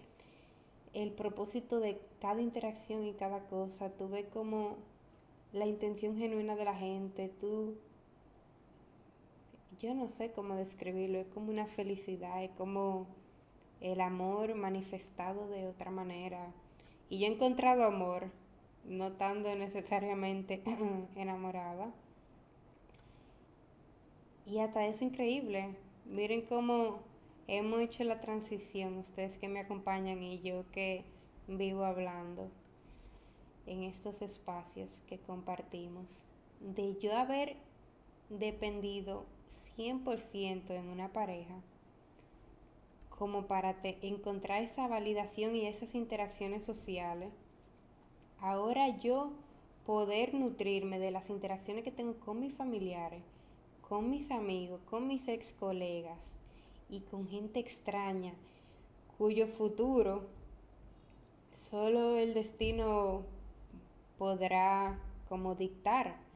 el 0.95 1.12
propósito 1.12 1.81
de 1.81 2.01
cada 2.20 2.41
interacción 2.41 3.05
y 3.05 3.14
cada 3.14 3.41
cosa, 3.49 3.91
tú 3.91 4.09
ves 4.09 4.26
como 4.26 4.76
la 5.53 5.66
intención 5.66 6.16
genuina 6.16 6.55
de 6.57 6.64
la 6.64 6.74
gente, 6.74 7.31
tú, 7.41 7.76
yo 9.81 9.95
no 9.95 10.09
sé 10.09 10.33
cómo 10.33 10.55
describirlo, 10.55 11.18
es 11.18 11.26
como 11.29 11.51
una 11.51 11.66
felicidad, 11.66 12.45
es 12.45 12.51
como 12.53 13.07
el 13.81 14.01
amor 14.01 14.55
manifestado 14.55 15.49
de 15.49 15.66
otra 15.66 15.91
manera. 15.91 16.53
Y 17.11 17.18
yo 17.18 17.26
he 17.26 17.30
encontrado 17.30 17.84
amor, 17.84 18.30
no 18.84 19.09
estando 19.09 19.54
necesariamente 19.54 20.62
enamorada. 21.16 21.92
Y 24.46 24.59
hasta 24.59 24.86
eso 24.86 25.04
increíble. 25.04 25.76
Miren 26.04 26.42
cómo 26.42 27.00
hemos 27.46 27.80
hecho 27.80 28.04
la 28.04 28.20
transición, 28.20 28.98
ustedes 28.98 29.38
que 29.38 29.48
me 29.48 29.61
acompañan 29.61 30.22
y 30.22 30.40
yo 30.40 30.64
que 30.70 31.04
vivo 31.46 31.84
hablando 31.84 32.50
en 33.66 33.82
estos 33.82 34.22
espacios 34.22 35.00
que 35.06 35.18
compartimos, 35.18 36.24
de 36.61 36.96
yo 36.98 37.16
haber 37.16 37.56
dependido 38.30 39.24
100% 39.76 40.70
en 40.70 40.88
una 40.88 41.12
pareja 41.12 41.62
como 43.18 43.46
para 43.46 43.76
encontrar 44.02 44.62
esa 44.62 44.86
validación 44.86 45.56
y 45.56 45.66
esas 45.66 45.96
interacciones 45.96 46.62
sociales, 46.62 47.32
ahora 48.38 48.96
yo 48.98 49.32
poder 49.84 50.34
nutrirme 50.34 51.00
de 51.00 51.10
las 51.10 51.28
interacciones 51.28 51.82
que 51.82 51.90
tengo 51.90 52.14
con 52.20 52.38
mis 52.38 52.54
familiares, 52.54 53.22
con 53.88 54.08
mis 54.08 54.30
amigos, 54.30 54.80
con 54.88 55.08
mis 55.08 55.26
ex 55.26 55.52
colegas 55.58 56.36
y 56.88 57.00
con 57.00 57.26
gente 57.26 57.58
extraña 57.58 58.34
cuyo 59.18 59.48
futuro 59.48 60.28
solo 61.52 62.16
el 62.18 62.34
destino 62.34 63.24
podrá 64.16 64.96
como 65.28 65.56
dictar. 65.56 66.28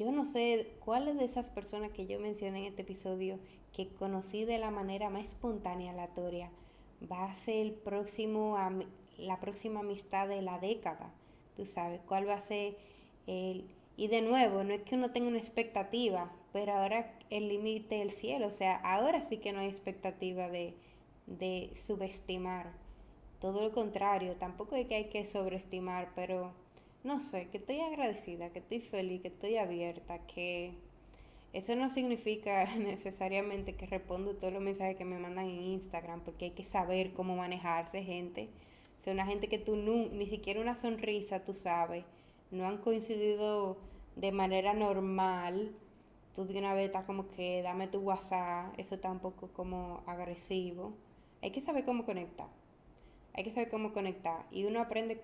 Yo 0.00 0.10
no 0.12 0.24
sé 0.24 0.72
cuáles 0.82 1.18
de 1.18 1.26
esas 1.26 1.50
personas 1.50 1.90
que 1.90 2.06
yo 2.06 2.18
mencioné 2.18 2.60
en 2.60 2.64
este 2.64 2.80
episodio 2.80 3.38
que 3.74 3.88
conocí 3.88 4.46
de 4.46 4.56
la 4.56 4.70
manera 4.70 5.10
más 5.10 5.26
espontánea, 5.26 5.92
aleatoria, 5.92 6.50
va 7.12 7.24
a 7.24 7.34
ser 7.34 7.66
el 7.66 7.72
próximo, 7.72 8.56
la 9.18 9.40
próxima 9.40 9.80
amistad 9.80 10.26
de 10.26 10.40
la 10.40 10.58
década. 10.58 11.12
Tú 11.54 11.66
sabes 11.66 12.00
cuál 12.06 12.26
va 12.26 12.36
a 12.36 12.40
ser 12.40 12.78
el... 13.26 13.68
Y 13.98 14.08
de 14.08 14.22
nuevo, 14.22 14.64
no 14.64 14.72
es 14.72 14.80
que 14.84 14.94
uno 14.94 15.10
tenga 15.10 15.28
una 15.28 15.36
expectativa, 15.36 16.32
pero 16.54 16.72
ahora 16.72 17.12
el 17.28 17.48
límite 17.48 17.96
del 17.96 18.10
cielo, 18.10 18.46
o 18.46 18.50
sea, 18.50 18.76
ahora 18.76 19.20
sí 19.20 19.36
que 19.36 19.52
no 19.52 19.60
hay 19.60 19.68
expectativa 19.68 20.48
de, 20.48 20.72
de 21.26 21.74
subestimar. 21.86 22.72
Todo 23.38 23.60
lo 23.60 23.72
contrario, 23.72 24.36
tampoco 24.36 24.76
es 24.76 24.86
que 24.86 24.94
hay 24.94 25.10
que 25.10 25.26
sobreestimar, 25.26 26.12
pero 26.14 26.54
no 27.04 27.20
sé, 27.20 27.48
que 27.48 27.58
estoy 27.58 27.80
agradecida, 27.80 28.50
que 28.50 28.58
estoy 28.58 28.80
feliz, 28.80 29.22
que 29.22 29.28
estoy 29.28 29.56
abierta, 29.56 30.18
que 30.26 30.74
eso 31.52 31.74
no 31.74 31.90
significa 31.90 32.64
necesariamente 32.78 33.74
que 33.74 33.86
respondo 33.86 34.36
todos 34.36 34.52
los 34.52 34.62
mensajes 34.62 34.96
que 34.96 35.04
me 35.04 35.18
mandan 35.18 35.46
en 35.46 35.62
Instagram, 35.62 36.20
porque 36.20 36.46
hay 36.46 36.50
que 36.52 36.64
saber 36.64 37.12
cómo 37.12 37.36
manejarse, 37.36 38.02
gente. 38.02 38.48
O 38.98 39.02
sea, 39.02 39.14
una 39.14 39.26
gente 39.26 39.48
que 39.48 39.58
tú 39.58 39.76
ni 39.76 40.26
siquiera 40.26 40.60
una 40.60 40.76
sonrisa, 40.76 41.44
tú 41.44 41.54
sabes, 41.54 42.04
no 42.50 42.66
han 42.66 42.78
coincidido 42.78 43.78
de 44.16 44.32
manera 44.32 44.74
normal. 44.74 45.74
Tú 46.34 46.44
de 46.44 46.58
una 46.58 46.74
vez 46.74 46.86
estás 46.86 47.04
como 47.04 47.28
que 47.28 47.62
dame 47.62 47.88
tu 47.88 47.98
WhatsApp, 48.00 48.74
eso 48.78 48.96
está 48.96 49.10
un 49.10 49.20
poco 49.20 49.48
como 49.48 50.02
agresivo. 50.06 50.92
Hay 51.42 51.50
que 51.50 51.60
saber 51.60 51.84
cómo 51.84 52.04
conectar. 52.04 52.48
Hay 53.34 53.44
que 53.44 53.50
saber 53.50 53.70
cómo 53.70 53.92
conectar. 53.92 54.44
Y 54.50 54.64
uno 54.64 54.80
aprende, 54.80 55.18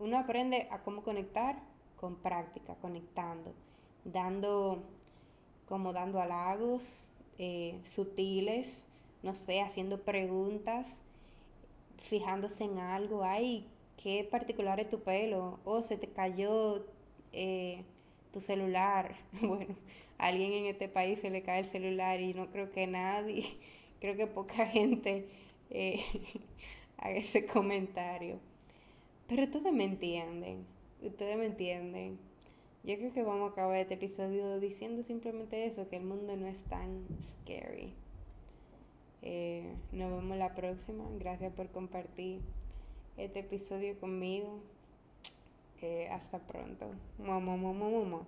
uno 0.00 0.18
aprende 0.18 0.66
a 0.70 0.78
cómo 0.78 1.02
conectar 1.02 1.60
con 1.96 2.16
práctica, 2.16 2.74
conectando, 2.76 3.54
dando 4.04 4.82
como 5.68 5.92
dando 5.92 6.20
halagos 6.20 7.10
eh, 7.38 7.78
sutiles, 7.84 8.88
no 9.22 9.34
sé, 9.34 9.60
haciendo 9.60 10.00
preguntas, 10.02 11.00
fijándose 11.98 12.64
en 12.64 12.78
algo, 12.78 13.22
ay, 13.22 13.68
qué 14.02 14.26
particular 14.28 14.80
es 14.80 14.88
tu 14.88 15.00
pelo, 15.00 15.60
o 15.64 15.82
se 15.82 15.96
te 15.96 16.08
cayó 16.08 16.86
eh, 17.32 17.84
tu 18.32 18.40
celular. 18.40 19.14
Bueno, 19.42 19.76
a 20.18 20.26
alguien 20.26 20.52
en 20.52 20.66
este 20.66 20.88
país 20.88 21.20
se 21.20 21.30
le 21.30 21.42
cae 21.42 21.60
el 21.60 21.66
celular 21.66 22.20
y 22.20 22.34
no 22.34 22.50
creo 22.50 22.70
que 22.72 22.86
nadie, 22.86 23.44
creo 24.00 24.16
que 24.16 24.26
poca 24.26 24.66
gente 24.66 25.28
eh, 25.70 26.00
haga 26.98 27.16
ese 27.16 27.46
comentario. 27.46 28.49
Pero 29.30 29.44
ustedes 29.44 29.72
me 29.72 29.84
entienden, 29.84 30.66
ustedes 31.00 31.38
me 31.38 31.46
entienden. 31.46 32.18
Yo 32.82 32.96
creo 32.96 33.12
que 33.12 33.22
vamos 33.22 33.50
a 33.50 33.52
acabar 33.52 33.76
este 33.76 33.94
episodio 33.94 34.58
diciendo 34.58 35.04
simplemente 35.04 35.66
eso, 35.66 35.88
que 35.88 35.98
el 35.98 36.02
mundo 36.02 36.36
no 36.36 36.48
es 36.48 36.60
tan 36.64 37.06
scary. 37.22 37.94
Eh, 39.22 39.72
nos 39.92 40.10
vemos 40.10 40.36
la 40.36 40.56
próxima. 40.56 41.04
Gracias 41.20 41.52
por 41.52 41.68
compartir 41.68 42.40
este 43.16 43.38
episodio 43.38 43.96
conmigo. 44.00 44.58
Eh, 45.80 46.08
hasta 46.10 46.40
pronto. 46.40 46.90
Mamá, 47.16 47.56
mamá, 47.56 47.88
mamá. 47.88 48.26